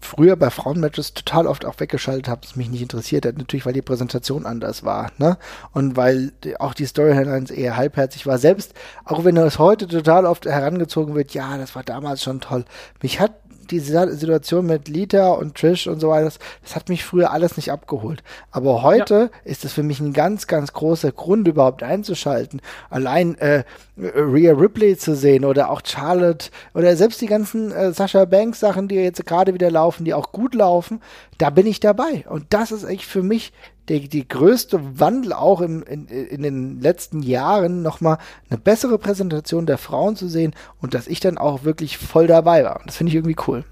früher 0.05 0.35
bei 0.35 0.49
Frauenmatches 0.49 1.13
total 1.13 1.47
oft 1.47 1.65
auch 1.65 1.79
weggeschaltet 1.79 2.27
habe, 2.27 2.41
es 2.43 2.55
mich 2.55 2.69
nicht 2.69 2.81
interessiert 2.81 3.25
hat. 3.25 3.37
Natürlich, 3.37 3.65
weil 3.65 3.73
die 3.73 3.81
Präsentation 3.81 4.45
anders 4.45 4.83
war, 4.83 5.11
ne? 5.17 5.37
Und 5.73 5.97
weil 5.97 6.31
auch 6.59 6.73
die 6.73 6.85
Storylines 6.85 7.51
eher 7.51 7.77
halbherzig 7.77 8.25
war. 8.25 8.37
Selbst, 8.37 8.73
auch 9.03 9.23
wenn 9.23 9.37
es 9.37 9.59
heute 9.59 9.87
total 9.87 10.25
oft 10.25 10.45
herangezogen 10.45 11.15
wird, 11.15 11.33
ja, 11.33 11.57
das 11.57 11.75
war 11.75 11.83
damals 11.83 12.23
schon 12.23 12.41
toll. 12.41 12.65
Mich 13.01 13.19
hat 13.19 13.33
diese 13.71 14.15
Situation 14.15 14.65
mit 14.65 14.87
Lita 14.87 15.29
und 15.29 15.55
Trish 15.55 15.87
und 15.87 15.99
so 15.99 16.09
weiter, 16.09 16.25
das, 16.25 16.39
das 16.63 16.75
hat 16.75 16.89
mich 16.89 17.03
früher 17.03 17.31
alles 17.31 17.57
nicht 17.57 17.71
abgeholt. 17.71 18.23
Aber 18.51 18.83
heute 18.83 19.31
ja. 19.33 19.39
ist 19.43 19.65
es 19.65 19.73
für 19.73 19.83
mich 19.83 19.99
ein 19.99 20.13
ganz, 20.13 20.47
ganz 20.47 20.73
großer 20.73 21.11
Grund, 21.11 21.47
überhaupt 21.47 21.83
einzuschalten. 21.83 22.61
Allein 22.89 23.35
äh, 23.39 23.63
Rhea 23.97 24.53
Ripley 24.53 24.97
zu 24.97 25.15
sehen 25.15 25.45
oder 25.45 25.69
auch 25.69 25.81
Charlotte 25.85 26.49
oder 26.73 26.95
selbst 26.95 27.21
die 27.21 27.27
ganzen 27.27 27.71
äh, 27.71 27.93
Sasha 27.93 28.25
Banks 28.25 28.59
Sachen, 28.59 28.87
die 28.87 28.95
jetzt 28.95 29.25
gerade 29.25 29.53
wieder 29.53 29.71
laufen, 29.71 29.94
die 30.03 30.13
auch 30.13 30.33
gut 30.33 30.53
laufen, 30.53 30.99
da 31.37 31.49
bin 31.49 31.65
ich 31.65 31.79
dabei. 31.79 32.25
Und 32.27 32.47
das 32.49 32.73
ist 32.73 32.83
eigentlich 32.83 33.05
für 33.05 33.23
mich 33.23 33.53
die, 33.87 34.09
die 34.09 34.27
größte 34.27 34.99
Wandel 34.99 35.31
auch 35.31 35.61
im, 35.61 35.83
in, 35.83 36.07
in 36.07 36.41
den 36.41 36.81
letzten 36.81 37.21
Jahren 37.21 37.81
nochmal 37.81 38.17
eine 38.49 38.59
bessere 38.59 38.97
Präsentation 38.97 39.65
der 39.65 39.77
Frauen 39.77 40.15
zu 40.15 40.27
sehen 40.27 40.53
und 40.81 40.93
dass 40.93 41.07
ich 41.07 41.19
dann 41.19 41.37
auch 41.37 41.63
wirklich 41.63 41.97
voll 41.97 42.27
dabei 42.27 42.63
war. 42.63 42.81
Das 42.85 42.97
finde 42.97 43.11
ich 43.11 43.15
irgendwie 43.15 43.37
cool. 43.47 43.63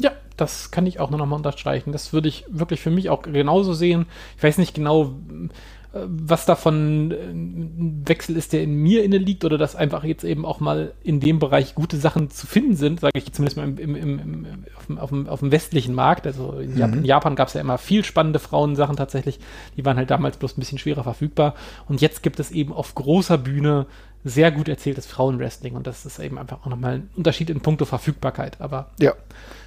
Ja, 0.00 0.12
das 0.36 0.70
kann 0.70 0.86
ich 0.86 1.00
auch 1.00 1.10
nur 1.10 1.18
nochmal 1.18 1.38
unterstreichen. 1.38 1.92
Das 1.92 2.12
würde 2.12 2.28
ich 2.28 2.44
wirklich 2.48 2.80
für 2.80 2.90
mich 2.90 3.08
auch 3.08 3.22
genauso 3.22 3.72
sehen. 3.72 4.06
Ich 4.36 4.42
weiß 4.42 4.58
nicht 4.58 4.74
genau, 4.74 5.14
was 6.06 6.46
davon 6.46 7.10
ein 7.12 8.02
Wechsel 8.06 8.36
ist, 8.36 8.52
der 8.52 8.62
in 8.62 8.74
mir 8.74 9.04
inne 9.04 9.18
liegt, 9.18 9.44
oder 9.44 9.58
dass 9.58 9.76
einfach 9.76 10.04
jetzt 10.04 10.24
eben 10.24 10.44
auch 10.44 10.60
mal 10.60 10.92
in 11.02 11.20
dem 11.20 11.38
Bereich 11.38 11.74
gute 11.74 11.96
Sachen 11.96 12.30
zu 12.30 12.46
finden 12.46 12.76
sind, 12.76 13.00
sage 13.00 13.18
ich 13.18 13.32
zumindest 13.32 13.56
mal 13.56 13.68
im, 13.68 13.78
im, 13.78 14.18
im, 14.18 14.46
auf, 14.76 14.86
dem, 14.86 14.98
auf, 14.98 15.08
dem, 15.10 15.28
auf, 15.28 15.40
dem, 15.40 15.52
westlichen 15.52 15.94
Markt. 15.94 16.26
Also 16.26 16.58
in 16.58 16.72
mhm. 16.72 16.78
Japan, 16.78 17.04
Japan 17.04 17.36
gab 17.36 17.48
es 17.48 17.54
ja 17.54 17.60
immer 17.60 17.78
viel 17.78 18.04
spannende 18.04 18.38
Frauensachen 18.38 18.96
tatsächlich. 18.96 19.38
Die 19.76 19.84
waren 19.84 19.96
halt 19.96 20.10
damals 20.10 20.36
bloß 20.36 20.56
ein 20.56 20.60
bisschen 20.60 20.78
schwerer 20.78 21.04
verfügbar. 21.04 21.54
Und 21.88 22.00
jetzt 22.00 22.22
gibt 22.22 22.40
es 22.40 22.50
eben 22.50 22.72
auf 22.72 22.94
großer 22.94 23.38
Bühne 23.38 23.86
sehr 24.26 24.50
gut 24.50 24.68
erzähltes 24.68 25.06
Frauenwrestling 25.06 25.76
und 25.76 25.86
das 25.86 26.04
ist 26.04 26.18
eben 26.18 26.36
einfach 26.36 26.62
auch 26.62 26.66
nochmal 26.66 26.94
ein 26.94 27.10
Unterschied 27.14 27.48
in 27.48 27.60
puncto 27.60 27.84
Verfügbarkeit. 27.84 28.60
Aber 28.60 28.90
ja. 28.98 29.12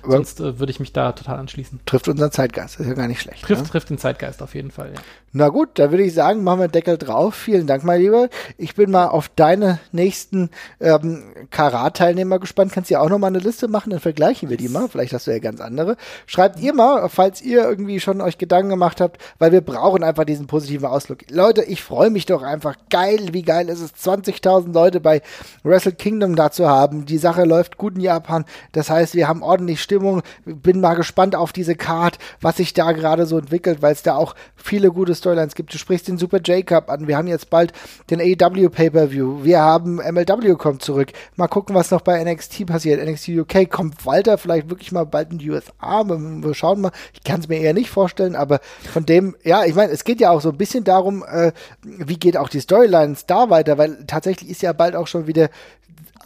Sonst 0.03 0.39
äh, 0.39 0.59
würde 0.59 0.71
ich 0.71 0.79
mich 0.79 0.93
da 0.93 1.11
total 1.11 1.39
anschließen. 1.39 1.79
Trifft 1.85 2.07
unseren 2.07 2.31
Zeitgeist, 2.31 2.79
ist 2.79 2.87
ja 2.87 2.93
gar 2.93 3.07
nicht 3.07 3.21
schlecht. 3.21 3.43
Trifft, 3.43 3.63
ne? 3.63 3.69
trifft 3.69 3.89
den 3.89 3.97
Zeitgeist 3.97 4.41
auf 4.41 4.55
jeden 4.55 4.71
Fall, 4.71 4.93
ja. 4.93 5.01
Na 5.31 5.49
gut, 5.49 5.69
da 5.75 5.91
würde 5.91 6.03
ich 6.03 6.15
sagen, 6.15 6.43
machen 6.43 6.61
wir 6.61 6.67
Deckel 6.69 6.97
drauf. 6.97 7.35
Vielen 7.35 7.67
Dank, 7.67 7.83
mein 7.83 8.01
Lieber. 8.01 8.29
Ich 8.57 8.73
bin 8.73 8.89
mal 8.89 9.09
auf 9.09 9.29
deine 9.29 9.77
nächsten 9.91 10.49
ähm, 10.79 11.21
Karat-Teilnehmer 11.51 12.39
gespannt. 12.39 12.71
Kannst 12.73 12.89
du 12.89 12.95
ja 12.95 13.01
auch 13.01 13.09
nochmal 13.09 13.27
eine 13.29 13.37
Liste 13.37 13.67
machen, 13.67 13.91
dann 13.91 13.99
vergleichen 13.99 14.49
wir 14.49 14.57
die 14.57 14.69
mal. 14.69 14.89
Vielleicht 14.89 15.13
hast 15.13 15.27
du 15.27 15.31
ja 15.31 15.37
ganz 15.37 15.61
andere. 15.61 15.97
Schreibt 16.25 16.59
ihr 16.59 16.73
mal, 16.73 17.07
falls 17.09 17.43
ihr 17.43 17.63
irgendwie 17.63 17.99
schon 17.99 18.21
euch 18.21 18.39
Gedanken 18.39 18.69
gemacht 18.69 19.01
habt, 19.01 19.21
weil 19.37 19.51
wir 19.51 19.61
brauchen 19.61 20.03
einfach 20.03 20.23
diesen 20.25 20.47
positiven 20.47 20.87
Ausdruck. 20.87 21.19
Leute, 21.29 21.61
ich 21.61 21.83
freue 21.83 22.09
mich 22.09 22.25
doch 22.25 22.41
einfach. 22.41 22.75
Geil, 22.89 23.27
wie 23.31 23.43
geil 23.43 23.69
ist 23.69 23.81
es, 23.81 23.93
20.000 23.93 24.49
5000 24.49 24.73
Leute 24.73 24.99
bei 24.99 25.21
Wrestle 25.63 25.91
Kingdom 25.91 26.35
dazu 26.35 26.67
haben. 26.67 27.05
Die 27.05 27.17
Sache 27.17 27.43
läuft 27.43 27.77
gut 27.77 27.95
in 27.95 28.01
Japan. 28.01 28.45
Das 28.71 28.89
heißt, 28.89 29.15
wir 29.15 29.27
haben 29.27 29.43
ordentlich 29.43 29.81
Stimmung. 29.89 30.21
Bin 30.45 30.81
mal 30.81 30.93
gespannt 30.93 31.35
auf 31.35 31.51
diese 31.51 31.73
Card, 31.73 32.19
was 32.41 32.57
sich 32.57 32.75
da 32.75 32.91
gerade 32.91 33.25
so 33.25 33.39
entwickelt, 33.39 33.81
weil 33.81 33.91
es 33.91 34.03
da 34.03 34.15
auch 34.15 34.35
viele 34.55 34.91
gute 34.91 35.15
Storylines 35.15 35.55
gibt. 35.55 35.73
Du 35.73 35.79
sprichst 35.79 36.07
den 36.07 36.19
Super 36.19 36.39
J-Cup 36.39 36.91
an. 36.91 37.07
Wir 37.07 37.17
haben 37.17 37.27
jetzt 37.27 37.49
bald 37.49 37.73
den 38.11 38.21
AEW 38.21 38.69
Pay-Per-View. 38.69 39.43
Wir 39.43 39.61
haben 39.61 39.95
MLW 39.95 40.53
kommt 40.55 40.83
zurück. 40.83 41.11
Mal 41.35 41.47
gucken, 41.47 41.75
was 41.75 41.89
noch 41.89 42.01
bei 42.01 42.23
NXT 42.23 42.67
passiert. 42.67 43.03
NXT 43.03 43.29
UK 43.29 43.67
kommt 43.67 44.05
Walter 44.05 44.37
vielleicht 44.37 44.69
wirklich 44.69 44.91
mal 44.91 45.05
bald 45.05 45.31
in 45.31 45.39
die 45.39 45.49
USA. 45.49 46.03
Wir 46.05 46.53
schauen 46.53 46.81
mal. 46.81 46.91
Ich 47.13 47.23
kann 47.23 47.39
es 47.39 47.47
mir 47.47 47.57
eher 47.57 47.73
nicht 47.73 47.89
vorstellen, 47.89 48.35
aber 48.35 48.59
von 48.93 49.07
dem, 49.07 49.35
ja, 49.43 49.65
ich 49.65 49.73
meine, 49.73 49.91
es 49.91 50.03
geht 50.03 50.21
ja 50.21 50.29
auch 50.29 50.41
so 50.41 50.49
ein 50.49 50.57
bisschen 50.57 50.83
darum, 50.83 51.23
äh, 51.23 51.51
wie 51.81 52.17
geht 52.17 52.37
auch 52.37 52.49
die 52.49 52.61
Storylines 52.61 53.25
da 53.25 53.49
weiter, 53.49 53.79
weil 53.79 54.05
tatsächlich 54.05 54.51
ist 54.51 54.61
ja 54.61 54.73
bald 54.73 54.95
auch 54.95 55.07
schon 55.07 55.25
wieder 55.25 55.49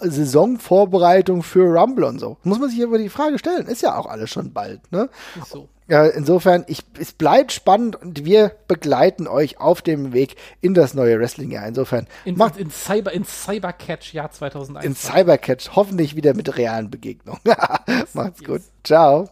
Saisonvorbereitung 0.04 1.44
für 1.44 1.64
Rumble 1.64 2.06
und 2.06 2.20
so. 2.20 2.38
Muss 2.44 2.60
man 2.60 2.70
sich 2.70 2.84
aber 2.84 2.98
die 2.98 3.10
Frage 3.10 3.40
stellen. 3.40 3.68
Ist 3.68 3.82
ja 3.82 3.98
auch 3.98 4.06
alles 4.06 4.30
schon 4.30 4.54
bald, 4.54 4.92
ne? 4.92 5.10
so. 5.48 5.70
Ja, 5.88 6.06
insofern, 6.06 6.64
ich, 6.68 6.84
es 6.98 7.12
bleibt 7.12 7.52
spannend 7.52 7.98
und 7.98 8.24
wir 8.24 8.54
begleiten 8.68 9.28
euch 9.28 9.60
auf 9.60 9.82
dem 9.82 10.14
Weg 10.14 10.38
in 10.62 10.74
das 10.74 10.94
neue 10.94 11.20
Wrestling-Jahr. 11.20 11.68
Insofern. 11.68 12.08
In, 12.24 12.38
macht, 12.38 12.58
in, 12.58 12.72
Cyber, 12.72 13.12
in 13.12 13.26
Cybercatch-Jahr 13.26 14.32
2001. 14.32 14.86
In 14.86 14.96
Cybercatch, 14.96 15.72
hoffentlich 15.76 16.16
wieder 16.16 16.34
mit 16.34 16.58
realen 16.58 16.90
Begegnungen. 16.90 17.42
Macht's 18.14 18.44
gut. 18.44 18.62
Ciao. 18.84 19.30